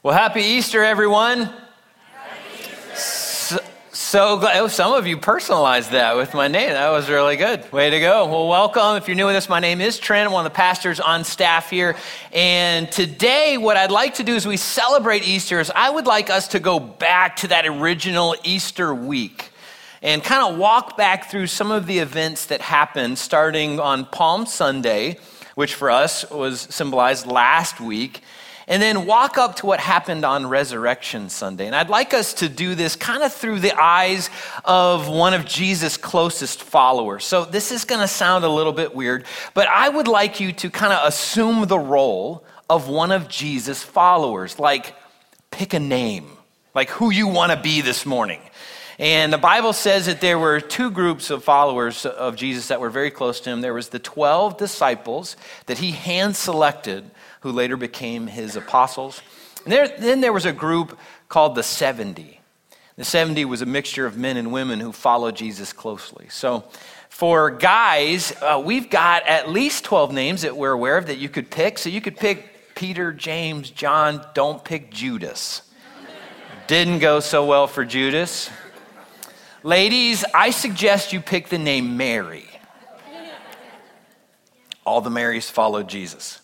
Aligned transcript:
Well, 0.00 0.14
happy 0.14 0.42
Easter, 0.42 0.84
everyone. 0.84 1.52
So, 2.94 3.58
so 3.90 4.38
glad. 4.38 4.58
Oh, 4.58 4.68
some 4.68 4.92
of 4.92 5.08
you 5.08 5.16
personalized 5.16 5.90
that 5.90 6.14
with 6.14 6.34
my 6.34 6.46
name. 6.46 6.70
That 6.70 6.90
was 6.90 7.08
really 7.10 7.34
good. 7.34 7.72
Way 7.72 7.90
to 7.90 7.98
go. 7.98 8.24
Well, 8.26 8.46
welcome. 8.46 8.96
If 8.96 9.08
you're 9.08 9.16
new 9.16 9.26
with 9.26 9.34
us, 9.34 9.48
my 9.48 9.58
name 9.58 9.80
is 9.80 9.98
Trent. 9.98 10.28
I'm 10.28 10.32
one 10.32 10.46
of 10.46 10.52
the 10.52 10.56
pastors 10.56 11.00
on 11.00 11.24
staff 11.24 11.68
here. 11.68 11.96
And 12.32 12.88
today, 12.92 13.58
what 13.58 13.76
I'd 13.76 13.90
like 13.90 14.14
to 14.14 14.22
do 14.22 14.36
as 14.36 14.46
we 14.46 14.56
celebrate 14.56 15.26
Easter 15.26 15.58
is 15.58 15.72
I 15.74 15.90
would 15.90 16.06
like 16.06 16.30
us 16.30 16.46
to 16.48 16.60
go 16.60 16.78
back 16.78 17.34
to 17.38 17.48
that 17.48 17.66
original 17.66 18.36
Easter 18.44 18.94
week 18.94 19.50
and 20.00 20.22
kind 20.22 20.48
of 20.48 20.60
walk 20.60 20.96
back 20.96 21.28
through 21.28 21.48
some 21.48 21.72
of 21.72 21.88
the 21.88 21.98
events 21.98 22.46
that 22.46 22.60
happened 22.60 23.18
starting 23.18 23.80
on 23.80 24.04
Palm 24.04 24.46
Sunday, 24.46 25.18
which 25.56 25.74
for 25.74 25.90
us 25.90 26.30
was 26.30 26.60
symbolized 26.60 27.26
last 27.26 27.80
week 27.80 28.22
and 28.68 28.82
then 28.82 29.06
walk 29.06 29.38
up 29.38 29.56
to 29.56 29.66
what 29.66 29.80
happened 29.80 30.24
on 30.24 30.46
Resurrection 30.46 31.30
Sunday. 31.30 31.66
And 31.66 31.74
I'd 31.74 31.88
like 31.88 32.12
us 32.12 32.34
to 32.34 32.50
do 32.50 32.74
this 32.74 32.94
kind 32.94 33.22
of 33.22 33.32
through 33.32 33.60
the 33.60 33.72
eyes 33.72 34.28
of 34.64 35.08
one 35.08 35.32
of 35.32 35.46
Jesus' 35.46 35.96
closest 35.96 36.62
followers. 36.62 37.24
So 37.24 37.46
this 37.46 37.72
is 37.72 37.86
going 37.86 38.02
to 38.02 38.08
sound 38.08 38.44
a 38.44 38.48
little 38.48 38.74
bit 38.74 38.94
weird, 38.94 39.24
but 39.54 39.66
I 39.68 39.88
would 39.88 40.06
like 40.06 40.38
you 40.38 40.52
to 40.52 40.70
kind 40.70 40.92
of 40.92 41.08
assume 41.08 41.66
the 41.66 41.78
role 41.78 42.44
of 42.68 42.88
one 42.88 43.10
of 43.10 43.26
Jesus' 43.28 43.82
followers, 43.82 44.58
like 44.58 44.94
pick 45.50 45.72
a 45.72 45.80
name, 45.80 46.28
like 46.74 46.90
who 46.90 47.10
you 47.10 47.26
want 47.26 47.52
to 47.52 47.58
be 47.58 47.80
this 47.80 48.04
morning. 48.04 48.40
And 48.98 49.32
the 49.32 49.38
Bible 49.38 49.72
says 49.72 50.06
that 50.06 50.20
there 50.20 50.38
were 50.38 50.60
two 50.60 50.90
groups 50.90 51.30
of 51.30 51.44
followers 51.44 52.04
of 52.04 52.36
Jesus 52.36 52.68
that 52.68 52.80
were 52.80 52.90
very 52.90 53.12
close 53.12 53.40
to 53.40 53.50
him. 53.50 53.60
There 53.60 53.72
was 53.72 53.90
the 53.90 54.00
12 54.00 54.58
disciples 54.58 55.36
that 55.66 55.78
he 55.78 55.92
hand 55.92 56.36
selected 56.36 57.08
who 57.40 57.52
later 57.52 57.76
became 57.76 58.26
his 58.26 58.56
apostles. 58.56 59.22
And 59.64 59.72
there, 59.72 59.88
then 59.88 60.20
there 60.20 60.32
was 60.32 60.44
a 60.44 60.52
group 60.52 60.98
called 61.28 61.54
the 61.54 61.62
70. 61.62 62.40
The 62.96 63.04
70 63.04 63.44
was 63.44 63.62
a 63.62 63.66
mixture 63.66 64.06
of 64.06 64.16
men 64.16 64.36
and 64.36 64.52
women 64.52 64.80
who 64.80 64.92
followed 64.92 65.36
Jesus 65.36 65.72
closely. 65.72 66.26
So 66.30 66.64
for 67.08 67.50
guys, 67.50 68.32
uh, 68.42 68.60
we've 68.64 68.90
got 68.90 69.26
at 69.28 69.48
least 69.48 69.84
12 69.84 70.12
names 70.12 70.42
that 70.42 70.56
we're 70.56 70.72
aware 70.72 70.96
of 70.96 71.06
that 71.06 71.18
you 71.18 71.28
could 71.28 71.50
pick. 71.50 71.78
So 71.78 71.90
you 71.90 72.00
could 72.00 72.16
pick 72.16 72.74
Peter, 72.74 73.12
James, 73.12 73.70
John. 73.70 74.24
Don't 74.34 74.64
pick 74.64 74.90
Judas. 74.90 75.62
Didn't 76.66 76.98
go 76.98 77.20
so 77.20 77.44
well 77.46 77.66
for 77.66 77.84
Judas. 77.84 78.50
Ladies, 79.62 80.24
I 80.34 80.50
suggest 80.50 81.12
you 81.12 81.20
pick 81.20 81.48
the 81.48 81.58
name 81.58 81.96
Mary. 81.96 82.46
All 84.84 85.00
the 85.00 85.10
Marys 85.10 85.50
followed 85.50 85.88
Jesus. 85.88 86.40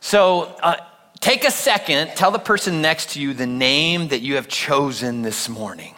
So 0.00 0.42
uh, 0.62 0.76
take 1.20 1.44
a 1.44 1.50
second, 1.50 2.12
tell 2.16 2.30
the 2.30 2.38
person 2.38 2.82
next 2.82 3.10
to 3.10 3.20
you 3.20 3.34
the 3.34 3.46
name 3.46 4.08
that 4.08 4.20
you 4.22 4.36
have 4.36 4.48
chosen 4.48 5.22
this 5.22 5.48
morning. 5.48 5.94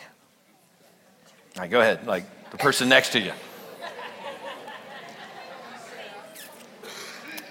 All 1.56 1.62
right, 1.62 1.70
go 1.70 1.80
ahead, 1.80 2.06
like 2.06 2.50
the 2.50 2.58
person 2.58 2.88
next 2.88 3.12
to 3.12 3.20
you. 3.20 3.32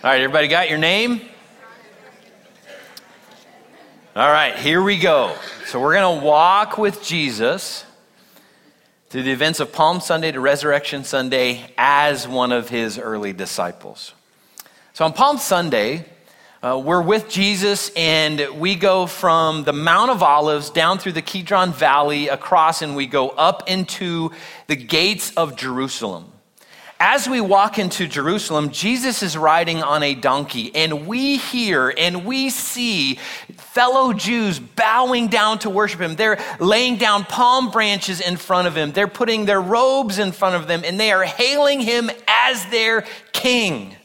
All 0.04 0.10
right, 0.10 0.22
everybody 0.22 0.48
got 0.48 0.70
your 0.70 0.80
name? 0.80 1.22
All 4.16 4.30
right, 4.30 4.58
here 4.58 4.82
we 4.82 4.98
go. 4.98 5.36
So 5.68 5.80
we're 5.80 5.94
going 5.94 6.20
to 6.20 6.26
walk 6.26 6.78
with 6.78 7.04
Jesus 7.04 7.86
through 9.10 9.24
the 9.24 9.32
events 9.32 9.60
of 9.60 9.72
Palm 9.72 10.02
Sunday 10.02 10.32
to 10.32 10.40
Resurrection 10.40 11.04
Sunday 11.04 11.72
as 11.78 12.28
one 12.28 12.52
of 12.52 12.68
his 12.68 12.98
early 12.98 13.32
disciples. 13.32 14.14
So 14.94 15.06
on 15.06 15.14
Palm 15.14 15.38
Sunday, 15.38 16.06
uh, 16.64 16.78
we're 16.78 17.02
with 17.02 17.28
Jesus, 17.28 17.90
and 17.96 18.60
we 18.60 18.76
go 18.76 19.08
from 19.08 19.64
the 19.64 19.74
Mount 19.74 20.12
of 20.12 20.22
Olives 20.22 20.70
down 20.70 21.00
through 21.00 21.14
the 21.14 21.22
Kidron 21.24 21.74
Valley 21.74 22.28
across, 22.28 22.84
and 22.84 22.96
we 22.96 23.08
go 23.08 23.30
up 23.30 23.68
into 23.68 24.30
the 24.68 24.76
gates 24.76 25.34
of 25.36 25.56
Jerusalem. 25.56 26.32
As 27.00 27.28
we 27.28 27.42
walk 27.42 27.80
into 27.80 28.08
Jerusalem, 28.08 28.70
Jesus 28.70 29.24
is 29.24 29.36
riding 29.36 29.82
on 29.82 30.04
a 30.04 30.14
donkey, 30.14 30.72
and 30.76 31.08
we 31.08 31.38
hear 31.38 31.92
and 31.98 32.26
we 32.26 32.52
see 32.52 33.16
fellow 33.58 34.14
Jews 34.14 34.60
bowing 34.60 35.30
down 35.30 35.58
to 35.60 35.70
worship 35.72 36.00
him. 36.00 36.16
They're 36.16 36.38
laying 36.60 36.98
down 36.98 37.24
palm 37.24 37.72
branches 37.72 38.22
in 38.22 38.38
front 38.38 38.68
of 38.68 38.78
him, 38.78 38.92
they're 38.92 39.08
putting 39.08 39.46
their 39.46 39.62
robes 39.62 40.20
in 40.20 40.32
front 40.32 40.56
of 40.56 40.68
them, 40.68 40.84
and 40.86 41.00
they 41.00 41.12
are 41.12 41.24
hailing 41.24 41.80
him 41.80 42.12
as 42.28 42.64
their 42.68 43.04
king. 43.34 43.96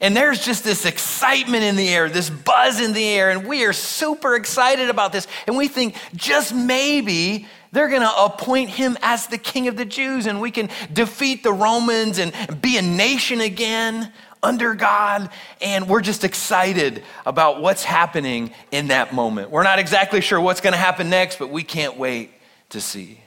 And 0.00 0.16
there's 0.16 0.44
just 0.44 0.62
this 0.62 0.84
excitement 0.84 1.64
in 1.64 1.74
the 1.74 1.88
air, 1.88 2.08
this 2.08 2.30
buzz 2.30 2.80
in 2.80 2.92
the 2.92 3.04
air, 3.04 3.30
and 3.30 3.46
we 3.46 3.64
are 3.64 3.72
super 3.72 4.36
excited 4.36 4.90
about 4.90 5.12
this. 5.12 5.26
And 5.46 5.56
we 5.56 5.66
think 5.66 5.96
just 6.14 6.54
maybe 6.54 7.48
they're 7.72 7.88
going 7.88 8.02
to 8.02 8.24
appoint 8.24 8.70
him 8.70 8.96
as 9.02 9.26
the 9.26 9.38
king 9.38 9.66
of 9.68 9.76
the 9.76 9.84
Jews 9.84 10.26
and 10.26 10.40
we 10.40 10.50
can 10.50 10.70
defeat 10.92 11.42
the 11.42 11.52
Romans 11.52 12.18
and 12.18 12.32
be 12.62 12.78
a 12.78 12.82
nation 12.82 13.40
again 13.40 14.12
under 14.42 14.74
God. 14.74 15.30
And 15.60 15.88
we're 15.88 16.00
just 16.00 16.24
excited 16.24 17.02
about 17.26 17.60
what's 17.60 17.84
happening 17.84 18.52
in 18.70 18.88
that 18.88 19.12
moment. 19.12 19.50
We're 19.50 19.64
not 19.64 19.78
exactly 19.78 20.20
sure 20.20 20.40
what's 20.40 20.60
going 20.60 20.72
to 20.72 20.78
happen 20.78 21.10
next, 21.10 21.38
but 21.38 21.50
we 21.50 21.62
can't 21.62 21.96
wait 21.96 22.30
to 22.70 22.80
see. 22.80 23.20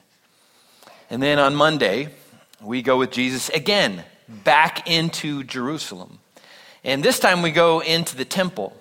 And 1.10 1.22
then 1.22 1.38
on 1.38 1.54
Monday, 1.54 2.10
we 2.62 2.82
go 2.82 2.98
with 2.98 3.12
Jesus 3.12 3.50
again 3.50 4.06
back 4.30 4.90
into 4.90 5.44
Jerusalem. 5.44 6.21
And 6.84 7.04
this 7.04 7.20
time 7.20 7.42
we 7.42 7.52
go 7.52 7.80
into 7.80 8.16
the 8.16 8.26
temple. 8.26 8.76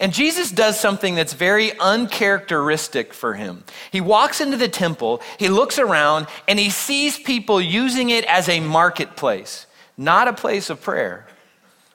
And 0.00 0.12
Jesus 0.12 0.50
does 0.50 0.78
something 0.78 1.14
that's 1.14 1.34
very 1.34 1.78
uncharacteristic 1.78 3.14
for 3.14 3.34
him. 3.34 3.64
He 3.92 4.00
walks 4.00 4.40
into 4.40 4.56
the 4.56 4.68
temple, 4.68 5.22
he 5.38 5.48
looks 5.48 5.78
around, 5.78 6.26
and 6.48 6.58
he 6.58 6.70
sees 6.70 7.18
people 7.18 7.60
using 7.60 8.10
it 8.10 8.24
as 8.24 8.48
a 8.48 8.60
marketplace, 8.60 9.66
not 9.96 10.26
a 10.26 10.32
place 10.32 10.68
of 10.68 10.82
prayer. 10.82 11.26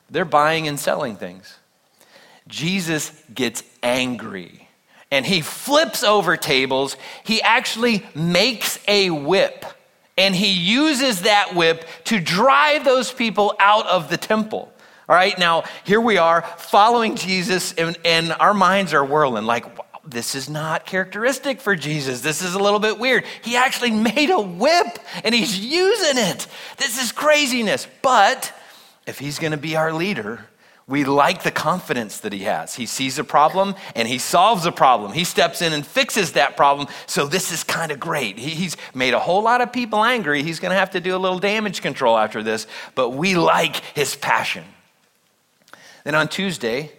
They're 0.10 0.26
buying 0.26 0.68
and 0.68 0.80
selling 0.80 1.18
things. 1.18 1.56
Jesus 2.48 3.12
gets 3.34 3.64
angry 3.84 4.68
and 5.12 5.26
he 5.26 5.42
flips 5.42 6.04
over 6.04 6.38
tables. 6.38 6.96
He 7.24 7.42
actually 7.42 8.06
makes 8.16 8.80
a 8.88 9.10
whip 9.10 9.66
and 10.18 10.36
he 10.36 10.52
uses 10.52 11.22
that 11.22 11.56
whip 11.56 11.86
to 12.06 12.20
drive 12.20 12.84
those 12.86 13.12
people 13.12 13.56
out 13.60 13.88
of 13.88 14.10
the 14.10 14.18
temple. 14.18 14.72
All 15.10 15.16
right, 15.16 15.36
now 15.40 15.64
here 15.86 16.00
we 16.00 16.20
are 16.20 16.44
following 16.60 17.16
Jesus, 17.16 17.74
and, 17.74 17.98
and 18.06 18.32
our 18.34 18.54
minds 18.54 18.94
are 18.94 19.04
whirling 19.04 19.46
like, 19.46 19.66
this 20.08 20.36
is 20.36 20.48
not 20.48 20.86
characteristic 20.86 21.62
for 21.62 21.76
Jesus. 21.76 22.22
This 22.22 22.44
is 22.44 22.54
a 22.54 22.60
little 22.60 22.78
bit 22.78 23.00
weird. 23.00 23.26
He 23.42 23.56
actually 23.56 23.90
made 24.16 24.30
a 24.30 24.40
whip 24.40 25.00
and 25.24 25.34
he's 25.34 25.58
using 25.58 26.24
it. 26.24 26.46
This 26.78 27.02
is 27.02 27.12
craziness. 27.12 27.88
But 28.04 28.54
if 29.08 29.18
he's 29.18 29.40
going 29.40 29.52
to 29.52 29.58
be 29.58 29.76
our 29.76 29.92
leader, 29.92 30.46
we 30.86 31.04
like 31.06 31.42
the 31.42 31.52
confidence 31.52 32.20
that 32.20 32.32
he 32.32 32.42
has. 32.42 32.76
He 32.76 32.86
sees 32.86 33.18
a 33.18 33.24
problem 33.24 33.74
and 33.96 34.08
he 34.08 34.20
solves 34.20 34.68
a 34.68 34.72
problem. 34.72 35.14
He 35.14 35.24
steps 35.24 35.64
in 35.64 35.74
and 35.74 35.86
fixes 35.86 36.34
that 36.34 36.56
problem. 36.56 36.88
So 37.08 37.26
this 37.26 37.52
is 37.52 37.64
kind 37.64 37.92
of 37.92 38.00
great. 38.00 38.38
He's 38.38 38.78
made 38.94 39.16
a 39.16 39.20
whole 39.20 39.42
lot 39.42 39.62
of 39.62 39.74
people 39.74 40.04
angry. 40.04 40.44
He's 40.44 40.60
going 40.60 40.72
to 40.72 40.78
have 40.78 40.92
to 40.92 41.00
do 41.00 41.16
a 41.16 41.18
little 41.18 41.40
damage 41.40 41.82
control 41.82 42.16
after 42.16 42.44
this, 42.44 42.68
but 42.94 43.10
we 43.10 43.36
like 43.36 43.78
his 43.96 44.16
passion. 44.16 44.64
Then 46.10 46.16
on 46.16 46.28
Tuesday, 46.28 46.92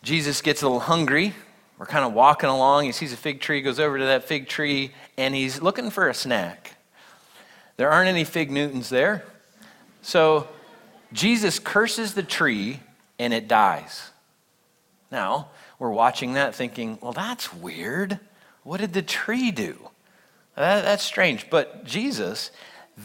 Jesus 0.00 0.40
gets 0.40 0.62
a 0.62 0.64
little 0.64 0.80
hungry. 0.80 1.34
We're 1.76 1.84
kind 1.84 2.06
of 2.06 2.14
walking 2.14 2.48
along. 2.48 2.86
He 2.86 2.92
sees 2.92 3.12
a 3.12 3.16
fig 3.18 3.42
tree, 3.42 3.60
goes 3.60 3.78
over 3.78 3.98
to 3.98 4.06
that 4.06 4.24
fig 4.24 4.48
tree, 4.48 4.92
and 5.18 5.34
he's 5.34 5.60
looking 5.60 5.90
for 5.90 6.08
a 6.08 6.14
snack. 6.14 6.78
There 7.76 7.90
aren't 7.90 8.08
any 8.08 8.24
fig 8.24 8.50
Newtons 8.50 8.88
there. 8.88 9.22
So 10.00 10.48
Jesus 11.12 11.58
curses 11.58 12.14
the 12.14 12.22
tree 12.22 12.80
and 13.18 13.34
it 13.34 13.48
dies. 13.48 14.12
Now, 15.10 15.48
we're 15.78 15.90
watching 15.90 16.32
that 16.32 16.54
thinking, 16.54 16.98
well, 17.02 17.12
that's 17.12 17.52
weird. 17.52 18.18
What 18.62 18.80
did 18.80 18.94
the 18.94 19.02
tree 19.02 19.50
do? 19.50 19.90
That, 20.56 20.86
that's 20.86 21.04
strange. 21.04 21.50
But 21.50 21.84
Jesus, 21.84 22.50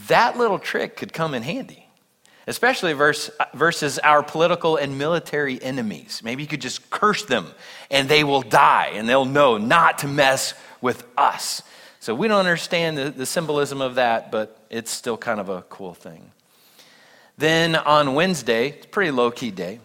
that 0.08 0.38
little 0.38 0.58
trick 0.58 0.96
could 0.96 1.12
come 1.12 1.34
in 1.34 1.42
handy 1.42 1.83
especially 2.46 2.92
verse, 2.92 3.30
versus 3.54 3.98
our 3.98 4.22
political 4.22 4.76
and 4.76 4.98
military 4.98 5.62
enemies. 5.62 6.20
Maybe 6.22 6.42
you 6.42 6.48
could 6.48 6.60
just 6.60 6.90
curse 6.90 7.24
them 7.24 7.46
and 7.90 8.08
they 8.08 8.24
will 8.24 8.42
die 8.42 8.92
and 8.94 9.08
they'll 9.08 9.24
know 9.24 9.58
not 9.58 9.98
to 9.98 10.08
mess 10.08 10.54
with 10.80 11.06
us. 11.16 11.62
So 12.00 12.14
we 12.14 12.28
don't 12.28 12.40
understand 12.40 12.98
the, 12.98 13.10
the 13.10 13.26
symbolism 13.26 13.80
of 13.80 13.94
that, 13.94 14.30
but 14.30 14.58
it's 14.68 14.90
still 14.90 15.16
kind 15.16 15.40
of 15.40 15.48
a 15.48 15.62
cool 15.62 15.94
thing. 15.94 16.30
Then 17.38 17.74
on 17.74 18.14
Wednesday, 18.14 18.68
it's 18.68 18.86
a 18.86 18.88
pretty 18.88 19.10
low 19.10 19.30
key 19.30 19.50
day. 19.50 19.80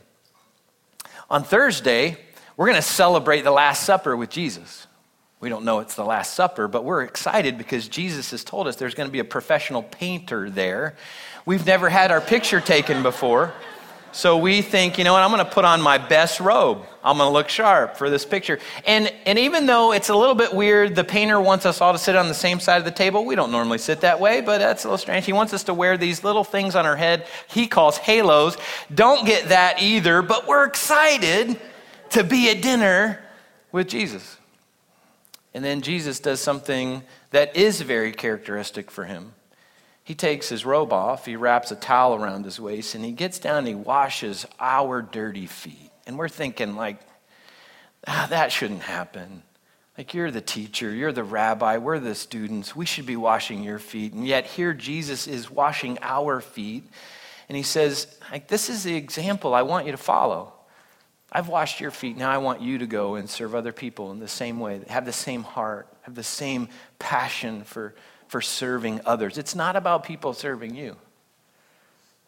On 1.30 1.44
Thursday, 1.44 2.18
we're 2.58 2.66
going 2.66 2.76
to 2.76 2.82
celebrate 2.82 3.44
the 3.44 3.52
Last 3.52 3.86
Supper 3.86 4.18
with 4.18 4.30
Jesus. 4.30 4.86
We 5.40 5.50
don't 5.50 5.64
know 5.64 5.80
it's 5.80 5.96
the 5.96 6.04
Last 6.04 6.34
Supper, 6.34 6.68
but 6.68 6.84
we're 6.84 7.04
excited 7.04 7.58
because 7.58 7.88
Jesus 7.88 8.32
has 8.32 8.44
told 8.44 8.68
us 8.68 8.76
there's 8.76 8.94
going 8.94 9.08
to 9.08 9.14
be 9.14 9.20
a 9.20 9.26
professional 9.26 9.84
painter 9.84 10.50
there 10.50 10.96
We've 11.50 11.66
never 11.66 11.90
had 11.90 12.12
our 12.12 12.22
picture 12.22 12.62
taken 12.62 13.02
before. 13.02 13.52
So 14.12 14.38
we 14.38 14.62
think, 14.62 15.00
you 15.00 15.04
know 15.04 15.14
what, 15.14 15.24
I'm 15.24 15.32
going 15.32 15.44
to 15.44 15.52
put 15.52 15.66
on 15.66 15.82
my 15.82 15.98
best 15.98 16.40
robe. 16.40 16.86
I'm 17.04 17.18
going 17.18 17.28
to 17.28 17.34
look 17.34 17.50
sharp 17.50 17.98
for 17.98 18.12
this 18.12 18.24
picture. 18.24 18.60
And, 18.86 19.12
and 19.26 19.40
even 19.40 19.66
though 19.66 19.92
it's 19.92 20.10
a 20.10 20.16
little 20.16 20.36
bit 20.36 20.54
weird, 20.54 20.96
the 20.96 21.04
painter 21.04 21.42
wants 21.42 21.66
us 21.66 21.82
all 21.82 21.94
to 21.94 21.98
sit 21.98 22.16
on 22.16 22.28
the 22.28 22.36
same 22.36 22.60
side 22.60 22.78
of 22.78 22.86
the 22.86 22.92
table. 22.92 23.26
We 23.26 23.34
don't 23.34 23.52
normally 23.52 23.80
sit 23.80 24.02
that 24.02 24.20
way, 24.20 24.42
but 24.42 24.60
that's 24.60 24.84
a 24.84 24.88
little 24.88 25.00
strange. 25.00 25.26
He 25.26 25.34
wants 25.34 25.52
us 25.54 25.64
to 25.64 25.74
wear 25.74 25.98
these 25.98 26.24
little 26.24 26.44
things 26.44 26.76
on 26.76 26.86
our 26.86 26.96
head 26.96 27.26
he 27.48 27.66
calls 27.66 27.98
halos. 27.98 28.56
Don't 28.94 29.26
get 29.26 29.50
that 29.50 29.82
either, 29.82 30.22
but 30.22 30.48
we're 30.48 30.66
excited 30.66 31.60
to 32.12 32.24
be 32.24 32.52
at 32.52 32.62
dinner 32.62 33.20
with 33.72 33.88
Jesus. 33.88 34.39
And 35.54 35.64
then 35.64 35.82
Jesus 35.82 36.20
does 36.20 36.40
something 36.40 37.04
that 37.32 37.56
is 37.56 37.82
very 37.82 38.12
characteristic 38.12 38.92
for 38.92 39.06
him. 39.06 39.34
He 40.04 40.16
takes 40.16 40.50
his 40.50 40.66
robe 40.66 40.92
off, 40.92 41.26
he 41.26 41.36
wraps 41.36 41.72
a 41.72 41.76
towel 41.76 42.16
around 42.16 42.44
his 42.44 42.60
waist, 42.60 42.96
and 42.96 43.06
he 43.06 43.12
gets 43.12 43.38
down 43.38 43.60
and 43.60 43.68
he 43.68 43.76
washes 43.76 44.46
our 44.60 45.02
dirty 45.02 45.46
feet. 45.46 45.92
And 46.08 46.18
we're 46.18 46.30
thinking, 46.30 46.76
like, 46.76 47.00
ah, 48.08 48.26
that 48.32 48.52
shouldn't 48.52 48.82
happen. 48.82 49.44
Like, 49.98 50.14
you're 50.14 50.32
the 50.32 50.42
teacher, 50.42 50.92
you're 50.92 51.12
the 51.12 51.24
rabbi, 51.24 51.78
we're 51.78 52.00
the 52.00 52.16
students, 52.16 52.76
we 52.76 52.86
should 52.88 53.06
be 53.06 53.18
washing 53.18 53.64
your 53.64 53.80
feet. 53.80 54.14
And 54.14 54.26
yet, 54.26 54.46
here 54.46 54.74
Jesus 54.74 55.28
is 55.28 55.52
washing 55.52 56.00
our 56.02 56.42
feet. 56.42 56.90
And 57.48 57.56
he 57.56 57.64
says, 57.64 58.08
like, 58.32 58.48
this 58.48 58.70
is 58.70 58.84
the 58.84 58.96
example 58.96 59.54
I 59.54 59.62
want 59.64 59.86
you 59.86 59.92
to 59.92 59.98
follow. 59.98 60.54
I've 61.32 61.48
washed 61.48 61.80
your 61.80 61.92
feet. 61.92 62.18
Now 62.18 62.32
I 62.32 62.38
want 62.40 62.62
you 62.62 62.80
to 62.80 62.88
go 62.88 63.16
and 63.16 63.30
serve 63.30 63.54
other 63.54 63.72
people 63.72 64.12
in 64.12 64.20
the 64.20 64.28
same 64.28 64.60
way, 64.60 64.82
have 64.88 65.06
the 65.06 65.14
same 65.14 65.44
heart, 65.44 65.88
have 66.02 66.16
the 66.16 66.24
same 66.24 66.70
passion 66.98 67.64
for 67.64 67.94
for 68.30 68.42
serving 68.42 69.02
others. 69.06 69.38
It's 69.38 69.56
not 69.56 69.76
about 69.76 70.04
people 70.04 70.34
serving 70.34 70.76
you, 70.76 70.96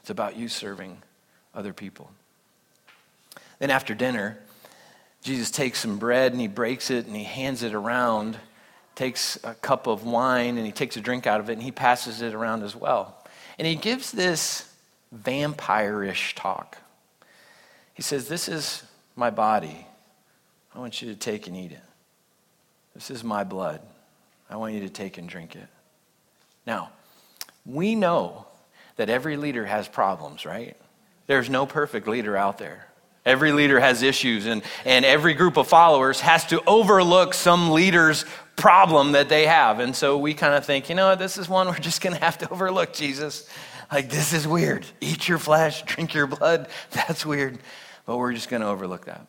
it's 0.01 0.09
about 0.09 0.35
you 0.35 0.49
serving 0.49 0.97
other 1.55 1.71
people. 1.71 2.11
Then 3.59 3.69
after 3.69 3.93
dinner, 3.93 4.39
Jesus 5.21 5.51
takes 5.51 5.79
some 5.79 5.99
bread 5.99 6.31
and 6.31 6.41
he 6.41 6.47
breaks 6.47 6.89
it 6.89 7.05
and 7.05 7.15
he 7.15 7.23
hands 7.23 7.61
it 7.61 7.75
around, 7.75 8.37
takes 8.95 9.37
a 9.43 9.53
cup 9.53 9.85
of 9.85 10.03
wine 10.03 10.57
and 10.57 10.65
he 10.65 10.71
takes 10.71 10.97
a 10.97 11.01
drink 11.01 11.27
out 11.27 11.39
of 11.39 11.49
it 11.49 11.53
and 11.53 11.61
he 11.61 11.71
passes 11.71 12.23
it 12.23 12.33
around 12.33 12.63
as 12.63 12.75
well. 12.75 13.23
And 13.59 13.67
he 13.67 13.75
gives 13.75 14.11
this 14.11 14.73
vampire 15.11 16.03
ish 16.03 16.33
talk. 16.33 16.79
He 17.93 18.01
says, 18.01 18.27
This 18.27 18.49
is 18.49 18.83
my 19.15 19.29
body. 19.29 19.85
I 20.73 20.79
want 20.79 21.01
you 21.01 21.09
to 21.09 21.15
take 21.15 21.47
and 21.47 21.55
eat 21.55 21.71
it. 21.71 21.83
This 22.93 23.11
is 23.11 23.23
my 23.23 23.43
blood. 23.43 23.81
I 24.49 24.57
want 24.57 24.73
you 24.73 24.81
to 24.81 24.89
take 24.89 25.17
and 25.17 25.27
drink 25.27 25.55
it. 25.55 25.67
Now, 26.65 26.91
we 27.65 27.95
know 27.95 28.47
that 28.97 29.09
every 29.09 29.37
leader 29.37 29.65
has 29.65 29.87
problems, 29.87 30.45
right? 30.45 30.75
There's 31.27 31.49
no 31.49 31.65
perfect 31.65 32.07
leader 32.07 32.35
out 32.35 32.57
there. 32.57 32.87
Every 33.25 33.51
leader 33.51 33.79
has 33.79 34.01
issues, 34.01 34.47
and, 34.47 34.63
and 34.83 35.05
every 35.05 35.35
group 35.35 35.55
of 35.57 35.67
followers 35.67 36.19
has 36.21 36.45
to 36.47 36.61
overlook 36.65 37.35
some 37.35 37.71
leader's 37.71 38.25
problem 38.55 39.11
that 39.11 39.29
they 39.29 39.45
have. 39.45 39.79
And 39.79 39.95
so 39.95 40.17
we 40.17 40.33
kind 40.33 40.55
of 40.55 40.65
think, 40.65 40.89
you 40.89 40.95
know, 40.95 41.15
this 41.15 41.37
is 41.37 41.47
one 41.47 41.67
we're 41.67 41.77
just 41.77 42.01
going 42.01 42.15
to 42.15 42.21
have 42.21 42.39
to 42.39 42.49
overlook, 42.49 42.93
Jesus. 42.93 43.47
Like, 43.91 44.09
this 44.09 44.33
is 44.33 44.47
weird. 44.47 44.85
Eat 45.01 45.27
your 45.27 45.37
flesh, 45.37 45.83
drink 45.83 46.13
your 46.13 46.27
blood. 46.27 46.67
That's 46.91 47.25
weird. 47.25 47.59
But 48.11 48.17
we're 48.17 48.33
just 48.33 48.49
going 48.49 48.61
to 48.61 48.67
overlook 48.67 49.05
that. 49.05 49.25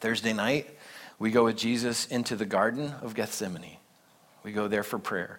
Thursday 0.00 0.32
night, 0.32 0.70
we 1.18 1.30
go 1.30 1.44
with 1.44 1.58
Jesus 1.58 2.06
into 2.06 2.34
the 2.34 2.46
Garden 2.46 2.94
of 3.02 3.14
Gethsemane. 3.14 3.76
We 4.42 4.52
go 4.52 4.68
there 4.68 4.82
for 4.82 4.98
prayer. 4.98 5.38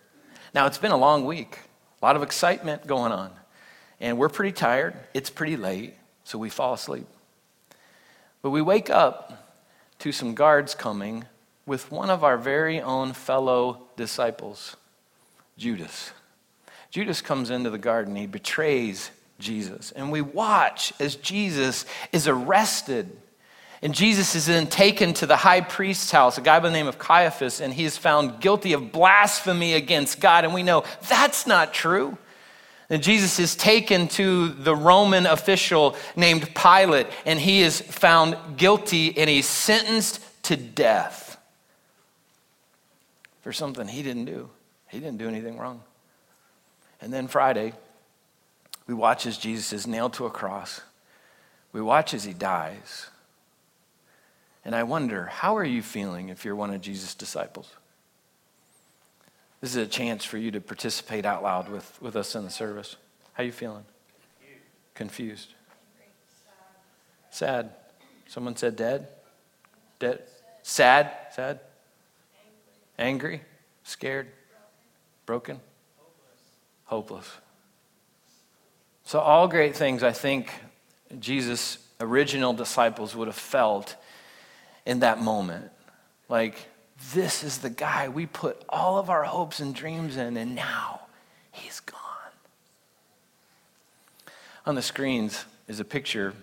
Now, 0.53 0.67
it's 0.67 0.77
been 0.77 0.91
a 0.91 0.95
long 0.95 1.25
week, 1.25 1.57
a 1.99 2.05
lot 2.05 2.15
of 2.15 2.21
excitement 2.21 2.85
going 2.85 3.11
on, 3.11 3.31
and 3.99 4.19
we're 4.19 4.29
pretty 4.29 4.51
tired. 4.51 4.93
It's 5.15 5.31
pretty 5.31 5.57
late, 5.57 5.95
so 6.23 6.37
we 6.37 6.51
fall 6.51 6.75
asleep. 6.75 7.07
But 8.43 8.51
we 8.51 8.61
wake 8.61 8.91
up 8.91 9.57
to 9.97 10.11
some 10.11 10.35
guards 10.35 10.75
coming 10.75 11.25
with 11.65 11.91
one 11.91 12.11
of 12.11 12.23
our 12.23 12.37
very 12.37 12.79
own 12.79 13.13
fellow 13.13 13.87
disciples, 13.97 14.77
Judas. 15.57 16.11
Judas 16.91 17.21
comes 17.23 17.49
into 17.49 17.71
the 17.71 17.79
garden, 17.79 18.15
he 18.15 18.27
betrays 18.27 19.09
Jesus, 19.39 19.91
and 19.91 20.11
we 20.11 20.21
watch 20.21 20.93
as 20.99 21.15
Jesus 21.15 21.85
is 22.11 22.27
arrested 22.27 23.15
and 23.85 23.93
Jesus 23.93 24.33
is 24.33 24.47
then 24.47 24.65
taken 24.65 25.13
to 25.13 25.27
the 25.27 25.35
high 25.35 25.61
priest's 25.61 26.09
house, 26.09 26.39
a 26.39 26.41
guy 26.41 26.59
by 26.59 26.69
the 26.69 26.73
name 26.73 26.87
of 26.87 26.97
Caiaphas, 26.97 27.61
and 27.61 27.71
he 27.71 27.85
is 27.85 27.95
found 27.95 28.39
guilty 28.39 28.73
of 28.73 28.91
blasphemy 28.91 29.73
against 29.73 30.19
God. 30.19 30.43
And 30.43 30.55
we 30.55 30.63
know 30.63 30.85
that's 31.07 31.45
not 31.45 31.71
true. 31.71 32.17
And 32.89 33.03
Jesus 33.03 33.39
is 33.39 33.55
taken 33.55 34.07
to 34.09 34.49
the 34.49 34.75
Roman 34.75 35.27
official 35.27 35.95
named 36.15 36.49
Pilate, 36.55 37.05
and 37.27 37.39
he 37.39 37.61
is 37.61 37.79
found 37.79 38.57
guilty 38.57 39.15
and 39.17 39.29
he's 39.29 39.47
sentenced 39.47 40.19
to 40.43 40.57
death 40.57 41.37
for 43.41 43.53
something 43.53 43.87
he 43.87 44.01
didn't 44.01 44.25
do. 44.25 44.49
He 44.87 44.99
didn't 44.99 45.17
do 45.17 45.27
anything 45.27 45.59
wrong. 45.59 45.83
And 47.01 47.13
then 47.13 47.27
Friday, 47.27 47.73
we 48.87 48.93
watch 48.93 49.25
as 49.25 49.37
Jesus 49.37 49.73
is 49.73 49.87
nailed 49.87 50.13
to 50.13 50.25
a 50.25 50.29
cross. 50.29 50.81
We 51.71 51.81
watch 51.81 52.13
as 52.13 52.23
he 52.23 52.33
dies. 52.33 53.07
And 54.63 54.75
I 54.75 54.83
wonder, 54.83 55.25
how 55.25 55.57
are 55.57 55.65
you 55.65 55.81
feeling 55.81 56.29
if 56.29 56.45
you're 56.45 56.55
one 56.55 56.73
of 56.73 56.81
Jesus' 56.81 57.13
disciples? 57.13 57.71
This 59.61 59.71
is 59.71 59.77
a 59.77 59.87
chance 59.87 60.23
for 60.23 60.37
you 60.37 60.51
to 60.51 60.61
participate 60.61 61.25
out 61.25 61.43
loud 61.43 61.69
with, 61.69 61.99
with 62.01 62.15
us 62.15 62.35
in 62.35 62.43
the 62.43 62.49
service. 62.49 62.95
How 63.33 63.43
are 63.43 63.45
you 63.45 63.51
feeling? 63.51 63.83
Confused. 64.93 65.49
Sad. 67.31 67.71
Someone 68.27 68.55
said 68.55 68.75
dead? 68.75 69.07
Dead? 69.99 70.23
Sad? 70.63 71.11
Sad? 71.33 71.59
Angry? 72.97 73.41
Scared? 73.83 74.27
Broken? 75.25 75.59
Hopeless. 76.85 77.29
So, 79.05 79.19
all 79.19 79.47
great 79.47 79.75
things 79.75 80.01
I 80.01 80.11
think 80.11 80.51
Jesus' 81.19 81.77
original 81.99 82.53
disciples 82.53 83.15
would 83.15 83.27
have 83.27 83.35
felt 83.35 83.95
in 84.83 84.99
that 85.01 85.21
moment. 85.21 85.71
Like, 86.27 86.67
this 87.13 87.43
is 87.43 87.59
the 87.59 87.69
guy 87.69 88.09
we 88.09 88.25
put 88.25 88.63
all 88.67 88.97
of 88.97 89.11
our 89.11 89.23
hopes 89.23 89.59
and 89.59 89.75
dreams 89.75 90.17
in, 90.17 90.37
and 90.37 90.55
now 90.55 91.01
he's 91.51 91.79
gone. 91.81 91.99
On 94.65 94.73
the 94.73 94.81
screens 94.81 95.45
is 95.67 95.79
a 95.79 95.85
picture 95.85 96.33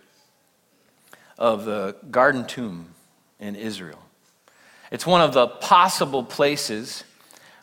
of 1.39 1.65
the 1.65 1.97
Garden 2.13 2.47
Tomb 2.47 2.95
in 3.41 3.57
Israel. 3.57 3.99
It's 4.93 5.07
one 5.07 5.21
of 5.21 5.35
the 5.35 5.49
possible 5.49 6.23
places 6.23 7.03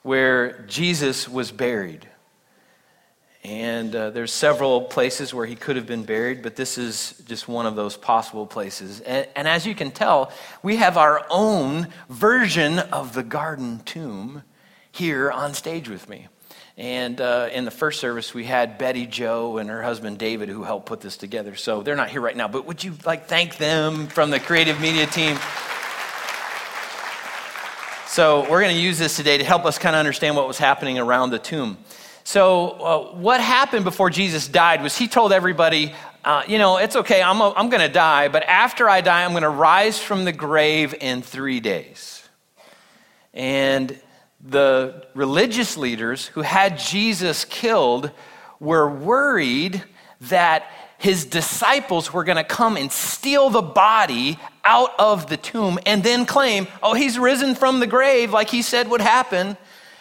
where 0.04 0.64
Jesus 0.64 1.30
was 1.30 1.52
buried. 1.52 2.06
And 3.44 3.96
uh, 3.96 4.10
there's 4.10 4.34
several 4.34 4.82
places 4.82 5.34
where 5.34 5.46
he 5.46 5.56
could 5.56 5.78
have 5.78 5.86
been 5.86 6.04
buried, 6.04 6.42
but 6.42 6.58
this 6.58 6.78
is 6.78 7.22
just 7.26 7.48
one 7.48 7.66
of 7.66 7.76
those 7.76 7.96
possible 7.96 8.46
places. 8.46 9.00
And, 9.00 9.28
and 9.36 9.48
as 9.48 9.66
you 9.66 9.74
can 9.74 9.92
tell, 9.92 10.32
we 10.62 10.76
have 10.76 10.98
our 10.98 11.26
own 11.30 11.88
version 12.10 12.80
of 12.80 13.14
the 13.14 13.24
garden 13.24 13.80
tomb 13.86 14.44
here 14.92 15.32
on 15.32 15.54
stage 15.54 15.88
with 15.88 16.10
me. 16.10 16.28
And 16.78 17.20
uh, 17.20 17.50
in 17.52 17.66
the 17.66 17.72
first 17.72 18.00
service, 18.00 18.34
we 18.34 18.46
had 18.46 18.78
Betty 18.78 19.06
Joe 19.06 19.58
and 19.58 19.70
her 19.70 19.84
husband 19.84 20.18
David 20.18 20.50
who 20.50 20.64
helped 20.64 20.86
put 20.86 21.02
this 21.02 21.18
together. 21.18 21.56
So 21.56 21.82
they're 21.82 21.96
not 21.96 22.10
here 22.10 22.22
right 22.22 22.36
now, 22.36 22.48
but 22.48 22.66
would 22.66 22.84
you 22.84 22.94
like 23.06 23.28
thank 23.28 23.58
them 23.58 24.08
from 24.08 24.32
the 24.32 24.40
creative 24.40 24.80
media 24.80 25.06
team? 25.06 25.38
So 28.08 28.42
we're 28.50 28.62
going 28.62 28.76
to 28.76 28.82
use 28.82 28.98
this 28.98 29.16
today 29.16 29.38
to 29.38 29.44
help 29.44 29.66
us 29.66 29.78
kind 29.78 29.96
of 29.96 30.00
understand 30.00 30.36
what 30.36 30.48
was 30.48 30.58
happening 30.58 30.98
around 30.98 31.30
the 31.30 31.40
tomb. 31.40 31.78
So, 32.30 32.70
uh, 32.70 33.00
what 33.16 33.42
happened 33.42 33.86
before 33.86 34.12
Jesus 34.12 34.48
died 34.48 34.84
was 34.84 34.96
he 34.96 35.08
told 35.08 35.34
everybody, 35.34 35.96
uh, 36.24 36.44
you 36.48 36.60
know, 36.60 36.78
it's 36.78 36.96
okay, 36.96 37.24
I'm, 37.24 37.42
I'm 37.42 37.70
going 37.70 37.82
to 37.82 37.92
die, 37.92 38.28
but 38.28 38.44
after 38.44 38.88
I 38.88 39.02
die, 39.02 39.26
I'm 39.26 39.32
going 39.32 39.42
to 39.42 39.50
rise 39.50 40.00
from 40.00 40.26
the 40.26 40.32
grave 40.32 40.94
in 41.02 41.24
three 41.24 41.60
days. 41.60 42.22
And 43.34 44.00
the 44.48 45.08
religious 45.16 45.76
leaders 45.76 46.28
who 46.28 46.44
had 46.44 46.78
Jesus 46.78 47.46
killed 47.46 48.12
were 48.60 48.88
worried 48.88 49.84
that 50.22 50.72
his 51.00 51.26
disciples 51.26 52.14
were 52.14 52.24
going 52.24 52.38
to 52.38 52.44
come 52.44 52.78
and 52.78 52.92
steal 52.92 53.50
the 53.50 53.64
body 53.64 54.38
out 54.64 54.92
of 55.00 55.30
the 55.30 55.38
tomb 55.38 55.80
and 55.84 56.04
then 56.04 56.28
claim, 56.28 56.68
oh, 56.84 56.94
he's 56.94 57.18
risen 57.18 57.56
from 57.56 57.80
the 57.80 57.88
grave 57.88 58.32
like 58.32 58.52
he 58.52 58.62
said 58.62 58.88
would 58.88 59.02
happen. 59.02 59.58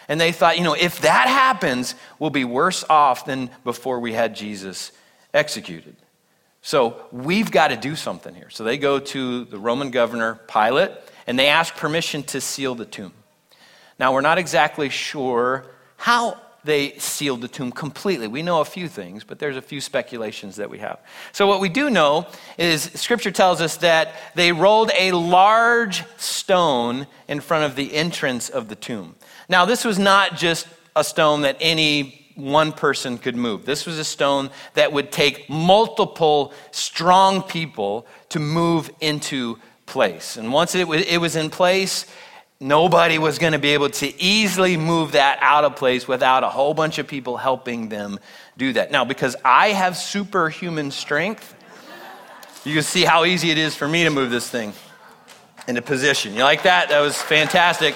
And 0.09 0.19
they 0.19 0.31
thought, 0.31 0.57
you 0.57 0.63
know, 0.63 0.73
if 0.73 1.01
that 1.01 1.27
happens, 1.27 1.95
we'll 2.17 2.31
be 2.31 2.43
worse 2.43 2.83
off 2.89 3.25
than 3.25 3.49
before 3.63 3.99
we 3.99 4.11
had 4.11 4.35
Jesus 4.35 4.91
executed. 5.33 5.95
So 6.61 7.05
we've 7.11 7.51
got 7.51 7.69
to 7.69 7.77
do 7.77 7.95
something 7.95 8.33
here. 8.33 8.49
So 8.49 8.63
they 8.63 8.77
go 8.77 8.99
to 8.99 9.45
the 9.45 9.59
Roman 9.59 9.91
governor, 9.91 10.39
Pilate, 10.51 10.91
and 11.27 11.37
they 11.37 11.47
ask 11.47 11.75
permission 11.75 12.23
to 12.23 12.41
seal 12.41 12.75
the 12.75 12.85
tomb. 12.85 13.13
Now, 13.99 14.13
we're 14.13 14.21
not 14.21 14.37
exactly 14.37 14.89
sure 14.89 15.65
how 15.95 16.37
they 16.63 16.97
sealed 16.97 17.41
the 17.41 17.47
tomb 17.47 17.71
completely. 17.71 18.27
We 18.27 18.41
know 18.41 18.61
a 18.61 18.65
few 18.65 18.87
things, 18.87 19.23
but 19.23 19.39
there's 19.39 19.55
a 19.55 19.61
few 19.61 19.79
speculations 19.79 20.57
that 20.57 20.69
we 20.69 20.79
have. 20.79 20.99
So, 21.31 21.47
what 21.47 21.61
we 21.61 21.69
do 21.69 21.89
know 21.89 22.27
is 22.57 22.83
scripture 22.95 23.31
tells 23.31 23.61
us 23.61 23.77
that 23.77 24.15
they 24.35 24.51
rolled 24.51 24.91
a 24.97 25.11
large 25.13 26.03
stone 26.17 27.07
in 27.27 27.39
front 27.39 27.65
of 27.65 27.75
the 27.75 27.93
entrance 27.93 28.49
of 28.49 28.67
the 28.67 28.75
tomb. 28.75 29.15
Now, 29.49 29.65
this 29.65 29.83
was 29.83 29.99
not 29.99 30.37
just 30.37 30.67
a 30.95 31.03
stone 31.03 31.41
that 31.41 31.57
any 31.59 32.15
one 32.35 32.71
person 32.71 33.17
could 33.17 33.35
move. 33.35 33.65
This 33.65 33.85
was 33.85 33.99
a 33.99 34.03
stone 34.03 34.49
that 34.75 34.93
would 34.93 35.11
take 35.11 35.49
multiple 35.49 36.53
strong 36.71 37.43
people 37.43 38.05
to 38.29 38.39
move 38.39 38.89
into 39.01 39.57
place. 39.85 40.37
And 40.37 40.53
once 40.53 40.75
it 40.75 40.87
was, 40.87 41.35
in 41.35 41.49
place, 41.49 42.05
nobody 42.59 43.17
was 43.17 43.39
going 43.39 43.53
to 43.53 43.59
be 43.59 43.69
able 43.69 43.89
to 43.89 44.21
easily 44.21 44.77
move 44.77 45.13
that 45.13 45.39
out 45.41 45.65
of 45.65 45.75
place 45.75 46.07
without 46.07 46.43
a 46.43 46.49
whole 46.49 46.73
bunch 46.73 46.99
of 46.99 47.07
people 47.07 47.35
helping 47.35 47.89
them 47.89 48.19
do 48.57 48.73
that. 48.73 48.91
Now, 48.91 49.03
because 49.03 49.35
I 49.43 49.69
have 49.69 49.97
superhuman 49.97 50.91
strength, 50.91 51.55
you 52.63 52.73
can 52.73 52.83
see 52.83 53.03
how 53.03 53.25
easy 53.25 53.51
it 53.51 53.57
is 53.57 53.75
for 53.75 53.87
me 53.87 54.03
to 54.03 54.09
move 54.09 54.29
this 54.31 54.49
thing 54.49 54.73
into 55.67 55.81
position. 55.81 56.35
You 56.35 56.43
like 56.43 56.63
that? 56.63 56.89
That 56.89 56.99
was 56.99 57.19
fantastic. 57.19 57.95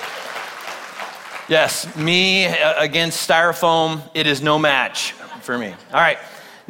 Yes, 1.49 1.93
me 1.97 2.45
uh, 2.45 2.81
against 2.81 3.27
styrofoam, 3.27 4.01
it 4.13 4.27
is 4.27 4.41
no 4.41 4.57
match 4.57 5.11
for 5.41 5.57
me. 5.57 5.75
All 5.93 5.99
right. 5.99 6.17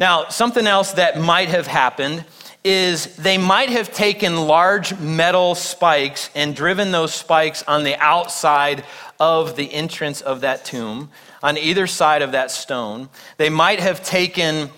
Now, 0.00 0.28
something 0.28 0.66
else 0.66 0.94
that 0.94 1.20
might 1.20 1.48
have 1.48 1.68
happened 1.68 2.24
is 2.64 3.14
they 3.16 3.38
might 3.38 3.68
have 3.68 3.94
taken 3.94 4.48
large 4.48 4.98
metal 4.98 5.54
spikes 5.54 6.28
and 6.34 6.56
driven 6.56 6.90
those 6.90 7.14
spikes 7.14 7.62
on 7.68 7.84
the 7.84 7.94
outside 8.02 8.84
of 9.20 9.54
the 9.54 9.72
entrance 9.72 10.20
of 10.20 10.40
that 10.40 10.64
tomb, 10.64 11.10
on 11.40 11.56
either 11.56 11.86
side 11.86 12.22
of 12.22 12.32
that 12.32 12.50
stone. 12.50 13.08
They 13.36 13.50
might 13.50 13.78
have 13.78 14.02
taken 14.04 14.70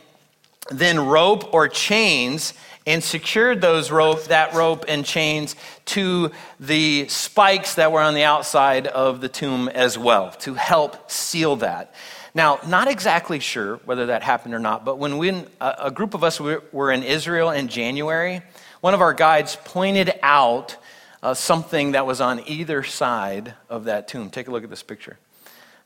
then 0.71 1.07
rope 1.07 1.55
or 1.55 1.69
chains 1.69 2.53
and 2.87 3.03
secured 3.03 3.61
those 3.61 3.91
rope, 3.91 4.25
that 4.25 4.55
rope 4.55 4.85
and 4.87 5.05
chains 5.05 5.57
to 5.87 6.31
the 6.61 7.09
spikes 7.09 7.75
that 7.75 7.91
were 7.91 8.01
on 8.01 8.15
the 8.15 8.23
outside 8.23 8.87
of 8.87 9.21
the 9.21 9.29
tomb 9.29 9.69
as 9.69 9.99
well 9.99 10.31
to 10.31 10.55
help 10.55 11.11
seal 11.11 11.57
that. 11.57 11.93
Now, 12.33 12.61
not 12.67 12.87
exactly 12.87 13.41
sure 13.41 13.77
whether 13.87 14.07
that 14.07 14.23
happened 14.23 14.55
or 14.55 14.59
not, 14.59 14.85
but 14.85 14.99
when 14.99 15.19
we, 15.19 15.43
a 15.61 15.91
group 15.91 16.15
of 16.15 16.23
us 16.23 16.39
were 16.39 16.93
in 16.93 17.03
Israel 17.03 17.51
in 17.51 17.69
January, 17.69 18.43
one 18.83 18.95
of 18.95 19.01
our 19.01 19.15
guides 19.15 19.57
pointed 19.65 20.13
out 20.23 20.77
uh, 21.23 21.35
something 21.35 21.93
that 21.93 22.07
was 22.07 22.21
on 22.21 22.47
either 22.47 22.85
side 22.85 23.55
of 23.69 23.85
that 23.85 24.07
tomb. 24.07 24.31
Take 24.31 24.49
a 24.49 24.51
look 24.51 24.65
at 24.65 24.71
this 24.71 24.83
picture. 24.83 25.17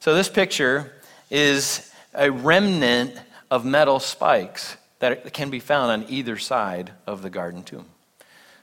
So, 0.01 0.15
this 0.15 0.29
picture 0.29 0.93
is 1.31 1.91
a 2.13 2.31
remnant 2.31 3.15
of 3.51 3.65
metal 3.65 4.01
spikes 4.01 4.77
that 5.01 5.33
can 5.33 5.51
be 5.51 5.61
found 5.61 5.91
on 5.91 6.07
either 6.09 6.39
side 6.39 6.93
of 7.07 7.23
the 7.23 7.31
garden 7.31 7.63
tomb. 7.63 7.87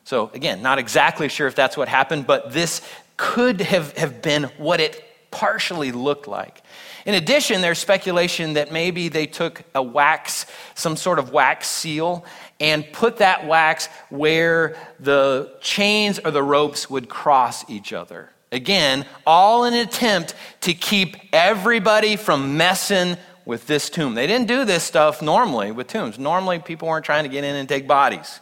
So, 0.03 0.31
again, 0.33 0.61
not 0.61 0.79
exactly 0.79 1.27
sure 1.27 1.47
if 1.47 1.55
that's 1.55 1.75
what 1.75 1.89
happened, 1.89 2.25
but 2.25 2.53
this 2.53 2.81
could 3.17 3.59
have, 3.59 3.97
have 3.97 4.21
been 4.21 4.43
what 4.57 4.79
it 4.79 5.03
partially 5.31 5.91
looked 5.91 6.27
like. 6.27 6.61
In 7.05 7.13
addition, 7.13 7.61
there's 7.61 7.79
speculation 7.79 8.53
that 8.53 8.71
maybe 8.71 9.09
they 9.09 9.25
took 9.25 9.63
a 9.75 9.83
wax, 9.83 10.45
some 10.75 10.95
sort 10.95 11.19
of 11.19 11.31
wax 11.31 11.67
seal, 11.67 12.25
and 12.59 12.85
put 12.93 13.17
that 13.17 13.47
wax 13.47 13.87
where 14.09 14.77
the 14.99 15.53
chains 15.61 16.19
or 16.19 16.31
the 16.31 16.43
ropes 16.43 16.89
would 16.89 17.09
cross 17.09 17.69
each 17.69 17.91
other. 17.93 18.29
Again, 18.51 19.05
all 19.25 19.65
in 19.65 19.73
an 19.73 19.85
attempt 19.85 20.35
to 20.61 20.73
keep 20.73 21.17
everybody 21.33 22.15
from 22.15 22.55
messing 22.55 23.17
with 23.47 23.65
this 23.65 23.89
tomb. 23.89 24.13
They 24.13 24.27
didn't 24.27 24.49
do 24.49 24.65
this 24.65 24.83
stuff 24.83 25.21
normally 25.21 25.71
with 25.71 25.87
tombs. 25.87 26.19
Normally, 26.19 26.59
people 26.59 26.89
weren't 26.89 27.05
trying 27.05 27.23
to 27.23 27.29
get 27.29 27.45
in 27.45 27.55
and 27.55 27.67
take 27.67 27.87
bodies. 27.87 28.41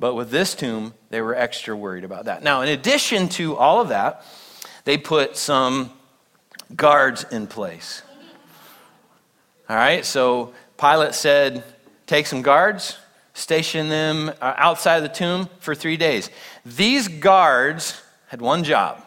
But 0.00 0.14
with 0.14 0.30
this 0.30 0.54
tomb, 0.54 0.94
they 1.10 1.20
were 1.20 1.34
extra 1.34 1.76
worried 1.76 2.04
about 2.04 2.24
that. 2.24 2.42
Now, 2.42 2.62
in 2.62 2.70
addition 2.70 3.28
to 3.30 3.54
all 3.54 3.82
of 3.82 3.90
that, 3.90 4.24
they 4.84 4.96
put 4.96 5.36
some 5.36 5.90
guards 6.74 7.26
in 7.30 7.46
place. 7.46 8.00
All 9.68 9.76
right, 9.76 10.04
so 10.04 10.54
Pilate 10.78 11.14
said, 11.14 11.62
Take 12.06 12.26
some 12.26 12.42
guards, 12.42 12.98
station 13.34 13.88
them 13.88 14.30
uh, 14.40 14.54
outside 14.56 14.96
of 14.96 15.02
the 15.02 15.08
tomb 15.08 15.48
for 15.58 15.74
three 15.74 15.96
days. 15.96 16.30
These 16.64 17.08
guards 17.08 18.00
had 18.28 18.40
one 18.40 18.64
job 18.64 19.02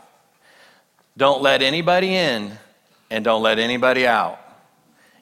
don't 1.15 1.41
let 1.41 1.63
anybody 1.63 2.15
in 2.15 2.51
and 3.09 3.25
don't 3.25 3.41
let 3.41 3.57
anybody 3.57 4.05
out. 4.05 4.39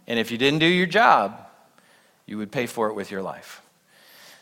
And 0.08 0.20
if 0.20 0.32
you 0.32 0.38
didn't 0.38 0.60
do 0.60 0.66
your 0.66 0.86
job, 0.86 1.40
you 2.26 2.38
would 2.38 2.52
pay 2.52 2.66
for 2.66 2.90
it 2.90 2.94
with 2.94 3.12
your 3.12 3.22
life. 3.22 3.62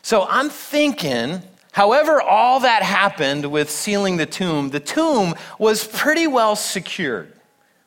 So 0.02 0.26
I'm 0.28 0.50
thinking, 0.50 1.42
however, 1.72 2.20
all 2.20 2.60
that 2.60 2.82
happened 2.82 3.50
with 3.50 3.70
sealing 3.70 4.16
the 4.16 4.26
tomb, 4.26 4.70
the 4.70 4.80
tomb 4.80 5.34
was 5.58 5.86
pretty 5.86 6.26
well 6.26 6.56
secured, 6.56 7.32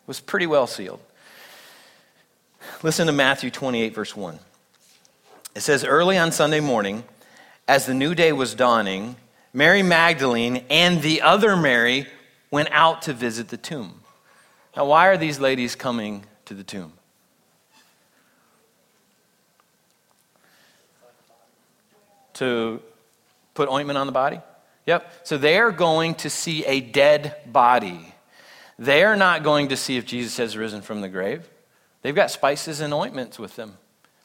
was 0.07 0.19
pretty 0.19 0.47
well 0.47 0.67
sealed. 0.67 0.99
Listen 2.83 3.07
to 3.07 3.13
Matthew 3.13 3.49
28, 3.49 3.93
verse 3.93 4.15
1. 4.15 4.39
It 5.55 5.61
says, 5.61 5.83
Early 5.83 6.17
on 6.17 6.31
Sunday 6.31 6.59
morning, 6.59 7.03
as 7.67 7.85
the 7.85 7.93
new 7.93 8.13
day 8.13 8.31
was 8.31 8.53
dawning, 8.53 9.15
Mary 9.53 9.81
Magdalene 9.81 10.63
and 10.69 11.01
the 11.01 11.21
other 11.21 11.55
Mary 11.55 12.05
went 12.51 12.69
out 12.71 13.03
to 13.03 13.13
visit 13.13 13.49
the 13.49 13.57
tomb. 13.57 14.01
Now, 14.75 14.85
why 14.85 15.07
are 15.07 15.17
these 15.17 15.39
ladies 15.39 15.75
coming 15.75 16.25
to 16.45 16.53
the 16.53 16.63
tomb? 16.63 16.93
To 22.37 22.81
put 23.53 23.69
ointment 23.69 23.97
on 23.97 24.07
the 24.07 24.13
body? 24.13 24.39
Yep. 24.85 25.11
So 25.23 25.37
they 25.37 25.59
are 25.59 25.71
going 25.71 26.15
to 26.15 26.29
see 26.29 26.65
a 26.65 26.79
dead 26.79 27.35
body. 27.45 28.13
They 28.79 29.03
are 29.03 29.15
not 29.15 29.43
going 29.43 29.69
to 29.69 29.77
see 29.77 29.97
if 29.97 30.05
Jesus 30.05 30.37
has 30.37 30.55
risen 30.55 30.81
from 30.81 31.01
the 31.01 31.09
grave. 31.09 31.47
They've 32.01 32.15
got 32.15 32.31
spices 32.31 32.79
and 32.79 32.93
ointments 32.93 33.37
with 33.37 33.55
them. 33.55 33.77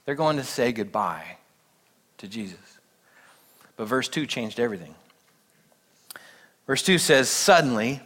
They're 0.05 0.15
going 0.15 0.37
to 0.37 0.45
say 0.45 0.73
goodbye 0.73 1.37
to 2.19 2.29
Jesus. 2.29 2.59
But 3.77 3.89
verse 3.89 4.09
2 4.09 4.27
changed 4.27 4.61
everything. 4.61 4.95
Verse 6.67 6.83
2 6.83 6.99
says, 6.99 7.29
Suddenly 7.29 8.01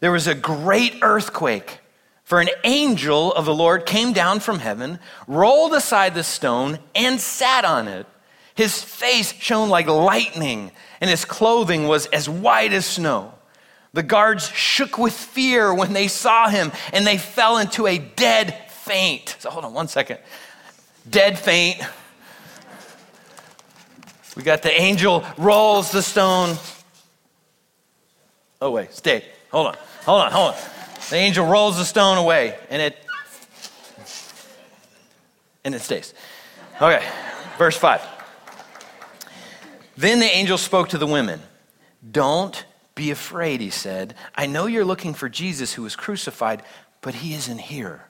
there 0.00 0.12
was 0.12 0.26
a 0.26 0.34
great 0.34 0.96
earthquake, 1.02 1.78
for 2.24 2.40
an 2.40 2.50
angel 2.64 3.32
of 3.32 3.44
the 3.44 3.54
Lord 3.54 3.86
came 3.86 4.12
down 4.12 4.40
from 4.40 4.58
heaven, 4.58 4.98
rolled 5.26 5.72
aside 5.74 6.14
the 6.14 6.24
stone, 6.24 6.78
and 6.94 7.20
sat 7.20 7.64
on 7.64 7.88
it. 7.88 8.06
His 8.62 8.80
face 8.80 9.32
shone 9.32 9.70
like 9.70 9.88
lightning, 9.88 10.70
and 11.00 11.10
his 11.10 11.24
clothing 11.24 11.88
was 11.88 12.06
as 12.06 12.28
white 12.28 12.72
as 12.72 12.86
snow. 12.86 13.34
The 13.92 14.04
guards 14.04 14.46
shook 14.50 14.98
with 14.98 15.12
fear 15.12 15.74
when 15.74 15.94
they 15.94 16.06
saw 16.06 16.48
him, 16.48 16.70
and 16.92 17.04
they 17.04 17.18
fell 17.18 17.58
into 17.58 17.88
a 17.88 17.98
dead 17.98 18.56
faint. 18.70 19.34
So 19.40 19.50
hold 19.50 19.64
on 19.64 19.74
one 19.74 19.88
second. 19.88 20.20
Dead 21.10 21.36
faint. 21.40 21.82
We 24.36 24.44
got 24.44 24.62
the 24.62 24.80
angel 24.80 25.26
rolls 25.36 25.90
the 25.90 26.00
stone. 26.00 26.56
Oh, 28.60 28.70
wait, 28.70 28.92
stay. 28.94 29.24
Hold 29.50 29.66
on, 29.66 29.76
hold 30.04 30.20
on, 30.20 30.30
hold 30.30 30.54
on. 30.54 30.60
The 31.10 31.16
angel 31.16 31.46
rolls 31.48 31.78
the 31.78 31.84
stone 31.84 32.16
away, 32.16 32.56
and 32.70 32.80
it 32.80 32.96
and 35.64 35.74
it 35.74 35.80
stays. 35.80 36.14
Okay, 36.80 37.04
verse 37.58 37.76
5. 37.76 38.11
Then 39.96 40.20
the 40.20 40.26
angel 40.26 40.58
spoke 40.58 40.88
to 40.90 40.98
the 40.98 41.06
women. 41.06 41.40
Don't 42.10 42.64
be 42.94 43.10
afraid, 43.10 43.60
he 43.60 43.70
said. 43.70 44.14
I 44.34 44.46
know 44.46 44.66
you're 44.66 44.84
looking 44.84 45.14
for 45.14 45.28
Jesus 45.28 45.72
who 45.72 45.82
was 45.82 45.96
crucified, 45.96 46.62
but 47.00 47.14
he 47.14 47.34
isn't 47.34 47.58
here. 47.58 48.06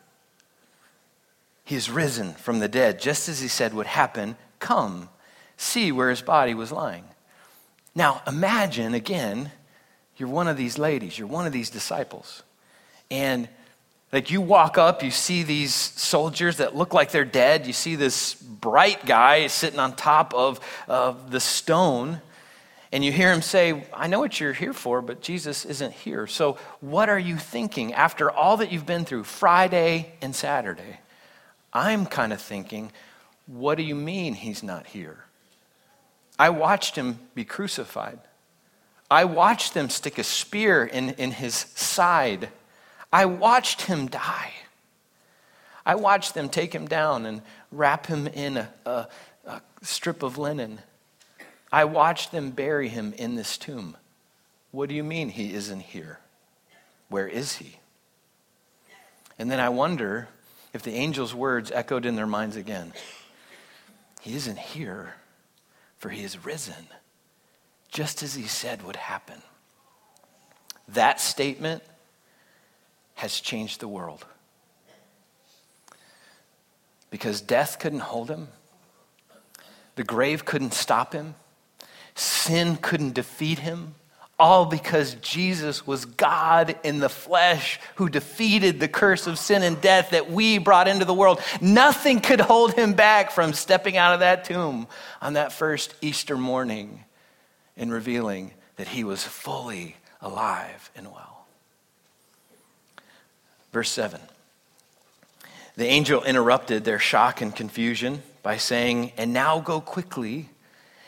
He 1.65 1.77
is 1.77 1.91
risen 1.91 2.33
from 2.35 2.59
the 2.59 2.69
dead, 2.69 3.01
just 3.01 3.29
as 3.29 3.41
he 3.41 3.49
said 3.49 3.75
would 3.75 3.87
happen. 3.87 4.37
Come, 4.59 5.09
see 5.57 5.93
where 5.93 6.11
his 6.11 6.23
body 6.23 6.55
was 6.55 6.73
lying. 6.73 7.05
Now, 7.95 8.23
imagine 8.27 8.95
again, 8.95 9.53
you're 10.17 10.29
one 10.29 10.49
of 10.49 10.57
these 10.57 10.79
ladies, 10.79 11.19
you're 11.19 11.29
one 11.29 11.47
of 11.47 11.53
these 11.53 11.71
disciples, 11.71 12.43
and 13.11 13.49
like 14.13 14.31
you 14.31 14.43
walk 14.43 14.77
up, 14.77 15.03
you 15.03 15.11
see 15.11 15.43
these 15.43 15.75
soldiers 15.75 16.59
that 16.59 16.77
look 16.77 16.93
like 16.93 17.11
they're 17.11 17.25
dead. 17.25 17.67
You 17.67 17.73
see 17.73 17.97
this 17.97 18.35
bright 18.35 19.07
guy 19.07 19.47
sitting 19.47 19.81
on 19.81 19.97
top 19.97 20.35
of, 20.35 20.61
of 20.87 21.31
the 21.31 21.41
stone. 21.41 22.21
And 22.93 23.03
you 23.03 23.11
hear 23.11 23.33
him 23.33 23.41
say, 23.41 23.85
I 23.95 24.07
know 24.09 24.21
what 24.21 24.39
you're 24.39 24.53
here 24.53 24.75
for, 24.75 25.01
but 25.01 25.23
Jesus 25.23 25.65
isn't 25.65 25.93
here. 25.93 26.27
So, 26.27 26.59
what 26.81 27.09
are 27.09 27.19
you 27.19 27.39
thinking 27.39 27.95
after 27.95 28.31
all 28.31 28.59
that 28.59 28.71
you've 28.71 28.85
been 28.85 29.07
through 29.07 29.25
Friday 29.25 30.13
and 30.21 30.37
Saturday? 30.37 31.01
I'm 31.73 32.05
kind 32.05 32.35
of 32.35 32.41
thinking, 32.43 32.93
what 33.47 33.77
do 33.77 33.83
you 33.83 33.95
mean 33.95 34.35
he's 34.35 34.63
not 34.63 34.89
here? 34.89 35.25
I 36.39 36.51
watched 36.51 36.97
him 36.97 37.19
be 37.35 37.47
crucified. 37.47 38.19
I 39.11 39.25
watched 39.25 39.73
them 39.73 39.89
stick 39.89 40.19
a 40.19 40.25
spear 40.25 40.85
in, 40.85 41.11
in 41.11 41.31
his 41.31 41.55
side. 41.55 42.51
I 43.13 43.27
watched 43.27 43.83
him 43.83 44.07
die. 44.07 44.53
I 45.85 45.97
watched 45.97 46.35
them 46.35 46.49
take 46.49 46.75
him 46.75 46.87
down 46.87 47.27
and 47.27 47.43
wrap 47.71 48.07
him 48.07 48.27
in 48.27 48.57
a, 48.57 48.71
a, 48.87 49.07
a 49.47 49.63
strip 49.83 50.23
of 50.23 50.39
linen. 50.39 50.79
I 51.71 51.85
watched 51.85 52.33
them 52.33 52.51
bury 52.51 52.89
him 52.89 53.13
in 53.19 53.35
this 53.35 53.59
tomb. 53.59 53.97
What 54.71 54.89
do 54.89 54.95
you 54.95 55.05
mean 55.05 55.29
he 55.29 55.53
isn't 55.53 55.81
here? 55.81 56.21
Where 57.09 57.29
is 57.29 57.57
he? 57.57 57.77
And 59.39 59.51
then 59.51 59.61
I 59.61 59.69
wonder 59.69 60.29
if 60.73 60.83
the 60.83 60.95
angel's 60.95 61.35
words 61.35 61.71
echoed 61.71 62.07
in 62.07 62.17
their 62.17 62.27
minds 62.27 62.57
again. 62.57 62.93
He 64.21 64.35
isn't 64.35 64.59
here, 64.59 65.15
for 65.99 66.11
he 66.11 66.23
is 66.23 66.45
risen, 66.45 66.87
just 67.91 68.23
as 68.23 68.35
he 68.35 68.45
said 68.45 68.83
would 68.85 68.97
happen. 68.97 69.43
That 70.89 71.21
statement 71.21 71.83
has 73.23 73.39
changed 73.39 73.79
the 73.79 73.87
world. 73.87 74.27
Because 77.09 77.41
death 77.41 77.79
couldn't 77.79 78.01
hold 78.01 78.29
him, 78.29 78.49
the 79.95 80.03
grave 80.03 80.45
couldn't 80.45 80.75
stop 80.75 81.13
him, 81.13 81.37
sin 82.17 82.77
couldn't 82.77 83.15
defeat 83.15 83.61
him, 83.61 83.95
all 84.41 84.67
because 84.67 85.15
Jesus 85.15 85.87
was 85.87 86.05
God 86.05 86.75
in 86.83 86.99
the 86.99 87.09
flesh 87.09 87.79
who 87.95 88.09
defeated 88.09 88.81
the 88.81 88.89
curse 88.89 89.29
of 89.29 89.39
sin 89.39 89.63
and 89.63 89.81
death 89.81 90.11
that 90.11 90.29
we 90.29 90.59
brought 90.59 90.89
into 90.89 91.05
the 91.05 91.15
world. 91.15 91.41
Nothing 91.61 92.19
could 92.19 92.41
hold 92.41 92.75
him 92.75 92.93
back 92.93 93.31
from 93.31 93.53
stepping 93.53 93.97
out 93.97 94.15
of 94.15 94.21
that 94.21 94.45
tomb 94.45 94.89
on 95.21 95.35
that 95.35 95.53
first 95.53 95.95
Easter 96.01 96.37
morning 96.37 97.05
and 97.77 97.93
revealing 97.93 98.51
that 98.75 98.89
he 98.89 99.05
was 99.05 99.23
fully 99.23 99.95
alive 100.21 100.91
and 100.97 101.07
well. 101.07 101.32
Verse 103.73 103.91
7. 103.91 104.21
The 105.77 105.87
angel 105.87 106.23
interrupted 106.23 106.85
their 106.85 106.99
shock 106.99 107.41
and 107.41 107.55
confusion 107.55 108.23
by 108.43 108.59
saying, 108.59 109.13
And 109.17 109.33
now 109.33 109.61
go 109.61 109.81
quickly 109.81 110.51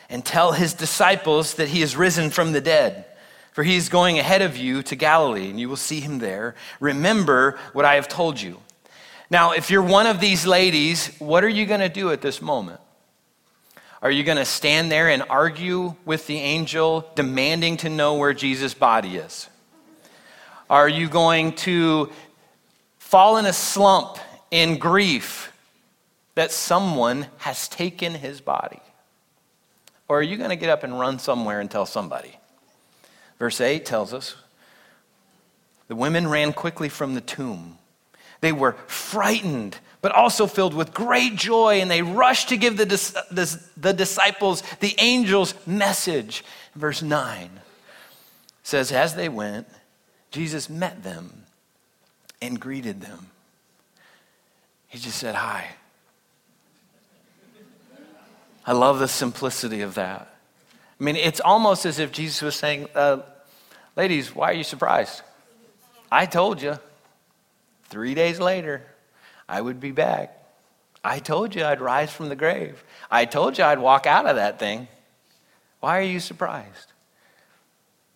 and 0.09 0.25
tell 0.25 0.53
his 0.53 0.73
disciples 0.73 1.55
that 1.55 1.69
he 1.69 1.81
is 1.81 1.95
risen 1.95 2.29
from 2.29 2.51
the 2.51 2.61
dead. 2.61 3.05
For 3.53 3.63
he 3.63 3.77
is 3.77 3.87
going 3.87 4.19
ahead 4.19 4.41
of 4.41 4.57
you 4.57 4.83
to 4.83 4.95
Galilee, 4.95 5.49
and 5.49 5.59
you 5.59 5.69
will 5.69 5.77
see 5.77 6.01
him 6.01 6.19
there. 6.19 6.55
Remember 6.79 7.57
what 7.71 7.85
I 7.85 7.95
have 7.95 8.09
told 8.09 8.41
you. 8.41 8.59
Now, 9.29 9.51
if 9.51 9.69
you're 9.69 9.81
one 9.81 10.07
of 10.07 10.19
these 10.19 10.45
ladies, 10.45 11.15
what 11.19 11.43
are 11.43 11.49
you 11.49 11.65
going 11.65 11.79
to 11.79 11.89
do 11.89 12.11
at 12.11 12.21
this 12.21 12.41
moment? 12.41 12.81
Are 14.01 14.11
you 14.11 14.23
going 14.23 14.37
to 14.37 14.45
stand 14.45 14.91
there 14.91 15.09
and 15.09 15.23
argue 15.29 15.95
with 16.05 16.27
the 16.27 16.37
angel, 16.37 17.09
demanding 17.15 17.77
to 17.77 17.89
know 17.89 18.15
where 18.15 18.33
Jesus' 18.33 18.73
body 18.73 19.17
is? 19.17 19.47
Are 20.69 20.89
you 20.89 21.07
going 21.07 21.53
to 21.53 22.11
fall 23.05 23.37
in 23.37 23.45
a 23.45 23.53
slump 23.53 24.17
in 24.49 24.79
grief 24.79 25.53
that 26.33 26.51
someone 26.51 27.27
has 27.37 27.67
taken 27.67 28.15
his 28.15 28.41
body? 28.41 28.81
Or 30.07 30.19
are 30.19 30.23
you 30.23 30.37
going 30.37 30.49
to 30.49 30.55
get 30.55 30.69
up 30.69 30.83
and 30.83 30.99
run 30.99 31.19
somewhere 31.19 31.59
and 31.59 31.69
tell 31.69 31.85
somebody? 31.85 32.35
Verse 33.37 33.61
8 33.61 33.85
tells 33.85 34.11
us 34.11 34.35
the 35.87 35.95
women 35.95 36.27
ran 36.27 36.51
quickly 36.51 36.89
from 36.89 37.13
the 37.13 37.21
tomb. 37.21 37.77
They 38.41 38.51
were 38.51 38.73
frightened, 38.87 39.77
but 40.01 40.11
also 40.11 40.47
filled 40.47 40.73
with 40.73 40.91
great 40.91 41.35
joy, 41.35 41.81
and 41.81 41.91
they 41.91 42.01
rushed 42.01 42.49
to 42.49 42.57
give 42.57 42.75
the, 42.75 42.85
the, 42.85 43.61
the 43.77 43.93
disciples 43.93 44.63
the 44.79 44.97
angel's 44.97 45.53
message. 45.67 46.43
Verse 46.75 47.03
9 47.03 47.51
says, 48.63 48.91
As 48.91 49.13
they 49.13 49.29
went, 49.29 49.67
Jesus 50.31 50.71
met 50.71 51.03
them 51.03 51.44
and 52.45 52.59
greeted 52.59 53.01
them. 53.01 53.27
He 54.87 54.99
just 54.99 55.17
said, 55.17 55.35
Hi. 55.35 55.69
I 58.65 58.71
love 58.71 58.99
the 58.99 59.07
simplicity 59.07 59.81
of 59.81 59.95
that. 59.95 60.33
I 60.99 61.03
mean, 61.03 61.15
it's 61.15 61.39
almost 61.39 61.85
as 61.85 61.99
if 61.99 62.11
Jesus 62.11 62.41
was 62.41 62.55
saying, 62.55 62.87
uh, 62.95 63.19
Ladies, 63.95 64.35
why 64.35 64.51
are 64.51 64.55
you 64.55 64.63
surprised? 64.63 65.21
I 66.11 66.25
told 66.25 66.61
you. 66.61 66.77
Three 67.89 68.13
days 68.13 68.39
later, 68.39 68.81
I 69.47 69.61
would 69.61 69.79
be 69.79 69.91
back. 69.91 70.35
I 71.03 71.19
told 71.19 71.53
you 71.53 71.63
I'd 71.63 71.81
rise 71.81 72.11
from 72.11 72.29
the 72.29 72.35
grave. 72.35 72.83
I 73.11 73.25
told 73.25 73.57
you 73.57 73.63
I'd 73.63 73.79
walk 73.79 74.07
out 74.07 74.25
of 74.25 74.37
that 74.37 74.57
thing. 74.57 74.87
Why 75.79 75.99
are 75.99 76.03
you 76.03 76.19
surprised? 76.19 76.91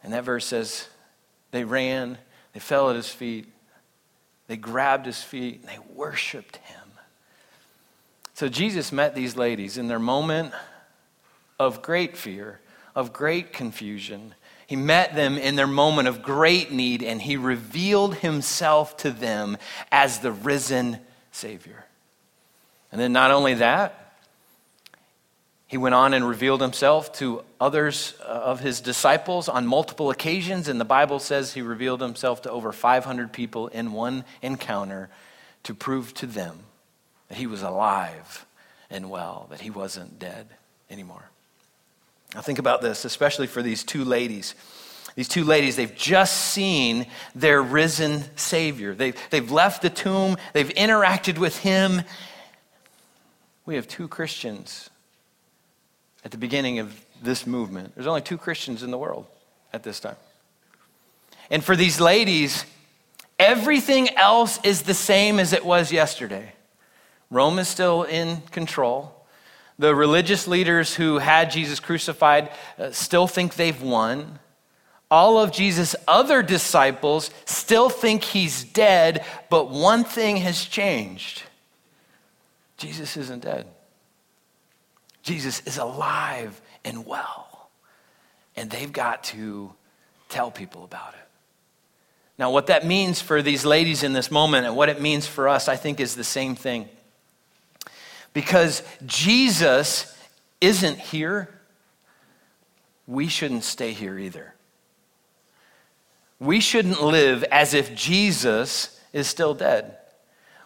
And 0.03 0.11
that 0.13 0.23
verse 0.23 0.45
says, 0.45 0.87
They 1.51 1.63
ran, 1.63 2.17
they 2.53 2.59
fell 2.59 2.89
at 2.89 2.95
his 2.95 3.09
feet, 3.09 3.47
they 4.49 4.57
grabbed 4.57 5.05
his 5.05 5.23
feet, 5.23 5.61
and 5.61 5.69
they 5.69 5.79
worshiped 5.93 6.57
him. 6.57 6.81
So 8.33 8.49
Jesus 8.49 8.91
met 8.91 9.15
these 9.15 9.37
ladies 9.37 9.77
in 9.77 9.87
their 9.87 9.99
moment 9.99 10.53
of 11.57 11.81
great 11.81 12.17
fear 12.17 12.59
of 12.95 13.13
great 13.13 13.53
confusion. 13.53 14.35
He 14.67 14.75
met 14.75 15.15
them 15.15 15.37
in 15.37 15.55
their 15.55 15.67
moment 15.67 16.09
of 16.09 16.21
great 16.21 16.71
need 16.71 17.01
and 17.01 17.21
he 17.21 17.37
revealed 17.37 18.15
himself 18.15 18.97
to 18.97 19.11
them 19.11 19.57
as 19.91 20.19
the 20.19 20.31
risen 20.31 20.99
Savior. 21.31 21.85
And 22.91 22.99
then, 22.99 23.13
not 23.13 23.31
only 23.31 23.53
that, 23.55 23.98
he 25.69 25.77
went 25.77 25.93
on 25.93 26.15
and 26.15 26.27
revealed 26.27 26.61
himself 26.61 27.13
to 27.13 27.43
others 27.61 28.15
uh, 28.21 28.23
of 28.23 28.59
his 28.59 28.81
disciples 28.81 29.47
on 29.47 29.67
multiple 29.67 30.09
occasions. 30.09 30.67
And 30.67 30.81
the 30.81 30.85
Bible 30.85 31.19
says 31.19 31.53
he 31.53 31.61
revealed 31.61 32.01
himself 32.01 32.41
to 32.41 32.51
over 32.51 32.71
500 32.71 33.31
people 33.31 33.67
in 33.67 33.91
one 33.91 34.25
encounter 34.41 35.09
to 35.63 35.75
prove 35.75 36.11
to 36.15 36.25
them 36.25 36.61
that 37.27 37.37
he 37.37 37.45
was 37.45 37.61
alive 37.61 38.47
and 38.89 39.11
well, 39.11 39.45
that 39.51 39.61
he 39.61 39.69
wasn't 39.69 40.17
dead 40.17 40.47
anymore. 40.89 41.29
Now, 42.33 42.41
think 42.41 42.57
about 42.57 42.81
this, 42.81 43.05
especially 43.05 43.45
for 43.45 43.61
these 43.61 43.83
two 43.83 44.03
ladies. 44.03 44.55
These 45.13 45.27
two 45.27 45.43
ladies, 45.43 45.75
they've 45.75 45.95
just 45.95 46.35
seen 46.35 47.05
their 47.35 47.61
risen 47.61 48.23
Savior. 48.35 48.95
They've, 48.95 49.15
they've 49.29 49.51
left 49.51 49.83
the 49.83 49.91
tomb, 49.91 50.37
they've 50.53 50.69
interacted 50.69 51.37
with 51.37 51.59
Him. 51.59 52.01
We 53.67 53.75
have 53.75 53.87
two 53.87 54.07
Christians 54.07 54.89
at 56.23 56.31
the 56.31 56.37
beginning 56.37 56.79
of 56.79 56.93
this 57.21 57.47
movement. 57.47 57.93
There's 57.95 58.07
only 58.07 58.21
two 58.21 58.37
Christians 58.37 58.83
in 58.83 58.91
the 58.91 58.97
world 58.97 59.25
at 59.73 59.83
this 59.83 59.99
time. 59.99 60.15
And 61.49 61.63
for 61.63 61.75
these 61.75 61.99
ladies, 61.99 62.65
everything 63.37 64.15
else 64.15 64.59
is 64.63 64.83
the 64.83 64.93
same 64.93 65.39
as 65.39 65.53
it 65.53 65.65
was 65.65 65.91
yesterday. 65.91 66.53
Rome 67.29 67.59
is 67.59 67.67
still 67.67 68.03
in 68.03 68.41
control. 68.51 69.15
The 69.77 69.95
religious 69.95 70.47
leaders 70.47 70.95
who 70.95 71.19
had 71.19 71.51
Jesus 71.51 71.79
crucified 71.79 72.51
uh, 72.77 72.91
still 72.91 73.27
think 73.27 73.55
they've 73.55 73.81
won. 73.81 74.39
All 75.09 75.39
of 75.39 75.51
Jesus' 75.51 75.95
other 76.07 76.43
disciples 76.43 77.31
still 77.45 77.89
think 77.89 78.23
he's 78.23 78.63
dead, 78.63 79.25
but 79.49 79.69
one 79.69 80.03
thing 80.03 80.37
has 80.37 80.63
changed 80.65 81.43
Jesus 82.79 83.17
isn't 83.17 83.43
dead. 83.43 83.67
Jesus 85.29 85.61
is 85.67 85.77
alive 85.77 86.59
and 86.83 87.05
well. 87.05 87.69
And 88.55 88.71
they've 88.71 88.91
got 88.91 89.23
to 89.25 89.71
tell 90.27 90.49
people 90.49 90.83
about 90.83 91.13
it. 91.13 91.19
Now, 92.39 92.49
what 92.49 92.65
that 92.65 92.83
means 92.83 93.21
for 93.21 93.43
these 93.43 93.63
ladies 93.63 94.01
in 94.01 94.13
this 94.13 94.31
moment 94.31 94.65
and 94.65 94.75
what 94.75 94.89
it 94.89 94.99
means 94.99 95.27
for 95.27 95.47
us, 95.47 95.67
I 95.67 95.75
think, 95.75 95.99
is 95.99 96.15
the 96.15 96.23
same 96.23 96.55
thing 96.55 96.89
because 98.33 98.81
Jesus 99.05 100.17
isn't 100.61 100.97
here, 100.97 101.47
we 103.05 103.27
shouldn't 103.27 103.63
stay 103.63 103.93
here 103.93 104.17
either. 104.17 104.55
We 106.39 106.59
shouldn't 106.59 107.03
live 107.03 107.43
as 107.51 107.75
if 107.75 107.93
Jesus 107.93 108.99
is 109.13 109.27
still 109.27 109.53
dead. 109.53 109.98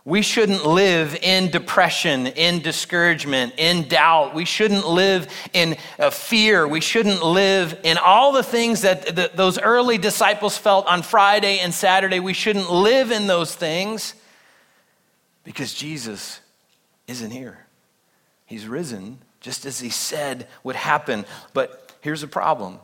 We 0.06 0.22
shouldn't 0.22 0.66
live 0.66 1.16
in 1.22 1.50
depression, 1.50 2.28
in 2.28 2.62
discouragement, 2.62 3.54
in 3.58 3.88
doubt. 3.88 4.36
We 4.36 4.44
shouldn't 4.44 4.86
live 4.86 5.28
in 5.54 5.78
uh, 5.98 6.10
fear. 6.10 6.68
We 6.68 6.82
shouldn't 6.82 7.24
live 7.24 7.80
in 7.84 7.98
all 7.98 8.34
the 8.34 8.44
things 8.44 8.82
that 8.82 9.16
the, 9.16 9.32
those 9.34 9.58
early 9.58 9.98
disciples 9.98 10.58
felt 10.58 10.88
on 10.88 11.04
Friday 11.04 11.60
and 11.60 11.74
Saturday. 11.74 12.20
We 12.20 12.34
shouldn't 12.34 12.70
live 12.70 13.12
in 13.12 13.28
those 13.28 13.56
things 13.56 14.14
because 15.46 15.74
Jesus 15.74 16.42
isn't 17.08 17.32
here. 17.32 17.60
He's 18.46 18.68
risen, 18.68 19.20
just 19.40 19.66
as 19.66 19.80
he 19.80 19.90
said 19.90 20.48
would 20.66 20.76
happen. 20.76 21.26
But 21.54 21.96
here's 22.02 22.24
a 22.24 22.28
problem. 22.28 22.80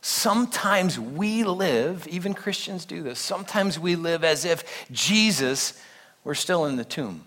Sometimes 0.00 0.98
we 0.98 1.44
live, 1.44 2.08
even 2.08 2.34
Christians 2.34 2.84
do 2.84 3.04
this, 3.04 3.20
sometimes 3.20 3.78
we 3.78 3.94
live 3.94 4.24
as 4.24 4.44
if 4.44 4.88
Jesus 4.90 5.80
were 6.26 6.34
still 6.34 6.66
in 6.66 6.74
the 6.74 6.84
tomb. 6.84 7.24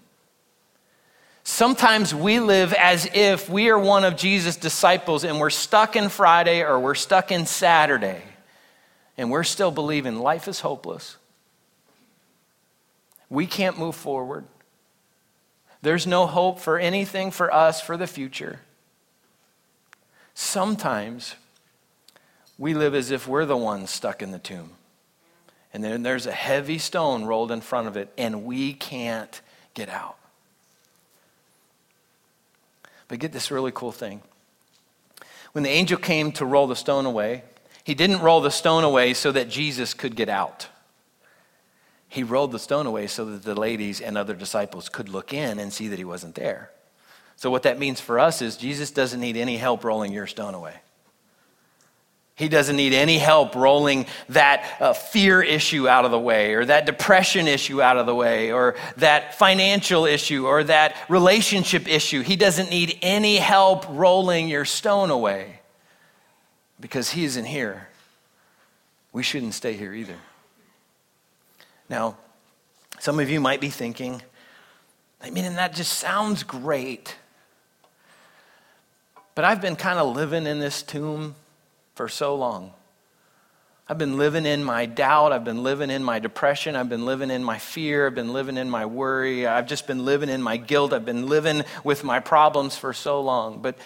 Sometimes 1.45 2.13
we 2.13 2.41
live 2.41 2.73
as 2.73 3.07
if 3.13 3.49
we 3.49 3.69
are 3.69 3.79
one 3.79 4.03
of 4.03 4.17
Jesus' 4.17 4.57
disciples 4.57 5.23
and 5.23 5.39
we're 5.39 5.49
stuck 5.49 5.95
in 5.95 6.09
Friday 6.09 6.61
or 6.61 6.77
we're 6.77 6.95
stuck 6.95 7.31
in 7.31 7.45
Saturday 7.45 8.21
and 9.17 9.31
we're 9.31 9.45
still 9.45 9.71
believing 9.71 10.19
life 10.19 10.49
is 10.49 10.59
hopeless. 10.59 11.15
We 13.29 13.47
can't 13.47 13.79
move 13.79 13.95
forward. 13.95 14.43
There's 15.81 16.05
no 16.05 16.27
hope 16.27 16.59
for 16.59 16.77
anything 16.77 17.31
for 17.31 17.53
us 17.53 17.79
for 17.79 17.95
the 17.95 18.05
future. 18.05 18.59
Sometimes 20.33 21.35
we 22.57 22.73
live 22.73 22.93
as 22.93 23.11
if 23.11 23.29
we're 23.29 23.45
the 23.45 23.55
ones 23.55 23.91
stuck 23.91 24.21
in 24.21 24.31
the 24.31 24.39
tomb. 24.39 24.71
And 25.73 25.83
then 25.83 26.03
there's 26.03 26.25
a 26.25 26.31
heavy 26.31 26.77
stone 26.77 27.25
rolled 27.25 27.51
in 27.51 27.61
front 27.61 27.87
of 27.87 27.95
it, 27.95 28.11
and 28.17 28.43
we 28.45 28.73
can't 28.73 29.39
get 29.73 29.89
out. 29.89 30.17
But 33.07 33.19
get 33.19 33.31
this 33.31 33.51
really 33.51 33.71
cool 33.71 33.91
thing. 33.91 34.21
When 35.51 35.63
the 35.63 35.69
angel 35.69 35.97
came 35.97 36.31
to 36.33 36.45
roll 36.45 36.67
the 36.67 36.75
stone 36.75 37.05
away, 37.05 37.43
he 37.83 37.95
didn't 37.95 38.21
roll 38.21 38.41
the 38.41 38.51
stone 38.51 38.83
away 38.83 39.13
so 39.13 39.31
that 39.31 39.49
Jesus 39.49 39.93
could 39.93 40.15
get 40.15 40.29
out. 40.29 40.67
He 42.07 42.23
rolled 42.23 42.51
the 42.51 42.59
stone 42.59 42.85
away 42.85 43.07
so 43.07 43.25
that 43.25 43.43
the 43.43 43.55
ladies 43.55 44.01
and 44.01 44.17
other 44.17 44.33
disciples 44.33 44.89
could 44.89 45.09
look 45.09 45.33
in 45.33 45.59
and 45.59 45.71
see 45.71 45.87
that 45.87 45.99
he 45.99 46.05
wasn't 46.05 46.35
there. 46.35 46.71
So, 47.35 47.49
what 47.49 47.63
that 47.63 47.79
means 47.79 48.01
for 48.01 48.19
us 48.19 48.41
is 48.41 48.57
Jesus 48.57 48.91
doesn't 48.91 49.19
need 49.19 49.37
any 49.37 49.57
help 49.57 49.83
rolling 49.83 50.11
your 50.11 50.27
stone 50.27 50.55
away. 50.55 50.75
He 52.39 52.47
doesn't 52.47 52.77
need 52.77 52.93
any 52.93 53.17
help 53.17 53.53
rolling 53.53 54.05
that 54.29 54.77
uh, 54.79 54.93
fear 54.93 55.41
issue 55.41 55.89
out 55.89 56.05
of 56.05 56.11
the 56.11 56.19
way, 56.19 56.53
or 56.53 56.63
that 56.63 56.85
depression 56.85 57.49
issue 57.49 57.81
out 57.81 57.97
of 57.97 58.05
the 58.05 58.15
way, 58.15 58.53
or 58.53 58.77
that 58.95 59.35
financial 59.35 60.05
issue, 60.05 60.47
or 60.47 60.63
that 60.63 60.95
relationship 61.09 61.85
issue. 61.85 62.21
He 62.21 62.37
doesn't 62.37 62.69
need 62.69 62.97
any 63.01 63.35
help 63.35 63.85
rolling 63.89 64.47
your 64.47 64.63
stone 64.63 65.09
away 65.09 65.59
because 66.79 67.09
He 67.09 67.25
isn't 67.25 67.43
here. 67.43 67.89
We 69.11 69.21
shouldn't 69.21 69.53
stay 69.53 69.73
here 69.73 69.93
either. 69.93 70.15
Now, 71.89 72.15
some 72.99 73.19
of 73.19 73.29
you 73.29 73.41
might 73.41 73.59
be 73.59 73.69
thinking, 73.69 74.21
I 75.21 75.29
mean, 75.29 75.43
and 75.43 75.57
that 75.57 75.75
just 75.75 75.91
sounds 75.91 76.43
great. 76.43 77.17
But 79.35 79.43
I've 79.43 79.59
been 79.59 79.75
kind 79.75 79.99
of 79.99 80.15
living 80.15 80.47
in 80.47 80.59
this 80.59 80.81
tomb 80.81 81.35
for 81.99 82.07
so 82.07 82.33
long. 82.33 82.71
I've 83.89 83.97
been 83.97 84.15
living 84.15 84.45
in 84.45 84.63
my 84.63 84.85
doubt. 84.85 85.33
I've 85.33 85.43
been 85.43 85.63
living 85.63 85.89
in 85.89 86.01
my 86.01 86.19
depression. 86.19 86.77
I've 86.77 86.87
been 86.87 87.05
living 87.05 87.29
in 87.29 87.43
my 87.43 87.57
fear. 87.57 88.07
I've 88.07 88.15
been 88.15 88.31
living 88.31 88.55
in 88.55 88.69
my 88.69 88.85
worry. 88.85 89.45
I've 89.45 89.67
just 89.67 89.85
been 89.85 90.05
living 90.05 90.29
in 90.29 90.41
my 90.41 90.55
guilt. 90.55 90.93
I've 90.93 91.03
been 91.03 91.27
living 91.27 91.65
with 91.83 92.05
my 92.05 92.21
problems 92.21 92.77
for 92.77 92.93
so 92.93 93.19
long. 93.19 93.61
But 93.61 93.77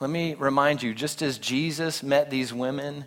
let 0.00 0.10
me 0.10 0.34
remind 0.34 0.82
you 0.82 0.92
just 0.92 1.22
as 1.22 1.38
Jesus 1.38 2.02
met 2.02 2.28
these 2.28 2.52
women 2.52 3.06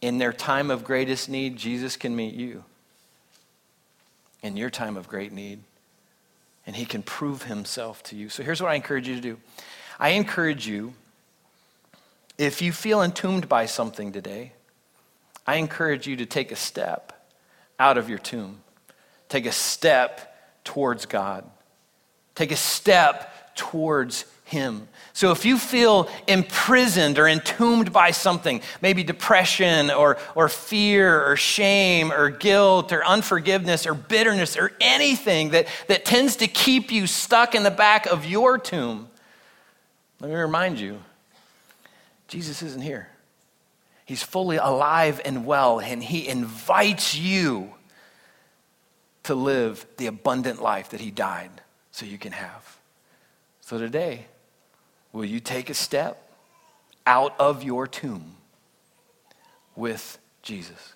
in 0.00 0.18
their 0.18 0.32
time 0.32 0.70
of 0.70 0.84
greatest 0.84 1.28
need, 1.28 1.56
Jesus 1.56 1.96
can 1.96 2.14
meet 2.14 2.34
you 2.34 2.62
in 4.44 4.56
your 4.56 4.70
time 4.70 4.96
of 4.96 5.08
great 5.08 5.32
need. 5.32 5.58
And 6.68 6.76
he 6.76 6.84
can 6.84 7.02
prove 7.02 7.42
himself 7.42 8.00
to 8.04 8.16
you. 8.16 8.28
So 8.28 8.44
here's 8.44 8.62
what 8.62 8.70
I 8.70 8.76
encourage 8.76 9.08
you 9.08 9.16
to 9.16 9.20
do 9.20 9.38
I 9.98 10.10
encourage 10.10 10.68
you 10.68 10.94
if 12.42 12.62
you 12.62 12.72
feel 12.72 13.02
entombed 13.02 13.48
by 13.48 13.66
something 13.66 14.12
today, 14.12 14.52
I 15.46 15.56
encourage 15.56 16.06
you 16.06 16.16
to 16.16 16.26
take 16.26 16.52
a 16.52 16.56
step 16.56 17.12
out 17.78 17.98
of 17.98 18.08
your 18.08 18.18
tomb. 18.18 18.60
Take 19.28 19.46
a 19.46 19.52
step 19.52 20.62
towards 20.64 21.06
God. 21.06 21.44
Take 22.34 22.52
a 22.52 22.56
step 22.56 23.54
towards 23.54 24.24
Him. 24.44 24.88
So 25.12 25.30
if 25.30 25.44
you 25.44 25.58
feel 25.58 26.08
imprisoned 26.26 27.18
or 27.18 27.28
entombed 27.28 27.92
by 27.92 28.12
something, 28.12 28.62
maybe 28.80 29.02
depression 29.02 29.90
or, 29.90 30.18
or 30.34 30.48
fear 30.48 31.26
or 31.26 31.36
shame 31.36 32.12
or 32.12 32.30
guilt 32.30 32.92
or 32.92 33.04
unforgiveness 33.04 33.86
or 33.86 33.94
bitterness 33.94 34.56
or 34.56 34.72
anything 34.80 35.50
that, 35.50 35.66
that 35.88 36.04
tends 36.04 36.36
to 36.36 36.46
keep 36.46 36.90
you 36.90 37.06
stuck 37.06 37.54
in 37.54 37.62
the 37.62 37.70
back 37.70 38.06
of 38.06 38.24
your 38.24 38.58
tomb, 38.58 39.08
let 40.20 40.30
me 40.30 40.36
remind 40.36 40.78
you 40.78 41.00
Jesus 42.28 42.62
isn't 42.62 42.82
here. 42.82 43.08
He's 44.04 44.22
fully 44.22 44.56
alive 44.56 45.20
and 45.24 45.46
well, 45.46 45.80
and 45.80 46.02
He 46.02 46.28
invites 46.28 47.14
you 47.16 47.74
to 49.24 49.34
live 49.34 49.86
the 49.96 50.06
abundant 50.06 50.60
life 50.60 50.90
that 50.90 51.00
He 51.00 51.10
died 51.10 51.50
so 51.90 52.06
you 52.06 52.18
can 52.18 52.32
have. 52.32 52.78
So 53.60 53.78
today, 53.78 54.26
will 55.12 55.24
you 55.24 55.40
take 55.40 55.70
a 55.70 55.74
step 55.74 56.30
out 57.06 57.34
of 57.38 57.62
your 57.62 57.86
tomb 57.86 58.36
with 59.76 60.18
Jesus? 60.42 60.94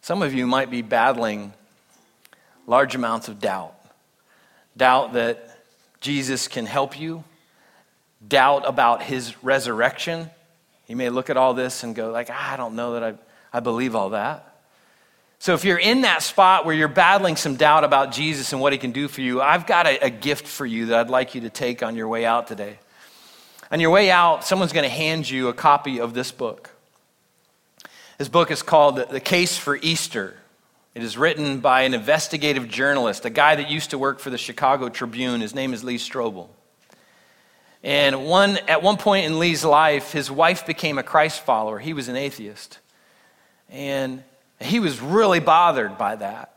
Some 0.00 0.22
of 0.22 0.34
you 0.34 0.46
might 0.46 0.70
be 0.70 0.82
battling 0.82 1.54
large 2.66 2.94
amounts 2.94 3.28
of 3.28 3.40
doubt 3.40 3.74
doubt 4.76 5.12
that 5.12 5.58
Jesus 6.00 6.48
can 6.48 6.66
help 6.66 6.98
you 6.98 7.24
doubt 8.28 8.62
about 8.66 9.02
his 9.02 9.42
resurrection. 9.42 10.30
You 10.86 10.96
may 10.96 11.10
look 11.10 11.30
at 11.30 11.36
all 11.36 11.54
this 11.54 11.82
and 11.82 11.94
go 11.94 12.10
like, 12.10 12.28
ah, 12.30 12.52
I 12.52 12.56
don't 12.56 12.74
know 12.74 12.94
that 12.94 13.02
I, 13.04 13.14
I 13.52 13.60
believe 13.60 13.94
all 13.94 14.10
that. 14.10 14.50
So 15.38 15.52
if 15.52 15.64
you're 15.64 15.78
in 15.78 16.02
that 16.02 16.22
spot 16.22 16.64
where 16.64 16.74
you're 16.74 16.88
battling 16.88 17.36
some 17.36 17.56
doubt 17.56 17.84
about 17.84 18.12
Jesus 18.12 18.52
and 18.52 18.62
what 18.62 18.72
he 18.72 18.78
can 18.78 18.92
do 18.92 19.08
for 19.08 19.20
you, 19.20 19.42
I've 19.42 19.66
got 19.66 19.86
a, 19.86 20.06
a 20.06 20.10
gift 20.10 20.46
for 20.46 20.64
you 20.64 20.86
that 20.86 21.00
I'd 21.00 21.10
like 21.10 21.34
you 21.34 21.42
to 21.42 21.50
take 21.50 21.82
on 21.82 21.96
your 21.96 22.08
way 22.08 22.24
out 22.24 22.46
today. 22.46 22.78
On 23.70 23.80
your 23.80 23.90
way 23.90 24.10
out, 24.10 24.44
someone's 24.44 24.72
going 24.72 24.88
to 24.88 24.94
hand 24.94 25.28
you 25.28 25.48
a 25.48 25.52
copy 25.52 26.00
of 26.00 26.14
this 26.14 26.32
book. 26.32 26.70
This 28.18 28.28
book 28.28 28.50
is 28.50 28.62
called 28.62 28.96
The 29.10 29.20
Case 29.20 29.58
for 29.58 29.76
Easter. 29.76 30.34
It 30.94 31.02
is 31.02 31.18
written 31.18 31.58
by 31.58 31.82
an 31.82 31.92
investigative 31.92 32.68
journalist, 32.68 33.24
a 33.24 33.30
guy 33.30 33.56
that 33.56 33.68
used 33.68 33.90
to 33.90 33.98
work 33.98 34.20
for 34.20 34.30
the 34.30 34.38
Chicago 34.38 34.88
Tribune. 34.88 35.40
His 35.40 35.54
name 35.54 35.74
is 35.74 35.82
Lee 35.82 35.98
Strobel. 35.98 36.48
And 37.84 38.24
one, 38.24 38.58
at 38.66 38.82
one 38.82 38.96
point 38.96 39.26
in 39.26 39.38
Lee's 39.38 39.62
life, 39.62 40.10
his 40.10 40.30
wife 40.30 40.66
became 40.66 40.96
a 40.96 41.02
Christ 41.02 41.42
follower. 41.42 41.78
He 41.78 41.92
was 41.92 42.08
an 42.08 42.16
atheist. 42.16 42.78
And 43.68 44.24
he 44.58 44.80
was 44.80 45.00
really 45.00 45.38
bothered 45.38 45.98
by 45.98 46.16
that. 46.16 46.50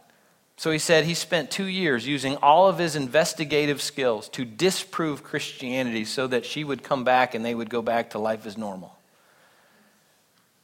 So 0.56 0.72
he 0.72 0.80
said 0.80 1.04
he 1.04 1.14
spent 1.14 1.52
two 1.52 1.66
years 1.66 2.08
using 2.08 2.38
all 2.38 2.70
of 2.70 2.78
his 2.78 2.96
investigative 2.96 3.82
skills 3.82 4.30
to 4.30 4.46
disprove 4.46 5.22
Christianity 5.22 6.06
so 6.06 6.28
that 6.28 6.46
she 6.46 6.64
would 6.64 6.82
come 6.82 7.04
back 7.04 7.36
and 7.36 7.44
they 7.44 7.54
would 7.54 7.70
go 7.70 7.82
back 7.82 8.12
to 8.12 8.20
life 8.20 8.46
as 8.46 8.58
normal. 8.58 8.98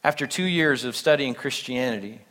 After 0.01 0.25
two 0.25 0.45
years 0.45 0.85
of 0.85 0.95
studying 0.95 1.35
Christianity, 1.35 2.21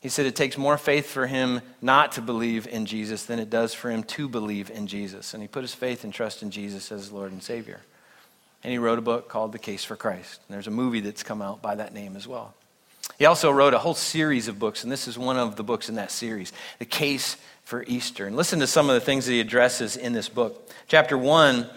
he 0.00 0.08
said 0.08 0.24
it 0.24 0.34
takes 0.34 0.56
more 0.56 0.78
faith 0.78 1.06
for 1.06 1.26
him 1.26 1.60
not 1.82 2.12
to 2.12 2.22
believe 2.22 2.66
in 2.66 2.86
Jesus 2.86 3.24
than 3.24 3.38
it 3.38 3.50
does 3.50 3.74
for 3.74 3.90
him 3.90 4.02
to 4.04 4.28
believe 4.28 4.70
in 4.70 4.86
Jesus. 4.86 5.34
And 5.34 5.42
he 5.42 5.48
put 5.48 5.62
his 5.62 5.74
faith 5.74 6.04
and 6.04 6.12
trust 6.12 6.42
in 6.42 6.50
Jesus 6.50 6.90
as 6.90 7.12
Lord 7.12 7.32
and 7.32 7.42
Savior. 7.42 7.80
And 8.64 8.72
he 8.72 8.78
wrote 8.78 8.98
a 8.98 9.02
book 9.02 9.28
called 9.28 9.52
The 9.52 9.58
Case 9.58 9.84
for 9.84 9.96
Christ. 9.96 10.40
And 10.48 10.54
there's 10.54 10.66
a 10.66 10.70
movie 10.70 11.00
that's 11.00 11.22
come 11.22 11.42
out 11.42 11.60
by 11.60 11.74
that 11.74 11.92
name 11.92 12.16
as 12.16 12.26
well. 12.26 12.54
He 13.18 13.26
also 13.26 13.50
wrote 13.50 13.74
a 13.74 13.78
whole 13.78 13.94
series 13.94 14.48
of 14.48 14.58
books, 14.58 14.82
and 14.82 14.90
this 14.90 15.06
is 15.06 15.18
one 15.18 15.36
of 15.36 15.56
the 15.56 15.62
books 15.62 15.90
in 15.90 15.96
that 15.96 16.10
series 16.10 16.52
The 16.78 16.86
Case 16.86 17.36
for 17.64 17.84
Easter. 17.86 18.26
And 18.26 18.36
listen 18.36 18.60
to 18.60 18.66
some 18.66 18.88
of 18.88 18.94
the 18.94 19.00
things 19.00 19.26
that 19.26 19.32
he 19.32 19.40
addresses 19.40 19.96
in 19.96 20.14
this 20.14 20.30
book. 20.30 20.70
Chapter 20.88 21.18
1 21.18 21.68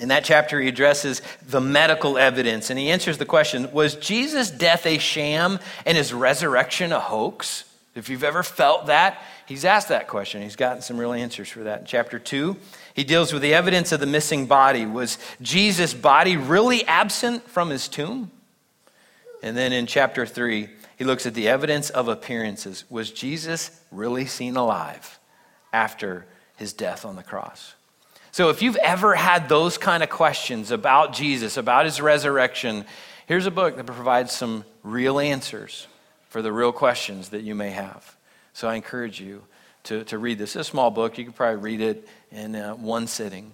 in 0.00 0.08
that 0.08 0.24
chapter, 0.24 0.60
he 0.60 0.68
addresses 0.68 1.22
the 1.46 1.60
medical 1.60 2.18
evidence 2.18 2.70
and 2.70 2.78
he 2.78 2.90
answers 2.90 3.18
the 3.18 3.26
question 3.26 3.70
Was 3.72 3.94
Jesus' 3.94 4.50
death 4.50 4.86
a 4.86 4.98
sham 4.98 5.58
and 5.86 5.96
his 5.96 6.12
resurrection 6.12 6.92
a 6.92 7.00
hoax? 7.00 7.64
If 7.94 8.08
you've 8.08 8.24
ever 8.24 8.42
felt 8.42 8.86
that, 8.86 9.22
he's 9.46 9.64
asked 9.64 9.88
that 9.88 10.08
question. 10.08 10.42
He's 10.42 10.56
gotten 10.56 10.80
some 10.80 10.96
real 10.96 11.12
answers 11.12 11.50
for 11.50 11.64
that. 11.64 11.80
In 11.80 11.86
chapter 11.86 12.18
2, 12.18 12.56
he 12.94 13.04
deals 13.04 13.32
with 13.32 13.42
the 13.42 13.52
evidence 13.52 13.92
of 13.92 14.00
the 14.00 14.06
missing 14.06 14.46
body. 14.46 14.86
Was 14.86 15.18
Jesus' 15.42 15.92
body 15.92 16.36
really 16.36 16.86
absent 16.86 17.48
from 17.48 17.68
his 17.68 17.86
tomb? 17.88 18.30
And 19.42 19.56
then 19.56 19.72
in 19.72 19.86
chapter 19.86 20.24
3, 20.24 20.68
he 20.96 21.04
looks 21.04 21.26
at 21.26 21.34
the 21.34 21.48
evidence 21.48 21.90
of 21.90 22.08
appearances. 22.08 22.84
Was 22.88 23.10
Jesus 23.10 23.82
really 23.90 24.24
seen 24.24 24.56
alive 24.56 25.18
after 25.72 26.24
his 26.56 26.72
death 26.72 27.04
on 27.04 27.16
the 27.16 27.22
cross? 27.22 27.74
So 28.32 28.48
if 28.48 28.62
you've 28.62 28.76
ever 28.76 29.14
had 29.14 29.50
those 29.50 29.76
kind 29.76 30.02
of 30.02 30.08
questions 30.08 30.70
about 30.70 31.12
Jesus, 31.12 31.58
about 31.58 31.84
his 31.84 32.00
resurrection, 32.00 32.86
here's 33.26 33.44
a 33.44 33.50
book 33.50 33.76
that 33.76 33.84
provides 33.84 34.32
some 34.32 34.64
real 34.82 35.20
answers 35.20 35.86
for 36.30 36.40
the 36.40 36.50
real 36.50 36.72
questions 36.72 37.28
that 37.28 37.42
you 37.42 37.54
may 37.54 37.68
have. 37.68 38.16
So 38.54 38.68
I 38.68 38.76
encourage 38.76 39.20
you 39.20 39.42
to, 39.84 40.04
to 40.04 40.16
read 40.16 40.38
this. 40.38 40.56
It's 40.56 40.66
a 40.66 40.70
small 40.70 40.90
book. 40.90 41.18
You 41.18 41.26
could 41.26 41.36
probably 41.36 41.60
read 41.60 41.82
it 41.82 42.08
in 42.30 42.56
uh, 42.56 42.72
one 42.72 43.06
sitting. 43.06 43.52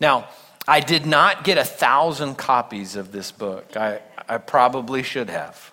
Now, 0.00 0.28
I 0.68 0.80
did 0.80 1.06
not 1.06 1.42
get 1.42 1.56
a 1.56 1.64
thousand 1.64 2.34
copies 2.34 2.96
of 2.96 3.12
this 3.12 3.32
book. 3.32 3.74
I, 3.74 4.02
I 4.28 4.36
probably 4.36 5.02
should 5.02 5.30
have. 5.30 5.72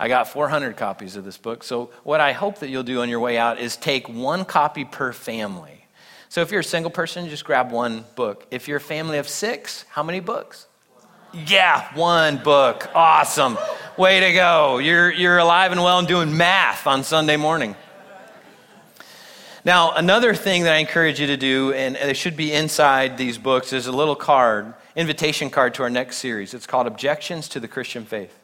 I 0.00 0.08
got 0.08 0.26
400 0.26 0.76
copies 0.76 1.14
of 1.14 1.24
this 1.24 1.38
book. 1.38 1.62
So, 1.62 1.90
what 2.02 2.20
I 2.20 2.32
hope 2.32 2.58
that 2.58 2.70
you'll 2.70 2.82
do 2.82 3.02
on 3.02 3.08
your 3.08 3.20
way 3.20 3.38
out 3.38 3.60
is 3.60 3.76
take 3.76 4.08
one 4.08 4.44
copy 4.44 4.84
per 4.84 5.12
family. 5.12 5.77
So 6.28 6.42
if 6.42 6.50
you're 6.50 6.60
a 6.60 6.64
single 6.64 6.90
person, 6.90 7.28
just 7.28 7.44
grab 7.44 7.70
one 7.70 8.04
book. 8.14 8.46
If 8.50 8.68
you're 8.68 8.76
a 8.76 8.80
family 8.80 9.18
of 9.18 9.28
six, 9.28 9.84
how 9.88 10.02
many 10.02 10.20
books? 10.20 10.66
Yeah, 11.32 11.94
one 11.94 12.38
book. 12.38 12.88
Awesome. 12.94 13.58
Way 13.96 14.20
to 14.20 14.32
go. 14.32 14.78
You're, 14.78 15.10
you're 15.10 15.38
alive 15.38 15.72
and 15.72 15.82
well 15.82 15.98
and 15.98 16.08
doing 16.08 16.36
math 16.36 16.86
on 16.86 17.02
Sunday 17.02 17.36
morning. 17.36 17.76
Now, 19.64 19.92
another 19.92 20.34
thing 20.34 20.62
that 20.62 20.72
I 20.72 20.78
encourage 20.78 21.20
you 21.20 21.26
to 21.26 21.36
do, 21.36 21.72
and 21.72 21.96
it 21.96 22.16
should 22.16 22.36
be 22.36 22.52
inside 22.52 23.18
these 23.18 23.36
books, 23.36 23.72
is 23.72 23.86
a 23.86 23.92
little 23.92 24.16
card, 24.16 24.72
invitation 24.96 25.50
card 25.50 25.74
to 25.74 25.82
our 25.82 25.90
next 25.90 26.18
series. 26.18 26.54
It's 26.54 26.66
called 26.66 26.86
Objections 26.86 27.48
to 27.50 27.60
the 27.60 27.68
Christian 27.68 28.04
Faith. 28.04 28.38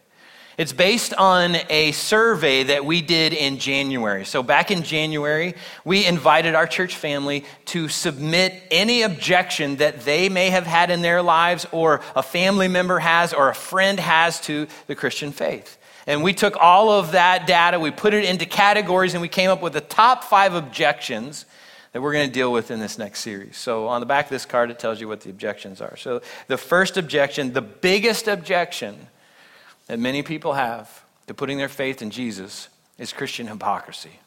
It's 0.56 0.72
based 0.72 1.12
on 1.14 1.56
a 1.68 1.90
survey 1.92 2.62
that 2.64 2.84
we 2.84 3.00
did 3.00 3.32
in 3.32 3.58
January. 3.58 4.24
So, 4.24 4.42
back 4.42 4.70
in 4.70 4.84
January, 4.84 5.54
we 5.84 6.06
invited 6.06 6.54
our 6.54 6.68
church 6.68 6.94
family 6.94 7.44
to 7.66 7.88
submit 7.88 8.62
any 8.70 9.02
objection 9.02 9.76
that 9.76 10.02
they 10.02 10.28
may 10.28 10.50
have 10.50 10.66
had 10.66 10.90
in 10.90 11.02
their 11.02 11.22
lives, 11.22 11.66
or 11.72 12.02
a 12.14 12.22
family 12.22 12.68
member 12.68 13.00
has, 13.00 13.32
or 13.32 13.48
a 13.48 13.54
friend 13.54 13.98
has 13.98 14.40
to 14.42 14.68
the 14.86 14.94
Christian 14.94 15.32
faith. 15.32 15.76
And 16.06 16.22
we 16.22 16.34
took 16.34 16.56
all 16.56 16.90
of 16.90 17.12
that 17.12 17.48
data, 17.48 17.80
we 17.80 17.90
put 17.90 18.14
it 18.14 18.24
into 18.24 18.46
categories, 18.46 19.14
and 19.14 19.22
we 19.22 19.28
came 19.28 19.50
up 19.50 19.60
with 19.60 19.72
the 19.72 19.80
top 19.80 20.22
five 20.22 20.54
objections 20.54 21.46
that 21.92 22.00
we're 22.00 22.12
going 22.12 22.28
to 22.28 22.32
deal 22.32 22.52
with 22.52 22.70
in 22.70 22.78
this 22.78 22.98
next 22.98 23.20
series. 23.20 23.56
So, 23.56 23.88
on 23.88 24.00
the 24.00 24.06
back 24.06 24.26
of 24.26 24.30
this 24.30 24.46
card, 24.46 24.70
it 24.70 24.78
tells 24.78 25.00
you 25.00 25.08
what 25.08 25.22
the 25.22 25.30
objections 25.30 25.80
are. 25.80 25.96
So, 25.96 26.22
the 26.46 26.58
first 26.58 26.96
objection, 26.96 27.52
the 27.52 27.62
biggest 27.62 28.28
objection, 28.28 29.08
that 29.87 29.99
many 29.99 30.23
people 30.23 30.55
have 30.55 31.05
to 31.27 31.35
putting 31.35 31.59
their 31.59 31.68
faith 31.68 32.03
in 32.03 32.11
Jesus 32.11 32.68
is 32.99 33.12
Christian 33.12 33.47
hypocrisy. 33.47 34.20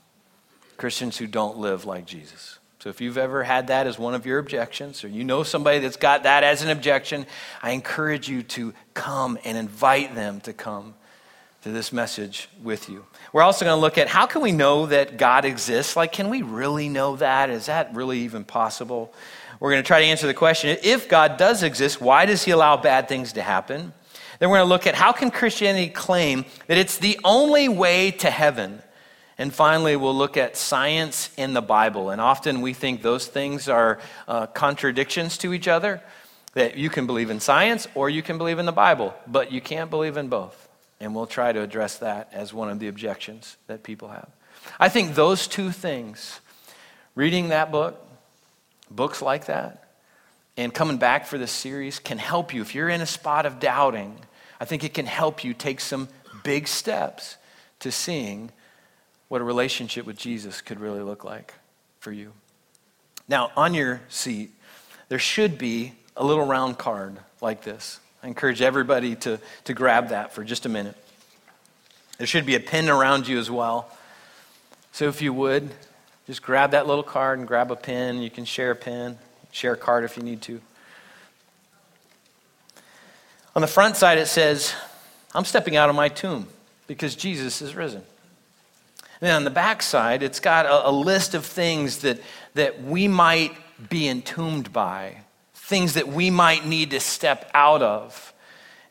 Christians 0.78 1.18
who 1.18 1.28
don't 1.28 1.58
live 1.58 1.86
like 1.86 2.06
Jesus. 2.06 2.60
So 2.80 2.90
if 2.90 3.02
you've 3.02 3.18
ever 3.18 3.44
had 3.44 3.68
that 3.68 3.88
as 3.88 3.98
one 3.98 4.14
of 4.14 4.26
your 4.26 4.38
objections, 4.38 5.04
or 5.04 5.08
you 5.08 5.24
know 5.24 5.44
somebody 5.44 5.80
that's 5.80 5.98
got 5.98 6.24
that 6.24 6.44
as 6.44 6.62
an 6.62 6.70
objection, 6.70 7.26
I 7.62 7.72
encourage 7.72 8.30
you 8.30 8.44
to 8.44 8.74
come 8.94 9.40
and 9.44 9.58
invite 9.58 10.14
them 10.14 10.42
to 10.42 10.54
come 10.54 10.94
to 11.64 11.72
this 11.72 11.92
message 11.92 12.50
with 12.62 12.88
you. 12.88 13.06
We're 13.34 13.42
also 13.42 13.66
going 13.66 13.76
to 13.76 13.82
look 13.82 13.98
at 13.98 14.08
how 14.08 14.28
can 14.28 14.42
we 14.42 14.52
know 14.52 14.86
that 14.86 15.18
God 15.18 15.44
exists? 15.44 15.96
Like, 15.96 16.12
can 16.12 16.30
we 16.30 16.44
really 16.44 16.88
know 16.88 17.16
that? 17.16 17.50
Is 17.50 17.66
that 17.66 17.94
really 17.96 18.20
even 18.20 18.44
possible? 18.44 19.14
We're 19.60 19.72
going 19.72 19.84
to 19.84 19.88
try 19.88 20.02
to 20.02 20.06
answer 20.06 20.28
the 20.28 20.36
question 20.36 20.78
if 20.84 21.10
God 21.10 21.38
does 21.38 21.64
exist, 21.64 22.00
why 22.00 22.26
does 22.28 22.44
he 22.44 22.52
allow 22.52 22.78
bad 22.78 23.10
things 23.10 23.34
to 23.34 23.42
happen? 23.42 23.92
Then 24.40 24.50
we're 24.50 24.58
going 24.58 24.68
to 24.68 24.74
look 24.74 24.88
at 24.88 24.96
how 24.96 25.12
can 25.12 25.32
Christianity 25.32 25.90
claim 25.90 26.46
that 26.68 26.78
it's 26.78 26.98
the 26.98 27.20
only 27.24 27.70
way 27.70 28.12
to 28.12 28.30
heaven? 28.30 28.82
And 29.38 29.54
finally, 29.54 29.96
we'll 29.96 30.16
look 30.16 30.38
at 30.38 30.58
science 30.58 31.30
in 31.38 31.54
the 31.54 31.62
Bible. 31.62 32.10
And 32.10 32.20
often 32.20 32.62
we 32.62 32.74
think 32.74 33.02
those 33.02 33.28
things 33.28 33.70
are 33.70 34.00
uh, 34.28 34.48
contradictions 34.48 35.38
to 35.40 35.54
each 35.54 35.68
other, 35.68 36.02
that 36.54 36.76
you 36.76 36.90
can 36.90 37.06
believe 37.06 37.30
in 37.30 37.40
science 37.40 37.88
or 37.94 38.10
you 38.10 38.24
can 38.24 38.38
believe 38.38 38.58
in 38.58 38.66
the 38.66 38.72
Bible, 38.72 39.14
but 39.28 39.52
you 39.52 39.62
can't 39.62 39.90
believe 39.90 40.18
in 40.18 40.28
both. 40.28 40.68
And 41.00 41.14
we'll 41.14 41.28
try 41.28 41.52
to 41.52 41.62
address 41.62 42.00
that 42.00 42.30
as 42.34 42.54
one 42.54 42.70
of 42.70 42.80
the 42.80 42.88
objections 42.88 43.58
that 43.68 43.84
people 43.84 44.08
have. 44.08 44.30
I 44.80 44.90
think 44.90 45.14
those 45.14 45.48
two 45.48 45.72
things, 45.72 46.40
reading 47.14 47.50
that 47.50 47.72
book, 47.72 48.04
books 48.90 49.22
like 49.22 49.46
that, 49.46 49.88
and 50.58 50.74
coming 50.74 50.98
back 50.98 51.28
for 51.28 51.38
this 51.38 51.52
series 51.52 52.00
can 52.00 52.18
help 52.18 52.54
you. 52.54 52.62
If 52.62 52.74
you're 52.74 52.90
in 52.90 53.02
a 53.02 53.06
spot 53.06 53.46
of 53.46 53.60
doubting, 53.60 54.18
I 54.60 54.66
think 54.66 54.84
it 54.84 54.94
can 54.94 55.06
help 55.06 55.44
you 55.44 55.54
take 55.54 55.80
some 55.80 56.10
big 56.44 56.68
steps 56.68 57.38
to 57.80 57.92
seeing 57.92 58.52
what 59.28 59.42
a 59.42 59.44
relationship 59.44 60.06
with 60.06 60.18
Jesus 60.18 60.62
could 60.62 60.80
really 60.80 61.02
look 61.02 61.24
like 61.24 61.54
for 62.00 62.12
you. 62.12 62.32
Now, 63.28 63.52
on 63.56 63.74
your 63.74 64.02
seat, 64.10 64.52
there 65.10 65.20
should 65.20 65.58
be 65.58 65.94
a 66.16 66.24
little 66.24 66.46
round 66.46 66.78
card 66.78 67.18
like 67.42 67.64
this. 67.64 68.00
I 68.24 68.28
encourage 68.28 68.62
everybody 68.62 69.16
to, 69.18 69.40
to 69.66 69.74
grab 69.74 70.10
that 70.10 70.34
for 70.34 70.44
just 70.44 70.66
a 70.66 70.70
minute. 70.70 70.96
There 72.18 72.28
should 72.28 72.46
be 72.46 72.56
a 72.56 72.60
pin 72.60 72.90
around 72.90 73.28
you 73.28 73.38
as 73.38 73.52
well. 73.52 73.92
So 74.92 75.08
if 75.08 75.22
you 75.22 75.34
would, 75.34 75.70
just 76.26 76.42
grab 76.42 76.72
that 76.72 76.88
little 76.88 77.04
card 77.04 77.40
and 77.40 77.48
grab 77.48 77.72
a 77.72 77.76
pin. 77.76 78.22
You 78.22 78.32
can 78.32 78.46
share 78.46 78.72
a 78.72 78.76
pin. 78.76 79.18
Share 79.52 79.74
a 79.74 79.78
card 79.78 80.04
if 80.04 80.18
you 80.18 80.24
need 80.24 80.42
to. 80.44 80.60
On 83.58 83.62
the 83.62 83.66
front 83.66 83.98
side, 83.98 84.20
it 84.20 84.28
says, 84.28 84.76
I'm 85.34 85.44
stepping 85.44 85.76
out 85.76 85.90
of 85.90 85.96
my 85.96 86.10
tomb 86.10 86.46
because 86.86 87.16
Jesus 87.16 87.60
is 87.60 87.76
risen. 87.76 88.04
And 89.00 89.28
then 89.28 89.36
on 89.36 89.46
the 89.46 89.50
back 89.50 89.82
side, 89.82 90.22
it's 90.22 90.40
got 90.40 90.68
a, 90.68 90.90
a 90.90 90.92
list 90.92 91.34
of 91.34 91.44
things 91.44 92.02
that, 92.02 92.20
that 92.54 92.84
we 92.84 93.08
might 93.08 93.54
be 93.90 94.08
entombed 94.08 94.72
by, 94.72 95.22
things 95.56 95.96
that 95.96 96.08
we 96.08 96.30
might 96.30 96.68
need 96.68 96.92
to 96.92 97.00
step 97.00 97.50
out 97.56 97.82
of. 97.82 98.32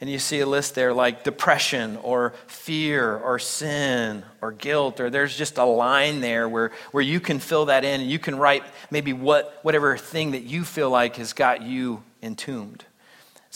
And 0.00 0.10
you 0.10 0.18
see 0.18 0.40
a 0.40 0.46
list 0.46 0.74
there 0.74 0.92
like 0.92 1.22
depression 1.22 1.96
or 2.02 2.34
fear 2.48 3.16
or 3.18 3.38
sin 3.38 4.24
or 4.42 4.50
guilt, 4.50 4.98
or 4.98 5.10
there's 5.10 5.38
just 5.38 5.58
a 5.58 5.64
line 5.64 6.20
there 6.20 6.48
where, 6.48 6.72
where 6.90 7.04
you 7.04 7.20
can 7.20 7.38
fill 7.38 7.66
that 7.66 7.84
in 7.84 8.00
and 8.00 8.10
you 8.10 8.18
can 8.18 8.34
write 8.34 8.64
maybe 8.90 9.12
what, 9.12 9.60
whatever 9.62 9.96
thing 9.96 10.32
that 10.32 10.42
you 10.42 10.64
feel 10.64 10.90
like 10.90 11.14
has 11.18 11.34
got 11.34 11.62
you 11.62 12.02
entombed. 12.20 12.84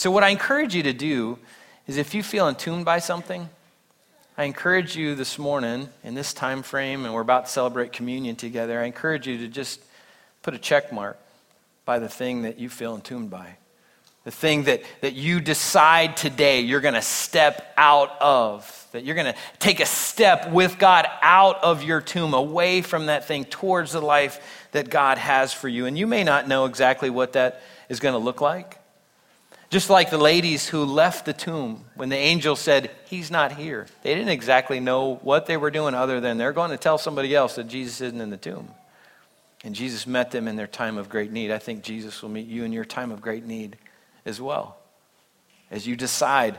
So, 0.00 0.10
what 0.10 0.24
I 0.24 0.30
encourage 0.30 0.74
you 0.74 0.82
to 0.84 0.94
do 0.94 1.38
is 1.86 1.98
if 1.98 2.14
you 2.14 2.22
feel 2.22 2.48
entombed 2.48 2.86
by 2.86 3.00
something, 3.00 3.50
I 4.38 4.44
encourage 4.44 4.96
you 4.96 5.14
this 5.14 5.38
morning 5.38 5.90
in 6.02 6.14
this 6.14 6.32
time 6.32 6.62
frame, 6.62 7.04
and 7.04 7.12
we're 7.12 7.20
about 7.20 7.44
to 7.44 7.52
celebrate 7.52 7.92
communion 7.92 8.34
together, 8.34 8.80
I 8.80 8.86
encourage 8.86 9.26
you 9.26 9.36
to 9.36 9.46
just 9.46 9.78
put 10.40 10.54
a 10.54 10.58
check 10.58 10.90
mark 10.90 11.18
by 11.84 11.98
the 11.98 12.08
thing 12.08 12.40
that 12.44 12.58
you 12.58 12.70
feel 12.70 12.94
entombed 12.94 13.28
by 13.28 13.58
the 14.24 14.30
thing 14.30 14.64
that, 14.64 14.82
that 15.02 15.12
you 15.12 15.38
decide 15.38 16.16
today 16.16 16.60
you're 16.60 16.80
going 16.80 16.94
to 16.94 17.02
step 17.02 17.74
out 17.76 18.10
of, 18.22 18.86
that 18.92 19.04
you're 19.04 19.14
going 19.14 19.30
to 19.30 19.38
take 19.58 19.80
a 19.80 19.86
step 19.86 20.50
with 20.50 20.78
God 20.78 21.06
out 21.20 21.62
of 21.62 21.82
your 21.82 22.00
tomb, 22.00 22.32
away 22.32 22.80
from 22.80 23.06
that 23.06 23.26
thing, 23.26 23.44
towards 23.44 23.92
the 23.92 24.00
life 24.00 24.66
that 24.72 24.88
God 24.88 25.18
has 25.18 25.52
for 25.52 25.68
you. 25.68 25.84
And 25.84 25.98
you 25.98 26.06
may 26.06 26.24
not 26.24 26.48
know 26.48 26.64
exactly 26.64 27.10
what 27.10 27.34
that 27.34 27.60
is 27.90 28.00
going 28.00 28.14
to 28.14 28.18
look 28.18 28.40
like. 28.40 28.79
Just 29.70 29.88
like 29.88 30.11
the 30.11 30.18
ladies 30.18 30.66
who 30.66 30.85
left 30.85 31.24
the 31.24 31.33
tomb 31.33 31.85
when 31.94 32.09
the 32.09 32.16
angel 32.16 32.56
said, 32.56 32.90
He's 33.06 33.30
not 33.30 33.52
here. 33.52 33.87
They 34.02 34.14
didn't 34.14 34.30
exactly 34.30 34.80
know 34.80 35.14
what 35.22 35.46
they 35.46 35.56
were 35.56 35.70
doing 35.70 35.94
other 35.94 36.20
than 36.20 36.38
they're 36.38 36.52
going 36.52 36.72
to 36.72 36.76
tell 36.76 36.98
somebody 36.98 37.37
else 37.37 37.54
that 37.54 37.68
Jesus 37.68 38.00
isn't 38.00 38.20
in 38.20 38.30
the 38.30 38.37
tomb. 38.37 38.68
And 39.62 39.74
Jesus 39.74 40.09
met 40.09 40.33
them 40.33 40.48
in 40.48 40.56
their 40.56 40.66
time 40.66 40.98
of 40.98 41.09
great 41.09 41.30
need. 41.30 41.52
I 41.52 41.59
think 41.59 41.85
Jesus 41.85 42.20
will 42.20 42.30
meet 42.30 42.48
you 42.48 42.64
in 42.64 42.72
your 42.72 42.85
time 42.85 43.12
of 43.12 43.20
great 43.20 43.46
need 43.46 43.76
as 44.24 44.40
well. 44.40 44.76
As 45.70 45.87
you 45.87 45.94
decide, 45.94 46.59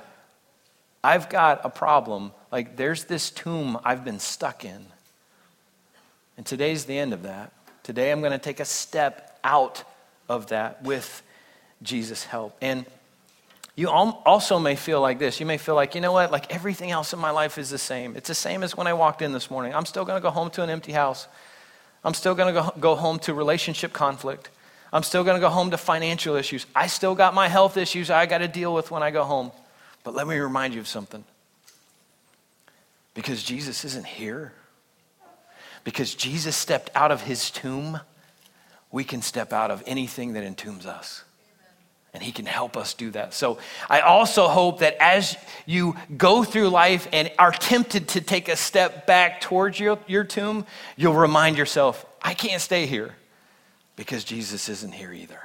I've 1.04 1.28
got 1.28 1.65
a 1.65 1.69
problem, 1.69 2.32
like 2.50 2.78
there's 2.78 3.06
this 3.06 3.30
tomb 3.30 3.78
I've 3.84 4.06
been 4.06 4.19
stuck 4.19 4.63
in. 4.63 4.86
And 6.38 6.45
today's 6.45 6.86
the 6.86 6.97
end 6.97 7.12
of 7.12 7.24
that. 7.24 7.52
Today 7.84 8.12
I'm 8.12 8.21
going 8.21 8.32
to 8.32 8.38
take 8.38 8.62
a 8.62 8.65
step 8.65 9.38
out 9.43 9.84
of 10.30 10.47
that 10.47 10.84
with 10.84 11.24
Jesus' 11.82 12.24
help. 12.24 12.56
And 12.62 12.86
you 13.82 13.89
also 13.89 14.60
may 14.60 14.76
feel 14.76 15.02
like 15.02 15.17
this. 15.17 15.39
You 15.39 15.48
may 15.48 15.58
feel 15.58 15.74
like, 15.74 15.96
you 15.96 16.02
know 16.02 16.12
what, 16.12 16.32
like 16.32 16.54
everything 16.54 16.91
else 16.91 17.13
in 17.13 17.20
my 17.20 17.32
life 17.32 17.58
is 17.58 17.72
the 17.72 17.80
same. 17.80 18.15
It's 18.15 18.28
the 18.28 18.36
same 18.36 18.62
as 18.62 18.78
when 18.78 18.86
I 18.86 18.94
walked 18.94 19.24
in 19.24 19.32
this 19.32 19.50
morning. 19.50 19.74
I'm 19.74 19.88
still 19.88 20.06
going 20.06 20.17
to 20.17 20.22
go 20.22 20.30
home 20.30 20.52
to 20.52 20.62
an 20.62 20.70
empty 20.70 20.91
house. 20.91 21.28
I'm 22.04 22.13
still 22.13 22.36
going 22.36 22.54
to 22.54 22.74
go 22.80 22.94
home 22.94 23.17
to 23.20 23.34
relationship 23.34 23.91
conflict. 23.91 24.52
I'm 24.94 25.02
still 25.02 25.24
going 25.24 25.36
to 25.36 25.41
go 25.41 25.50
home 25.50 25.72
to 25.72 25.78
financial 25.78 26.36
issues. 26.36 26.67
I 26.76 26.86
still 26.86 27.15
got 27.15 27.34
my 27.34 27.48
health 27.48 27.76
issues 27.76 28.12
I 28.12 28.28
got 28.28 28.38
to 28.38 28.48
deal 28.48 28.72
with 28.72 28.91
when 28.91 29.02
I 29.02 29.10
go 29.10 29.24
home. 29.24 29.52
But 30.04 30.13
let 30.13 30.28
me 30.28 30.38
remind 30.38 30.76
you 30.76 30.80
of 30.80 30.88
something. 30.88 31.24
Because 33.15 33.41
Jesus 33.41 33.84
isn't 33.84 34.06
here, 34.06 34.54
because 35.84 36.13
Jesus 36.13 36.56
stepped 36.56 36.91
out 36.94 37.12
of 37.12 37.24
his 37.24 37.50
tomb, 37.50 38.00
we 38.91 39.04
can 39.04 39.24
step 39.24 39.52
out 39.52 39.72
of 39.72 39.82
anything 39.88 40.34
that 40.34 40.44
entombs 40.44 40.86
us. 40.86 41.24
And 42.13 42.21
he 42.21 42.34
can 42.34 42.45
help 42.45 42.76
us 42.76 42.93
do 42.93 43.12
that. 43.12 43.34
So 43.34 43.58
I 43.89 44.02
also 44.02 44.50
hope 44.50 44.80
that 44.80 44.97
as 45.00 45.38
you 45.65 45.95
go 46.17 46.43
through 46.43 46.69
life 46.69 47.08
and 47.13 47.32
are 47.39 47.54
tempted 47.54 48.10
to 48.10 48.21
take 48.21 48.50
a 48.50 48.58
step 48.58 49.08
back 49.08 49.39
towards 49.39 49.80
your, 49.80 49.97
your 50.08 50.26
tomb, 50.26 50.65
you'll 50.97 51.13
remind 51.13 51.58
yourself, 51.58 52.06
I 52.21 52.34
can't 52.34 52.62
stay 52.62 52.86
here 52.86 53.15
because 53.95 54.26
Jesus 54.26 54.67
isn't 54.67 54.93
here 54.93 55.13
either. 55.13 55.39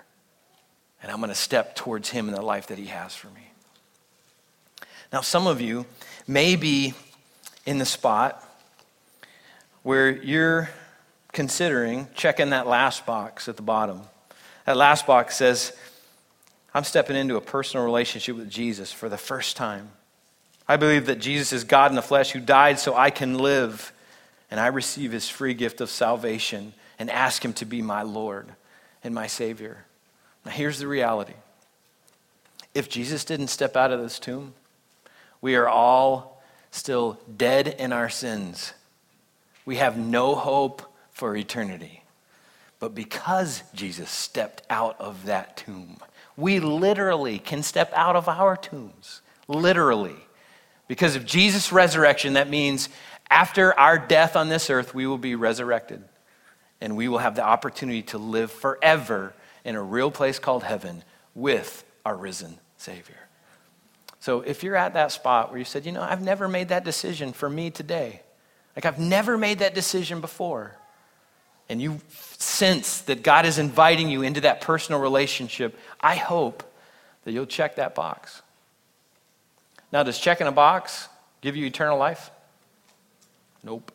And 1.03 1.13
I'm 1.13 1.19
going 1.19 1.29
to 1.29 1.37
step 1.37 1.77
towards 1.77 2.11
him 2.11 2.29
in 2.29 2.35
the 2.35 2.43
life 2.43 2.67
that 2.69 2.79
he 2.79 2.87
has 2.87 3.15
for 3.15 3.29
me. 3.29 3.53
Now, 5.13 5.21
some 5.21 5.47
of 5.47 5.61
you 5.61 5.87
may 6.27 6.57
be 6.57 6.95
in 7.65 7.79
the 7.79 7.87
spot 7.87 8.43
where 9.83 10.11
you're 10.11 10.69
considering 11.33 12.09
checking 12.15 12.51
that 12.51 12.67
last 12.67 13.07
box 13.07 13.49
at 13.49 13.57
the 13.57 13.63
bottom. 13.63 14.01
That 14.65 14.77
last 14.77 15.07
box 15.07 15.37
says, 15.37 15.73
I'm 16.77 16.85
stepping 16.85 17.17
into 17.17 17.37
a 17.37 17.41
personal 17.41 17.87
relationship 17.87 18.37
with 18.37 18.51
Jesus 18.51 18.93
for 18.93 19.09
the 19.09 19.17
first 19.17 19.57
time. 19.57 19.93
I 20.69 20.77
believe 20.77 21.07
that 21.07 21.21
Jesus 21.21 21.55
is 21.55 21.65
God 21.65 21.91
in 21.91 21.95
the 21.97 22.03
flesh 22.03 22.33
who 22.33 22.39
died 22.39 22.79
so 22.79 22.95
I 22.95 23.09
can 23.09 23.39
live, 23.39 23.95
and 24.51 24.61
I 24.61 24.67
receive 24.67 25.11
his 25.11 25.27
free 25.27 25.55
gift 25.55 25.81
of 25.81 25.89
salvation 25.89 26.75
and 26.99 27.11
ask 27.11 27.43
Him 27.43 27.55
to 27.55 27.65
be 27.65 27.81
my 27.81 28.03
Lord 28.03 28.49
and 29.03 29.15
my 29.15 29.27
Savior. 29.27 29.87
Now, 30.45 30.51
here's 30.51 30.79
the 30.79 30.87
reality 30.87 31.33
if 32.75 32.91
Jesus 32.91 33.25
didn't 33.25 33.49
step 33.49 33.75
out 33.75 33.91
of 33.91 34.03
this 34.03 34.19
tomb, 34.19 34.53
we 35.41 35.57
are 35.57 35.67
all 35.67 36.43
still 36.73 37.19
dead 37.39 37.69
in 37.69 37.91
our 37.95 38.11
sins. 38.11 38.75
We 39.65 39.77
have 39.77 39.97
no 39.97 40.35
hope 40.35 40.83
for 41.11 41.35
eternity. 41.35 42.03
but 42.81 42.95
because 42.95 43.63
Jesus 43.73 44.11
stepped 44.11 44.61
out 44.69 45.01
of 45.01 45.25
that 45.25 45.57
tomb. 45.57 45.97
We 46.37 46.61
literally 46.61 47.39
can 47.39 47.63
step 47.63 47.93
out 47.95 48.17
of 48.17 48.29
our 48.29 48.57
tombs. 48.57 49.23
Literally. 49.49 50.17
Because 50.89 51.17
of 51.17 51.25
Jesus' 51.25 51.73
resurrection, 51.73 52.35
that 52.35 52.49
means 52.49 52.89
after 53.31 53.79
our 53.79 53.99
death 53.99 54.37
on 54.37 54.49
this 54.49 54.71
earth, 54.71 54.95
we 54.95 55.07
will 55.07 55.19
be 55.19 55.35
resurrected. 55.35 56.03
And 56.81 56.97
we 56.97 57.09
will 57.09 57.19
have 57.19 57.35
the 57.35 57.45
opportunity 57.45 58.03
to 58.03 58.19
live 58.19 58.51
forever 58.51 59.35
in 59.65 59.75
a 59.75 59.83
real 59.83 60.11
place 60.11 60.39
called 60.39 60.63
heaven 60.63 61.03
with 61.35 61.85
our 62.05 62.17
risen 62.17 62.59
Savior. 62.77 63.17
So 64.21 64.41
if 64.41 64.63
you're 64.63 64.77
at 64.77 64.95
that 64.95 65.13
spot 65.13 65.51
where 65.51 65.59
you 65.59 65.65
said, 65.65 65.87
you 65.87 65.93
know, 65.93 66.03
I've 66.03 66.23
never 66.23 66.49
made 66.49 66.69
that 66.69 66.85
decision 66.85 67.33
for 67.33 67.49
me 67.49 67.71
today, 67.71 68.23
like 68.75 68.85
I've 68.85 68.99
never 68.99 69.39
made 69.39 69.61
that 69.61 69.75
decision 69.75 70.21
before, 70.21 70.77
and 71.69 71.81
you 71.81 72.01
sense 72.11 73.01
that 73.03 73.23
God 73.23 73.47
is 73.47 73.59
inviting 73.59 74.09
you 74.09 74.23
into 74.23 74.43
that 74.43 74.61
personal 74.61 75.01
relationship, 75.01 75.79
I 76.01 76.17
hope 76.17 76.63
that 77.25 77.33
you'll 77.33 77.47
check 77.47 77.77
that 77.77 77.95
box. 77.95 78.43
Now, 79.93 80.03
does 80.03 80.19
checking 80.19 80.47
a 80.47 80.53
box 80.53 81.09
give 81.41 81.57
you 81.57 81.67
eternal 81.67 81.99
life? 81.99 82.31
Nope. 83.63 83.91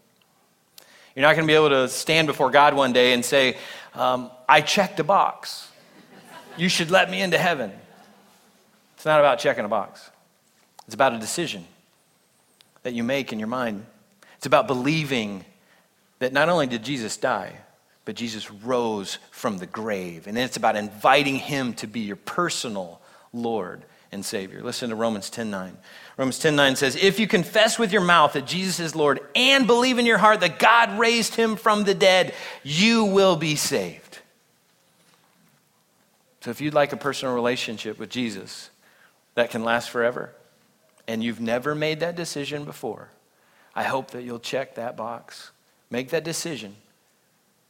You're 1.15 1.23
not 1.23 1.35
going 1.35 1.45
to 1.45 1.51
be 1.51 1.55
able 1.55 1.69
to 1.69 1.89
stand 1.89 2.27
before 2.27 2.51
God 2.51 2.73
one 2.73 2.93
day 2.93 3.13
and 3.13 3.23
say, 3.23 3.57
um, 3.93 4.31
I 4.47 4.61
checked 4.61 4.99
a 4.99 5.03
box. 5.03 5.69
You 6.57 6.69
should 6.69 6.91
let 6.91 7.09
me 7.09 7.21
into 7.21 7.37
heaven. 7.37 7.71
It's 8.95 9.05
not 9.05 9.19
about 9.19 9.39
checking 9.39 9.65
a 9.65 9.69
box, 9.69 10.09
it's 10.85 10.95
about 10.95 11.13
a 11.13 11.19
decision 11.19 11.65
that 12.83 12.93
you 12.93 13.03
make 13.03 13.31
in 13.31 13.39
your 13.39 13.47
mind. 13.47 13.85
It's 14.37 14.45
about 14.45 14.67
believing 14.67 15.45
that 16.21 16.31
not 16.31 16.49
only 16.49 16.67
did 16.67 16.83
Jesus 16.83 17.17
die, 17.17 17.51
but 18.05 18.13
Jesus 18.13 18.51
rose 18.51 19.17
from 19.31 19.57
the 19.57 19.65
grave. 19.65 20.27
And 20.27 20.37
it's 20.37 20.55
about 20.55 20.75
inviting 20.75 21.37
him 21.37 21.73
to 21.75 21.87
be 21.87 22.01
your 22.01 22.15
personal 22.15 23.01
Lord 23.33 23.83
and 24.11 24.23
Savior. 24.23 24.61
Listen 24.61 24.91
to 24.91 24.95
Romans 24.95 25.31
10:9. 25.31 25.79
Romans 26.17 26.37
10:9 26.37 26.75
says, 26.75 26.95
"If 26.95 27.19
you 27.19 27.25
confess 27.25 27.79
with 27.79 27.91
your 27.91 28.03
mouth 28.03 28.33
that 28.33 28.45
Jesus 28.45 28.79
is 28.79 28.95
Lord 28.95 29.19
and 29.35 29.65
believe 29.65 29.97
in 29.97 30.05
your 30.05 30.19
heart 30.19 30.41
that 30.41 30.59
God 30.59 30.99
raised 30.99 31.35
him 31.35 31.55
from 31.55 31.85
the 31.85 31.95
dead, 31.95 32.35
you 32.61 33.03
will 33.03 33.35
be 33.35 33.55
saved." 33.55 34.19
So 36.41 36.51
if 36.51 36.61
you'd 36.61 36.75
like 36.75 36.93
a 36.93 36.97
personal 36.97 37.33
relationship 37.33 37.97
with 37.97 38.11
Jesus 38.11 38.69
that 39.33 39.49
can 39.49 39.63
last 39.63 39.89
forever, 39.89 40.35
and 41.07 41.23
you've 41.23 41.41
never 41.41 41.73
made 41.73 41.99
that 42.01 42.15
decision 42.15 42.63
before, 42.63 43.09
I 43.73 43.85
hope 43.85 44.11
that 44.11 44.21
you'll 44.21 44.37
check 44.39 44.75
that 44.75 44.95
box. 44.95 45.49
Make 45.91 46.09
that 46.09 46.23
decision 46.23 46.75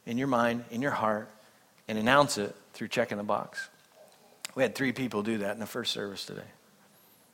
in 0.06 0.16
your 0.16 0.28
mind, 0.28 0.64
in 0.70 0.80
your 0.80 0.92
heart, 0.92 1.28
and 1.88 1.98
announce 1.98 2.38
it 2.38 2.54
through 2.72 2.88
checking 2.88 3.18
the 3.18 3.24
box. 3.24 3.68
We 4.54 4.62
had 4.62 4.74
three 4.74 4.92
people 4.92 5.22
do 5.22 5.38
that 5.38 5.52
in 5.52 5.60
the 5.60 5.66
first 5.66 5.92
service 5.92 6.24
today. 6.24 6.40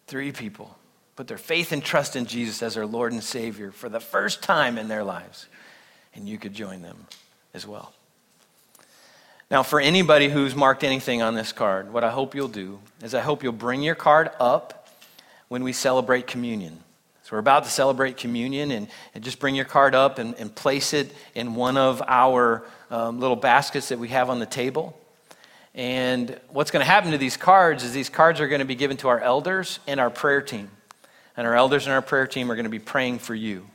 Three 0.06 0.32
people 0.32 0.76
put 1.14 1.28
their 1.28 1.38
faith 1.38 1.72
and 1.72 1.84
trust 1.84 2.16
in 2.16 2.26
Jesus 2.26 2.62
as 2.62 2.74
their 2.74 2.86
Lord 2.86 3.12
and 3.12 3.22
Savior 3.22 3.70
for 3.70 3.88
the 3.88 4.00
first 4.00 4.42
time 4.42 4.78
in 4.78 4.88
their 4.88 5.04
lives. 5.04 5.46
And 6.14 6.28
you 6.28 6.38
could 6.38 6.54
join 6.54 6.80
them 6.80 7.06
as 7.52 7.66
well. 7.66 7.92
Now, 9.50 9.62
for 9.62 9.80
anybody 9.80 10.28
who's 10.28 10.54
marked 10.54 10.84
anything 10.84 11.22
on 11.22 11.34
this 11.34 11.52
card, 11.52 11.92
what 11.92 12.04
I 12.04 12.10
hope 12.10 12.34
you'll 12.34 12.48
do 12.48 12.80
is 13.02 13.14
I 13.14 13.20
hope 13.20 13.42
you'll 13.42 13.52
bring 13.52 13.82
your 13.82 13.94
card 13.94 14.30
up 14.38 14.88
when 15.48 15.64
we 15.64 15.72
celebrate 15.72 16.26
communion. 16.26 16.80
So, 17.28 17.36
we're 17.36 17.40
about 17.40 17.64
to 17.64 17.70
celebrate 17.70 18.16
communion, 18.16 18.70
and, 18.70 18.88
and 19.14 19.22
just 19.22 19.38
bring 19.38 19.54
your 19.54 19.66
card 19.66 19.94
up 19.94 20.18
and, 20.18 20.34
and 20.36 20.54
place 20.54 20.94
it 20.94 21.12
in 21.34 21.54
one 21.54 21.76
of 21.76 22.02
our 22.06 22.64
um, 22.90 23.20
little 23.20 23.36
baskets 23.36 23.90
that 23.90 23.98
we 23.98 24.08
have 24.08 24.30
on 24.30 24.38
the 24.38 24.46
table. 24.46 24.98
And 25.74 26.40
what's 26.48 26.70
going 26.70 26.80
to 26.80 26.90
happen 26.90 27.10
to 27.10 27.18
these 27.18 27.36
cards 27.36 27.84
is 27.84 27.92
these 27.92 28.08
cards 28.08 28.40
are 28.40 28.48
going 28.48 28.60
to 28.60 28.64
be 28.64 28.76
given 28.76 28.96
to 28.98 29.08
our 29.08 29.20
elders 29.20 29.78
and 29.86 30.00
our 30.00 30.08
prayer 30.08 30.40
team. 30.40 30.70
And 31.36 31.46
our 31.46 31.54
elders 31.54 31.84
and 31.84 31.92
our 31.92 32.00
prayer 32.00 32.26
team 32.26 32.50
are 32.50 32.54
going 32.54 32.64
to 32.64 32.70
be 32.70 32.78
praying 32.78 33.18
for 33.18 33.34
you, 33.34 33.66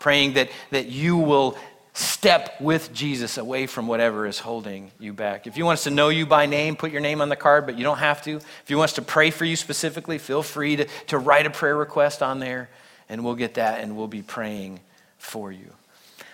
praying 0.00 0.32
that, 0.32 0.50
that 0.72 0.88
you 0.88 1.16
will 1.16 1.56
step 1.92 2.60
with 2.60 2.92
Jesus 2.92 3.38
away 3.38 3.68
from 3.68 3.86
whatever 3.86 4.26
is 4.26 4.40
holding 4.40 4.90
you 4.98 5.12
back. 5.12 5.46
If 5.46 5.56
you 5.56 5.64
want 5.64 5.78
us 5.78 5.84
to 5.84 5.90
know 5.90 6.08
you 6.08 6.26
by 6.26 6.46
name, 6.46 6.74
put 6.74 6.90
your 6.90 7.00
name 7.00 7.20
on 7.20 7.28
the 7.28 7.36
card, 7.36 7.66
but 7.66 7.78
you 7.78 7.84
don't 7.84 7.98
have 7.98 8.20
to. 8.22 8.32
If 8.32 8.64
you 8.66 8.76
want 8.76 8.90
us 8.90 8.94
to 8.96 9.02
pray 9.02 9.30
for 9.30 9.44
you 9.44 9.54
specifically, 9.54 10.18
feel 10.18 10.42
free 10.42 10.74
to, 10.74 10.88
to 11.06 11.18
write 11.18 11.46
a 11.46 11.50
prayer 11.50 11.76
request 11.76 12.20
on 12.20 12.40
there, 12.40 12.68
and 13.08 13.24
we'll 13.24 13.34
get 13.34 13.54
that 13.54 13.80
and 13.80 13.96
we'll 13.96 14.08
be 14.08 14.22
praying 14.22 14.80
for 15.18 15.52
you. 15.52 15.72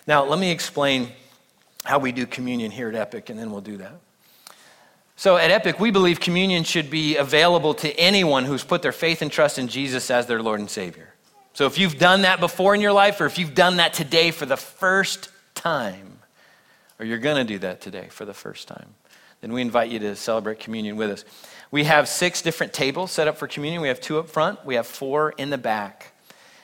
Now, 0.07 0.25
let 0.25 0.39
me 0.39 0.51
explain 0.51 1.09
how 1.85 1.99
we 1.99 2.13
do 2.13 2.27
communion 2.27 2.71
here 2.71 2.89
at 2.89 2.95
Epic, 2.95 3.31
and 3.31 3.39
then 3.39 3.51
we'll 3.51 3.61
do 3.61 3.77
that. 3.79 3.95
So 5.17 5.37
at 5.37 5.51
Epic, 5.51 5.79
we 5.79 5.91
believe 5.91 6.21
communion 6.21 6.65
should 6.65 6.91
be 6.91 7.17
available 7.17 7.75
to 7.75 7.93
anyone 7.99 8.45
who's 8.45 8.65
put 8.65 8.83
their 8.83 8.93
faith 8.93 9.23
and 9.23 9.31
trust 9.31 9.59
in 9.59 9.69
Jesus 9.69 10.11
as 10.11 10.27
their 10.27 10.43
Lord 10.43 10.61
and 10.61 10.71
Savior. 10.71 11.15
So 11.53 11.67
if 11.67 11.79
you've 11.79 11.99
done 11.99 12.23
that 12.23 12.41
before 12.41 12.75
in 12.75 12.81
your 12.81 12.93
life, 12.93 13.21
or 13.21 13.27
if 13.27 13.39
you've 13.39 13.55
done 13.55 13.77
that 13.77 13.93
today 13.93 14.31
for 14.31 14.47
the 14.47 14.57
first 14.57 15.31
time, 15.55 16.19
or 16.99 17.05
you're 17.05 17.19
going 17.19 17.37
to 17.37 17.45
do 17.45 17.59
that 17.61 17.81
today 17.81 18.09
for 18.11 18.25
the 18.25 18.35
first 18.35 18.69
time, 18.69 18.95
then 19.41 19.53
we 19.53 19.61
invite 19.61 19.91
you 19.91 19.99
to 19.99 20.17
celebrate 20.17 20.61
communion 20.61 20.97
with 20.97 21.11
us. 21.11 21.25
We 21.71 21.85
have 21.85 22.09
six 22.09 22.43
different 22.43 22.73
tables 22.73 23.11
set 23.11 23.29
up 23.29 23.37
for 23.37 23.47
communion. 23.47 23.83
We 23.83 23.89
have 23.89 24.01
two 24.01 24.19
up 24.19 24.29
front, 24.29 24.65
we 24.65 24.77
have 24.77 24.87
four 24.87 25.31
in 25.37 25.51
the 25.51 25.59
back. 25.59 26.12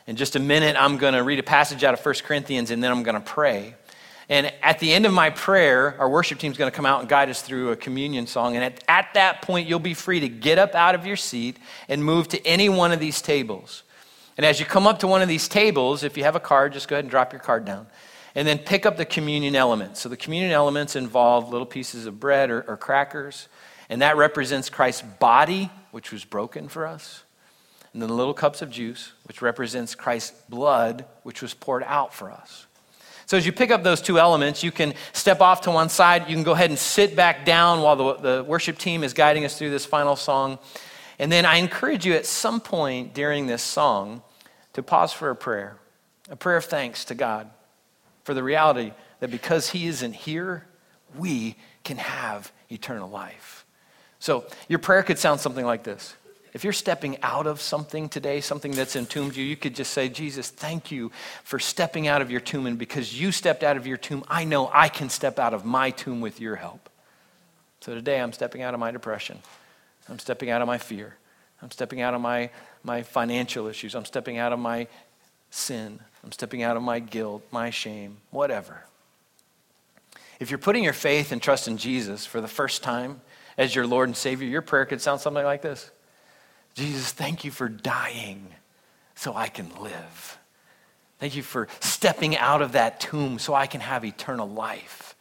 In 0.09 0.17
just 0.17 0.37
a 0.37 0.41
minute, 0.41 0.75
I'm 0.81 0.97
going 0.97 1.13
to 1.13 1.23
read 1.23 1.39
a 1.39 1.43
passage 1.43 1.85
out 1.85 1.93
of 1.93 2.05
1 2.05 2.15
Corinthians, 2.25 2.71
and 2.71 2.83
then 2.83 2.91
I'm 2.91 3.03
going 3.03 3.15
to 3.15 3.21
pray. 3.21 3.75
And 4.31 4.51
at 4.63 4.79
the 4.79 4.91
end 4.91 5.05
of 5.05 5.13
my 5.13 5.29
prayer, 5.29 5.97
our 5.99 6.09
worship 6.09 6.39
team 6.39 6.51
is 6.51 6.57
going 6.57 6.71
to 6.71 6.75
come 6.75 6.87
out 6.87 7.01
and 7.01 7.09
guide 7.11 7.29
us 7.29 7.43
through 7.43 7.73
a 7.73 7.77
communion 7.77 8.27
song. 8.27 8.57
And 8.57 8.65
at, 8.65 8.83
at 8.89 9.13
that 9.13 9.43
point, 9.43 9.69
you'll 9.69 9.81
be 9.81 9.93
free 9.93 10.21
to 10.21 10.29
get 10.31 10.59
up 10.59 10.75
out 10.75 10.95
of 10.95 11.05
your 11.05 11.17
seat 11.17 11.59
and 11.91 12.03
move 12.03 12.27
to 12.29 12.47
any 12.47 12.71
one 12.71 12.91
of 12.91 13.01
these 13.01 13.21
tables. 13.21 13.83
And 14.39 14.47
as 14.47 14.59
you 14.59 14.65
come 14.65 14.87
up 14.87 15.01
to 15.01 15.07
one 15.07 15.21
of 15.21 15.29
these 15.29 15.47
tables, 15.47 16.03
if 16.03 16.17
you 16.17 16.25
have 16.25 16.37
a 16.37 16.41
card, 16.41 16.73
just 16.73 16.89
go 16.89 16.97
ahead 16.97 17.05
and 17.05 17.11
drop 17.11 17.35
your 17.35 17.43
card 17.43 17.67
down. 17.67 17.87
And 18.35 18.49
then 18.49 18.57
pick 18.57 18.87
up 18.87 18.97
the 18.97 19.05
communion 19.05 19.55
elements. 19.55 20.01
So 20.01 20.09
the 20.09 20.17
communion 20.17 20.53
elements 20.53 20.97
involve 20.97 21.51
little 21.51 21.67
pieces 21.67 22.07
of 22.07 22.19
bread 22.19 22.49
or, 22.49 22.63
or 22.63 22.79
crackers. 22.79 23.49
And 23.91 24.01
that 24.01 24.17
represents 24.17 24.71
Christ's 24.71 25.03
body, 25.03 25.71
which 25.91 26.13
was 26.13 26.25
broken 26.25 26.69
for 26.69 26.87
us. 26.87 27.25
And 27.99 28.03
then 28.05 28.11
the 28.11 28.15
little 28.15 28.33
cups 28.33 28.63
of 28.63 28.71
juice, 28.71 29.11
which 29.25 29.43
represents 29.43 29.97
Christ's 29.97 30.41
blood, 30.49 31.05
which 31.25 31.43
was 31.43 31.53
poured 31.53 31.83
out 31.83 32.15
for 32.15 32.31
us. 32.31 32.69
So 33.27 33.37
as 33.37 33.45
you 33.45 33.51
pick 33.51 33.73
up 33.73 33.83
those 33.83 34.01
two 34.01 34.21
elements, 34.21 34.63
you 34.63 34.71
can 34.71 34.95
step 35.13 35.41
off 35.41 35.63
to 35.63 35.73
one 35.73 35.89
side. 35.89 36.29
You 36.29 36.37
can 36.37 36.45
go 36.45 36.53
ahead 36.53 36.71
and 36.71 36.79
sit 36.79 37.17
back 37.17 37.45
down 37.45 37.81
while 37.81 37.97
the, 37.97 38.15
the 38.15 38.45
worship 38.45 38.79
team 38.79 39.03
is 39.03 39.15
guiding 39.15 39.45
us 39.45 39.59
through 39.59 39.71
this 39.71 39.85
final 39.85 40.15
song. 40.15 40.61
And 41.19 41.33
then 41.33 41.45
I 41.45 41.57
encourage 41.57 42.07
you 42.07 42.13
at 42.13 42.25
some 42.25 42.61
point 42.61 43.15
during 43.15 43.49
this 43.49 43.63
song 43.63 44.23
to 44.75 44.83
pause 44.85 45.13
for 45.13 45.31
a 45.31 45.35
prayer, 45.35 45.77
a 46.31 46.37
prayer 46.37 46.59
of 46.59 46.67
thanks 46.67 47.05
to 47.07 47.17
God 47.17 47.51
for 48.23 48.33
the 48.33 48.45
reality 48.45 48.93
that 49.19 49.33
because 49.33 49.71
He 49.71 49.89
isn't 49.89 50.13
here, 50.13 50.65
we 51.17 51.57
can 51.83 51.97
have 51.97 52.53
eternal 52.71 53.11
life. 53.11 53.67
So 54.21 54.47
your 54.69 54.79
prayer 54.79 55.03
could 55.03 55.19
sound 55.19 55.41
something 55.41 55.67
like 55.67 55.83
this 55.83 56.15
if 56.59 56.65
you're 56.65 56.73
stepping 56.73 57.23
out 57.23 57.47
of 57.47 57.61
something 57.61 58.09
today, 58.09 58.41
something 58.41 58.73
that's 58.73 58.97
entombed 58.97 59.37
you, 59.37 59.45
you 59.45 59.55
could 59.55 59.77
just 59.77 59.93
say, 59.93 60.09
Jesus, 60.09 60.51
thank 60.51 60.91
you 60.91 61.13
for 61.45 61.61
stepping 61.61 62.09
out 62.09 62.21
of 62.21 62.33
your 62.33 62.41
tomb. 62.41 62.67
And 62.67 62.77
because 62.77 63.17
you 63.17 63.31
stepped 63.31 63.63
out 63.63 63.77
of 63.77 63.87
your 63.87 63.97
tomb, 63.97 64.25
I 64.27 64.43
know 64.43 64.69
I 64.75 64.89
can 64.89 65.09
step 65.09 65.39
out 65.39 65.55
of 65.55 65.65
my 65.65 65.91
tomb 65.93 66.21
with 66.21 66.41
your 66.41 66.57
help. 66.57 66.91
So 67.79 67.95
today 67.95 68.21
I'm 68.21 68.33
stepping 68.33 68.63
out 68.63 68.75
of 68.75 68.81
my 68.81 68.91
depression. 68.91 69.39
I'm 70.09 70.19
stepping 70.19 70.51
out 70.51 70.61
of 70.61 70.67
my 70.67 70.79
fear. 70.79 71.15
I'm 71.63 71.71
stepping 71.71 72.01
out 72.01 72.13
of 72.13 72.21
my, 72.21 72.51
my 72.83 73.05
financial 73.05 73.69
issues. 73.69 73.95
I'm 73.95 74.05
stepping 74.05 74.39
out 74.39 74.53
of 74.53 74.59
my 74.59 74.89
sin. 75.51 76.01
I'm 76.25 76.33
stepping 76.33 76.65
out 76.65 76.77
of 76.77 76.83
my 76.83 76.99
guilt, 76.99 77.45
my 77.53 77.71
shame, 77.71 78.17
whatever. 78.33 78.83
If 80.41 80.51
you're 80.51 80.59
putting 80.59 80.83
your 80.83 80.93
faith 80.93 81.31
and 81.31 81.41
trust 81.41 81.69
in 81.69 81.77
Jesus 81.77 82.27
for 82.27 82.41
the 82.41 82.49
first 82.49 82.83
time 82.83 83.21
as 83.57 83.77
your 83.77 83.87
Lord 83.87 84.09
and 84.09 84.17
Savior, 84.17 84.49
your 84.49 84.63
prayer 84.63 84.87
could 84.87 85.01
sound 85.01 85.21
something 85.21 85.45
like 85.45 85.63
this 85.63 85.93
Jesus, 86.79 87.11
thank 87.11 87.45
you 87.45 87.51
for 87.51 87.69
dying 87.69 88.47
so 89.17 89.35
I 89.35 89.49
can 89.49 89.69
live. 89.81 90.39
Thank 91.19 91.35
you 91.35 91.43
for 91.43 91.67
stepping 91.81 92.37
out 92.37 92.63
of 92.63 92.73
that 92.73 93.01
tomb 93.01 93.41
so 93.41 93.53
I 93.53 93.67
can 93.67 93.81
have 93.81 94.05
eternal 94.05 94.49
life. 94.49 95.17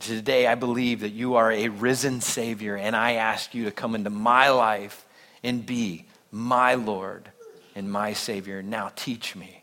Today, 0.00 0.48
I 0.48 0.56
believe 0.56 1.00
that 1.00 1.10
you 1.10 1.36
are 1.36 1.52
a 1.52 1.68
risen 1.68 2.20
Savior, 2.20 2.74
and 2.74 2.96
I 2.96 3.12
ask 3.12 3.54
you 3.54 3.66
to 3.66 3.70
come 3.70 3.94
into 3.94 4.10
my 4.10 4.48
life 4.48 5.06
and 5.44 5.64
be 5.64 6.06
my 6.32 6.74
Lord 6.74 7.30
and 7.76 7.88
my 7.88 8.12
Savior. 8.12 8.60
Now, 8.60 8.90
teach 8.96 9.36
me 9.36 9.62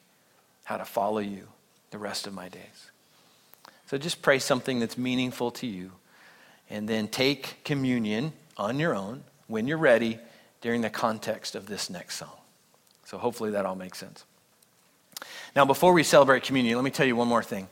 how 0.63 0.77
to 0.77 0.85
follow 0.85 1.19
you 1.19 1.49
the 1.91 1.97
rest 1.97 2.25
of 2.25 2.33
my 2.33 2.47
days. 2.47 2.91
So, 3.87 3.97
just 3.97 4.21
pray 4.21 4.39
something 4.39 4.79
that's 4.79 4.97
meaningful 4.97 5.51
to 5.51 5.67
you, 5.67 5.91
and 6.69 6.87
then 6.87 7.09
take 7.09 7.65
communion 7.65 8.31
on 8.55 8.79
your 8.79 8.95
own 8.95 9.25
when 9.47 9.67
you're 9.67 9.77
ready 9.77 10.19
during 10.61 10.81
the 10.81 10.89
context 10.89 11.55
of 11.55 11.67
this 11.67 11.89
next 11.89 12.15
song. 12.15 12.37
So 13.05 13.17
hopefully 13.17 13.51
that 13.51 13.65
all 13.65 13.75
makes 13.75 13.97
sense. 13.97 14.25
Now, 15.55 15.65
before 15.65 15.93
we 15.93 16.03
celebrate 16.03 16.43
communion, 16.43 16.75
let 16.75 16.83
me 16.83 16.91
tell 16.91 17.05
you 17.05 17.15
one 17.15 17.27
more 17.27 17.43
thing. 17.43 17.67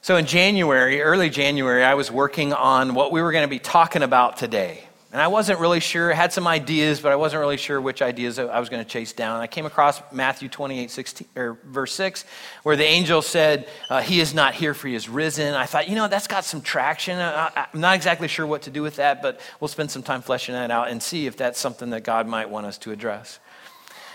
So, 0.00 0.16
in 0.16 0.26
January, 0.26 1.02
early 1.02 1.30
January, 1.30 1.84
I 1.84 1.94
was 1.94 2.10
working 2.10 2.52
on 2.52 2.94
what 2.94 3.12
we 3.12 3.22
were 3.22 3.30
going 3.30 3.44
to 3.44 3.50
be 3.50 3.58
talking 3.58 4.02
about 4.02 4.36
today. 4.36 4.84
And 5.12 5.20
I 5.20 5.28
wasn't 5.28 5.60
really 5.60 5.80
sure, 5.80 6.10
I 6.10 6.16
had 6.16 6.32
some 6.32 6.46
ideas, 6.46 7.00
but 7.00 7.12
I 7.12 7.16
wasn't 7.16 7.40
really 7.40 7.58
sure 7.58 7.78
which 7.78 8.00
ideas 8.00 8.38
I 8.38 8.58
was 8.58 8.70
going 8.70 8.82
to 8.82 8.88
chase 8.88 9.12
down. 9.12 9.42
I 9.42 9.46
came 9.46 9.66
across 9.66 10.00
Matthew 10.10 10.48
28, 10.48 10.90
16, 10.90 11.28
or 11.36 11.58
verse 11.66 11.92
6, 11.92 12.24
where 12.62 12.76
the 12.76 12.86
angel 12.86 13.20
said, 13.20 13.68
uh, 13.90 14.00
He 14.00 14.20
is 14.20 14.32
not 14.32 14.54
here, 14.54 14.72
for 14.72 14.88
he 14.88 14.94
is 14.94 15.10
risen. 15.10 15.52
I 15.52 15.66
thought, 15.66 15.86
you 15.86 15.96
know, 15.96 16.08
that's 16.08 16.26
got 16.26 16.46
some 16.46 16.62
traction. 16.62 17.18
I, 17.18 17.66
I'm 17.74 17.80
not 17.80 17.94
exactly 17.94 18.26
sure 18.26 18.46
what 18.46 18.62
to 18.62 18.70
do 18.70 18.80
with 18.80 18.96
that, 18.96 19.20
but 19.20 19.38
we'll 19.60 19.68
spend 19.68 19.90
some 19.90 20.02
time 20.02 20.22
fleshing 20.22 20.54
that 20.54 20.70
out 20.70 20.88
and 20.88 21.02
see 21.02 21.26
if 21.26 21.36
that's 21.36 21.60
something 21.60 21.90
that 21.90 22.04
God 22.04 22.26
might 22.26 22.48
want 22.48 22.64
us 22.64 22.78
to 22.78 22.90
address. 22.90 23.38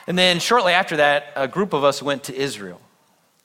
And 0.07 0.17
then 0.17 0.39
shortly 0.39 0.73
after 0.73 0.97
that, 0.97 1.31
a 1.35 1.47
group 1.47 1.73
of 1.73 1.83
us 1.83 2.01
went 2.01 2.23
to 2.23 2.35
Israel. 2.35 2.81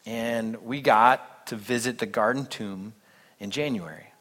And 0.07 0.57
we 0.64 0.80
got 0.80 1.46
to 1.48 1.57
visit 1.57 1.98
the 1.98 2.07
garden 2.07 2.46
tomb 2.46 2.94
in 3.38 3.50
January. 3.50 4.11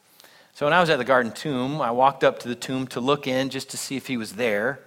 So 0.54 0.66
when 0.66 0.74
I 0.74 0.80
was 0.80 0.90
at 0.90 0.98
the 0.98 1.06
garden 1.06 1.32
tomb, 1.32 1.82
I 1.82 1.92
walked 1.92 2.24
up 2.24 2.40
to 2.40 2.48
the 2.48 2.56
tomb 2.56 2.88
to 2.88 3.00
look 3.00 3.26
in 3.26 3.50
just 3.50 3.70
to 3.72 3.78
see 3.78 3.96
if 3.96 4.08
he 4.08 4.18
was 4.18 4.34
there, 4.34 4.80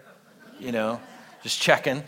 you 0.60 0.72
know, 0.72 1.00
just 1.42 1.60
checking. 1.60 2.02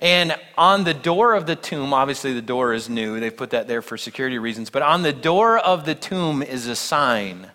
And 0.00 0.36
on 0.56 0.84
the 0.84 0.94
door 0.94 1.34
of 1.34 1.46
the 1.46 1.56
tomb, 1.56 1.92
obviously 1.92 2.32
the 2.32 2.42
door 2.42 2.72
is 2.72 2.88
new, 2.88 3.18
they 3.20 3.30
put 3.30 3.50
that 3.50 3.68
there 3.68 3.82
for 3.82 3.96
security 3.96 4.38
reasons, 4.38 4.70
but 4.70 4.82
on 4.82 5.02
the 5.02 5.12
door 5.12 5.58
of 5.58 5.84
the 5.84 5.94
tomb 5.94 6.42
is 6.42 6.66
a 6.66 6.76
sign. 6.76 7.50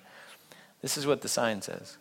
This 0.82 0.98
is 0.98 1.06
what 1.06 1.22
the 1.22 1.28
sign 1.28 1.62
says. 1.62 1.98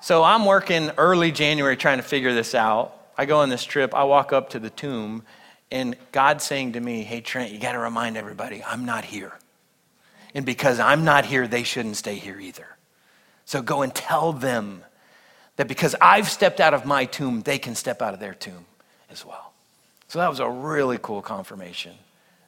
So 0.00 0.22
I'm 0.22 0.44
working 0.44 0.90
early 0.98 1.32
January 1.32 1.76
trying 1.76 1.96
to 1.96 2.02
figure 2.02 2.34
this 2.34 2.54
out. 2.54 2.94
I 3.16 3.26
go 3.26 3.38
on 3.38 3.48
this 3.48 3.64
trip, 3.64 3.94
I 3.94 4.04
walk 4.04 4.32
up 4.32 4.50
to 4.50 4.58
the 4.58 4.70
tomb, 4.70 5.22
and 5.70 5.96
God 6.12 6.42
saying 6.42 6.72
to 6.72 6.80
me, 6.80 7.02
Hey, 7.02 7.20
Trent, 7.20 7.52
you 7.52 7.58
got 7.58 7.72
to 7.72 7.78
remind 7.78 8.16
everybody, 8.16 8.62
I'm 8.62 8.84
not 8.84 9.04
here. 9.04 9.32
And 10.34 10.44
because 10.44 10.80
I'm 10.80 11.04
not 11.04 11.24
here, 11.24 11.46
they 11.46 11.62
shouldn't 11.62 11.96
stay 11.96 12.16
here 12.16 12.38
either. 12.38 12.66
So 13.44 13.62
go 13.62 13.82
and 13.82 13.94
tell 13.94 14.32
them 14.32 14.82
that 15.56 15.68
because 15.68 15.94
I've 16.00 16.28
stepped 16.28 16.60
out 16.60 16.74
of 16.74 16.84
my 16.84 17.04
tomb, 17.04 17.42
they 17.42 17.58
can 17.58 17.74
step 17.74 18.02
out 18.02 18.14
of 18.14 18.20
their 18.20 18.34
tomb 18.34 18.66
as 19.10 19.24
well. 19.24 19.52
So 20.08 20.18
that 20.18 20.28
was 20.28 20.40
a 20.40 20.48
really 20.48 20.98
cool 21.00 21.22
confirmation 21.22 21.92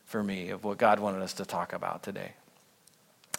for 0.06 0.22
me 0.22 0.50
of 0.50 0.64
what 0.64 0.78
God 0.78 0.98
wanted 0.98 1.22
us 1.22 1.34
to 1.34 1.44
talk 1.44 1.72
about 1.72 2.02
today. 2.02 2.32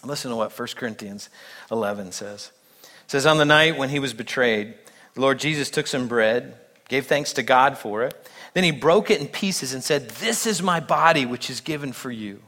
Listen 0.03 0.31
to 0.31 0.37
what 0.37 0.57
1 0.57 0.67
Corinthians 0.75 1.29
11 1.71 2.11
says. 2.11 2.51
It 2.83 3.11
says, 3.11 3.25
On 3.25 3.37
the 3.37 3.45
night 3.45 3.77
when 3.77 3.89
he 3.89 3.99
was 3.99 4.13
betrayed, 4.13 4.75
the 5.15 5.21
Lord 5.21 5.39
Jesus 5.39 5.69
took 5.69 5.87
some 5.87 6.07
bread, 6.07 6.55
gave 6.87 7.07
thanks 7.07 7.33
to 7.33 7.43
God 7.43 7.77
for 7.77 8.03
it 8.03 8.27
then 8.57 8.63
he 8.63 8.71
broke 8.71 9.11
it 9.11 9.21
in 9.21 9.27
pieces 9.27 9.75
and 9.75 9.83
said, 9.83 10.09
This 10.09 10.47
is 10.47 10.63
my 10.63 10.79
body, 10.79 11.27
which 11.27 11.47
is 11.51 11.61
given 11.61 11.93
for 11.93 12.09
you. 12.09 12.41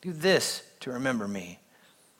Do 0.00 0.12
this 0.12 0.62
to 0.86 0.92
remember 0.92 1.26
me. 1.26 1.58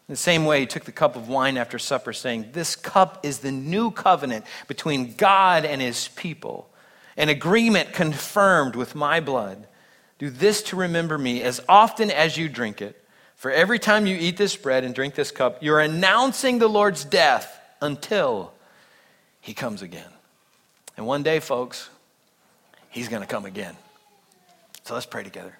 In 0.08 0.12
the 0.12 0.16
same 0.16 0.44
way, 0.44 0.58
he 0.58 0.66
took 0.66 0.84
the 0.84 0.92
cup 0.92 1.14
of 1.14 1.28
wine 1.28 1.56
after 1.56 1.78
supper, 1.78 2.12
saying, 2.12 2.50
This 2.50 2.74
cup 2.74 3.24
is 3.24 3.38
the 3.38 3.52
new 3.52 3.92
covenant 3.92 4.44
between 4.66 5.14
God 5.14 5.64
and 5.64 5.80
his 5.80 6.08
people, 6.08 6.68
an 7.16 7.28
agreement 7.28 7.92
confirmed 7.92 8.74
with 8.74 8.96
my 8.96 9.20
blood. 9.20 9.68
Do 10.18 10.30
this 10.30 10.62
to 10.64 10.76
remember 10.76 11.16
me 11.16 11.42
as 11.42 11.60
often 11.68 12.10
as 12.10 12.36
you 12.36 12.48
drink 12.48 12.82
it. 12.82 13.00
For 13.36 13.52
every 13.52 13.78
time 13.78 14.04
you 14.04 14.16
eat 14.16 14.36
this 14.36 14.56
bread 14.56 14.82
and 14.82 14.96
drink 14.96 15.14
this 15.14 15.30
cup, 15.30 15.62
you're 15.62 15.80
announcing 15.80 16.58
the 16.58 16.68
Lord's 16.68 17.04
death 17.04 17.60
until 17.80 18.52
he 19.40 19.54
comes 19.54 19.80
again. 19.80 20.10
And 20.96 21.06
one 21.06 21.22
day, 21.22 21.38
folks, 21.38 21.88
He's 22.90 23.08
going 23.08 23.22
to 23.22 23.28
come 23.28 23.44
again. 23.44 23.76
So 24.84 24.94
let's 24.94 25.04
pray 25.04 25.22
together. 25.22 25.56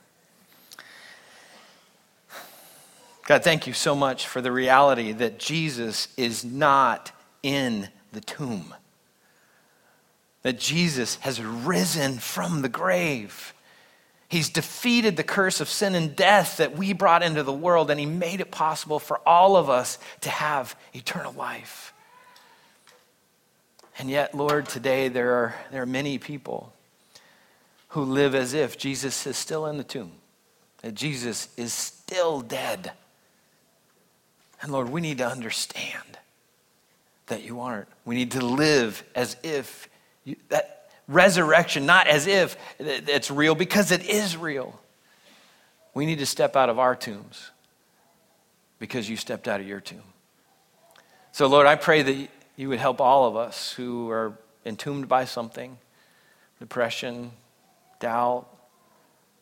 God, 3.27 3.43
thank 3.43 3.67
you 3.67 3.73
so 3.73 3.97
much 3.97 4.29
for 4.29 4.41
the 4.41 4.53
reality 4.53 5.11
that 5.11 5.39
Jesus 5.39 6.09
is 6.17 6.45
not 6.45 7.11
in 7.43 7.89
the 8.13 8.21
tomb, 8.21 8.73
that 10.43 10.61
Jesus 10.61 11.17
has 11.17 11.43
risen 11.43 12.19
from 12.19 12.63
the 12.63 12.69
grave. 12.69 13.53
He's 14.29 14.49
defeated 14.49 15.17
the 15.17 15.25
curse 15.25 15.61
of 15.61 15.69
sin 15.69 15.97
and 15.97 16.15
death 16.15 16.59
that 16.59 16.77
we 16.77 16.93
brought 16.93 17.25
into 17.25 17.43
the 17.43 17.53
world, 17.53 17.91
and 17.91 17.99
He 17.99 18.07
made 18.07 18.41
it 18.41 18.53
possible 18.53 19.01
for 19.01 19.21
all 19.27 19.57
of 19.57 19.69
us 19.69 19.99
to 20.21 20.31
have 20.31 20.77
eternal 20.95 21.33
life. 21.33 21.93
And 23.99 24.09
yet, 24.09 24.37
Lord, 24.37 24.69
today 24.69 25.09
there 25.09 25.33
are, 25.35 25.55
there 25.73 25.83
are 25.83 25.87
many 25.87 26.19
people 26.19 26.73
who 27.89 28.03
live 28.03 28.37
as 28.37 28.55
if 28.55 28.79
Jesus 28.79 29.27
is 29.27 29.37
still 29.37 29.67
in 29.67 29.79
the 29.79 29.85
tomb, 29.85 30.13
that 30.83 30.95
Jesus 30.95 31.49
is 31.57 31.73
still 31.73 32.41
dead. 32.41 32.93
And 34.67 34.73
Lord, 34.73 34.89
we 34.89 35.01
need 35.01 35.19
to 35.19 35.29
understand 35.29 36.19
that 37.29 37.45
you 37.45 37.61
aren't. 37.61 37.87
We 38.05 38.17
need 38.17 38.33
to 38.33 38.45
live 38.45 39.05
as 39.15 39.37
if 39.45 39.89
you, 40.25 40.35
that 40.49 40.91
resurrection, 41.07 41.87
not 41.87 42.09
as 42.09 42.27
if 42.27 42.57
it's 42.81 43.31
real, 43.31 43.55
because 43.55 43.93
it 43.93 44.05
is 44.05 44.37
real. 44.37 44.77
We 45.95 46.05
need 46.05 46.19
to 46.19 46.27
step 46.27 46.57
out 46.57 46.69
of 46.69 46.81
our 46.81 46.97
tombs 46.97 47.53
because 48.81 49.09
you 49.09 49.17
stepped 49.17 49.47
out 49.47 49.61
of 49.61 49.69
your 49.69 49.79
tomb. 49.79 50.03
So, 51.31 51.47
Lord, 51.47 51.69
I 51.69 51.77
pray 51.77 52.03
that 52.03 52.29
you 52.57 52.69
would 52.69 52.81
help 52.81 53.01
all 53.01 53.29
of 53.29 53.37
us 53.37 53.71
who 53.71 54.11
are 54.11 54.37
entombed 54.65 55.07
by 55.07 55.27
something 55.27 55.79
depression, 56.59 57.31
doubt, 58.01 58.49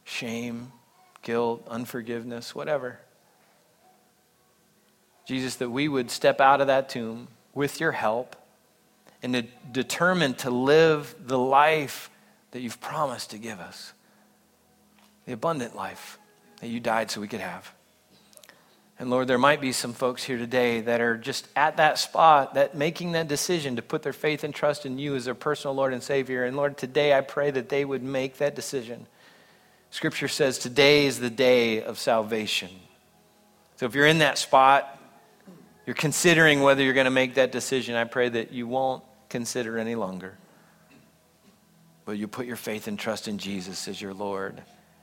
shame, 0.05 0.70
guilt, 1.22 1.66
unforgiveness, 1.70 2.55
whatever. 2.55 2.99
Jesus, 5.25 5.57
that 5.57 5.70
we 5.70 5.89
would 5.89 6.11
step 6.11 6.41
out 6.41 6.61
of 6.61 6.66
that 6.66 6.89
tomb 6.89 7.29
with 7.55 7.81
your 7.81 7.93
help 7.93 8.37
and 9.22 9.33
to 9.35 9.43
determine 9.72 10.35
to 10.35 10.51
live 10.51 11.14
the 11.27 11.39
life 11.39 12.11
that 12.51 12.61
you've 12.61 12.81
promised 12.81 13.31
to 13.31 13.39
give 13.39 13.59
us 13.59 13.93
the 15.27 15.33
abundant 15.33 15.75
life 15.75 16.18
that 16.61 16.68
you 16.68 16.81
died 16.81 17.11
so 17.11 17.20
we 17.20 17.29
could 17.29 17.41
have. 17.41 17.72
And 18.99 19.11
Lord, 19.11 19.27
there 19.27 19.39
might 19.39 19.61
be 19.61 19.72
some 19.72 19.93
folks 19.93 20.22
here 20.22 20.39
today 20.39 20.81
that 20.83 21.01
are 21.01 21.16
just 21.16 21.49
at 21.57 21.79
that 21.79 21.99
spot, 21.99 22.55
that 22.55 22.77
making 22.77 23.12
that 23.12 23.27
decision 23.27 23.77
to 23.77 23.83
put 23.83 24.03
their 24.03 24.12
faith 24.12 24.45
and 24.45 24.55
trust 24.55 24.87
in 24.87 24.99
you 24.99 25.16
as 25.16 25.25
their 25.25 25.35
personal 25.35 25.75
Lord 25.75 25.93
and 25.93 26.03
Savior. 26.03 26.45
And 26.45 26.57
Lord, 26.57 26.77
today 26.77 27.12
I 27.12 27.20
pray 27.20 27.51
that 27.51 27.70
they 27.70 27.85
would 27.85 28.03
make 28.03 28.37
that 28.39 28.55
decision. 28.55 29.07
Scripture 29.91 30.29
says 30.29 30.59
today 30.59 31.07
is 31.07 31.18
the 31.18 31.31
day 31.31 31.83
of 31.83 31.99
salvation. 31.99 32.70
So 33.77 33.87
if 33.87 33.95
you're 33.95 34.07
in 34.07 34.18
that 34.18 34.39
spot, 34.39 35.01
you're 35.87 35.95
considering 35.95 36.62
whether 36.62 36.82
you're 36.82 36.95
going 36.95 37.05
to 37.05 37.11
make 37.11 37.35
that 37.35 37.53
decision, 37.53 37.95
I 37.95 38.05
pray 38.05 38.28
that 38.28 38.53
you 38.53 38.66
won't 38.66 39.03
consider 39.28 39.78
any 39.78 39.95
longer. 39.95 40.37
But 42.05 42.12
you 42.12 42.28
put 42.28 42.47
your 42.47 42.57
faith 42.57 42.87
and 42.87 42.99
trust 42.99 43.28
in 43.28 43.39
Jesus 43.39 43.89
as 43.89 44.01
your 44.01 44.14
Lord 44.14 44.62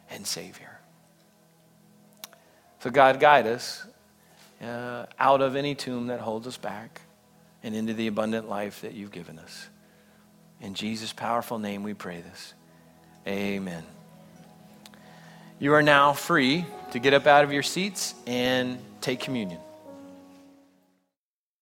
and 0.09 0.25
Savior. 0.25 0.79
So, 2.79 2.89
God, 2.89 3.19
guide 3.19 3.47
us 3.47 3.85
uh, 4.61 5.05
out 5.19 5.41
of 5.41 5.55
any 5.55 5.75
tomb 5.75 6.07
that 6.07 6.19
holds 6.19 6.47
us 6.47 6.57
back 6.57 7.01
and 7.63 7.75
into 7.75 7.93
the 7.93 8.07
abundant 8.07 8.49
life 8.49 8.81
that 8.81 8.93
you've 8.93 9.11
given 9.11 9.37
us. 9.39 9.67
In 10.61 10.73
Jesus' 10.73 11.13
powerful 11.13 11.59
name, 11.59 11.83
we 11.83 11.93
pray 11.93 12.21
this. 12.21 12.53
Amen. 13.27 13.83
You 15.59 15.73
are 15.73 15.83
now 15.83 16.13
free 16.13 16.65
to 16.91 16.99
get 16.99 17.13
up 17.13 17.27
out 17.27 17.43
of 17.43 17.51
your 17.53 17.63
seats 17.63 18.15
and 18.25 18.79
take 18.99 19.19
communion. 19.19 19.59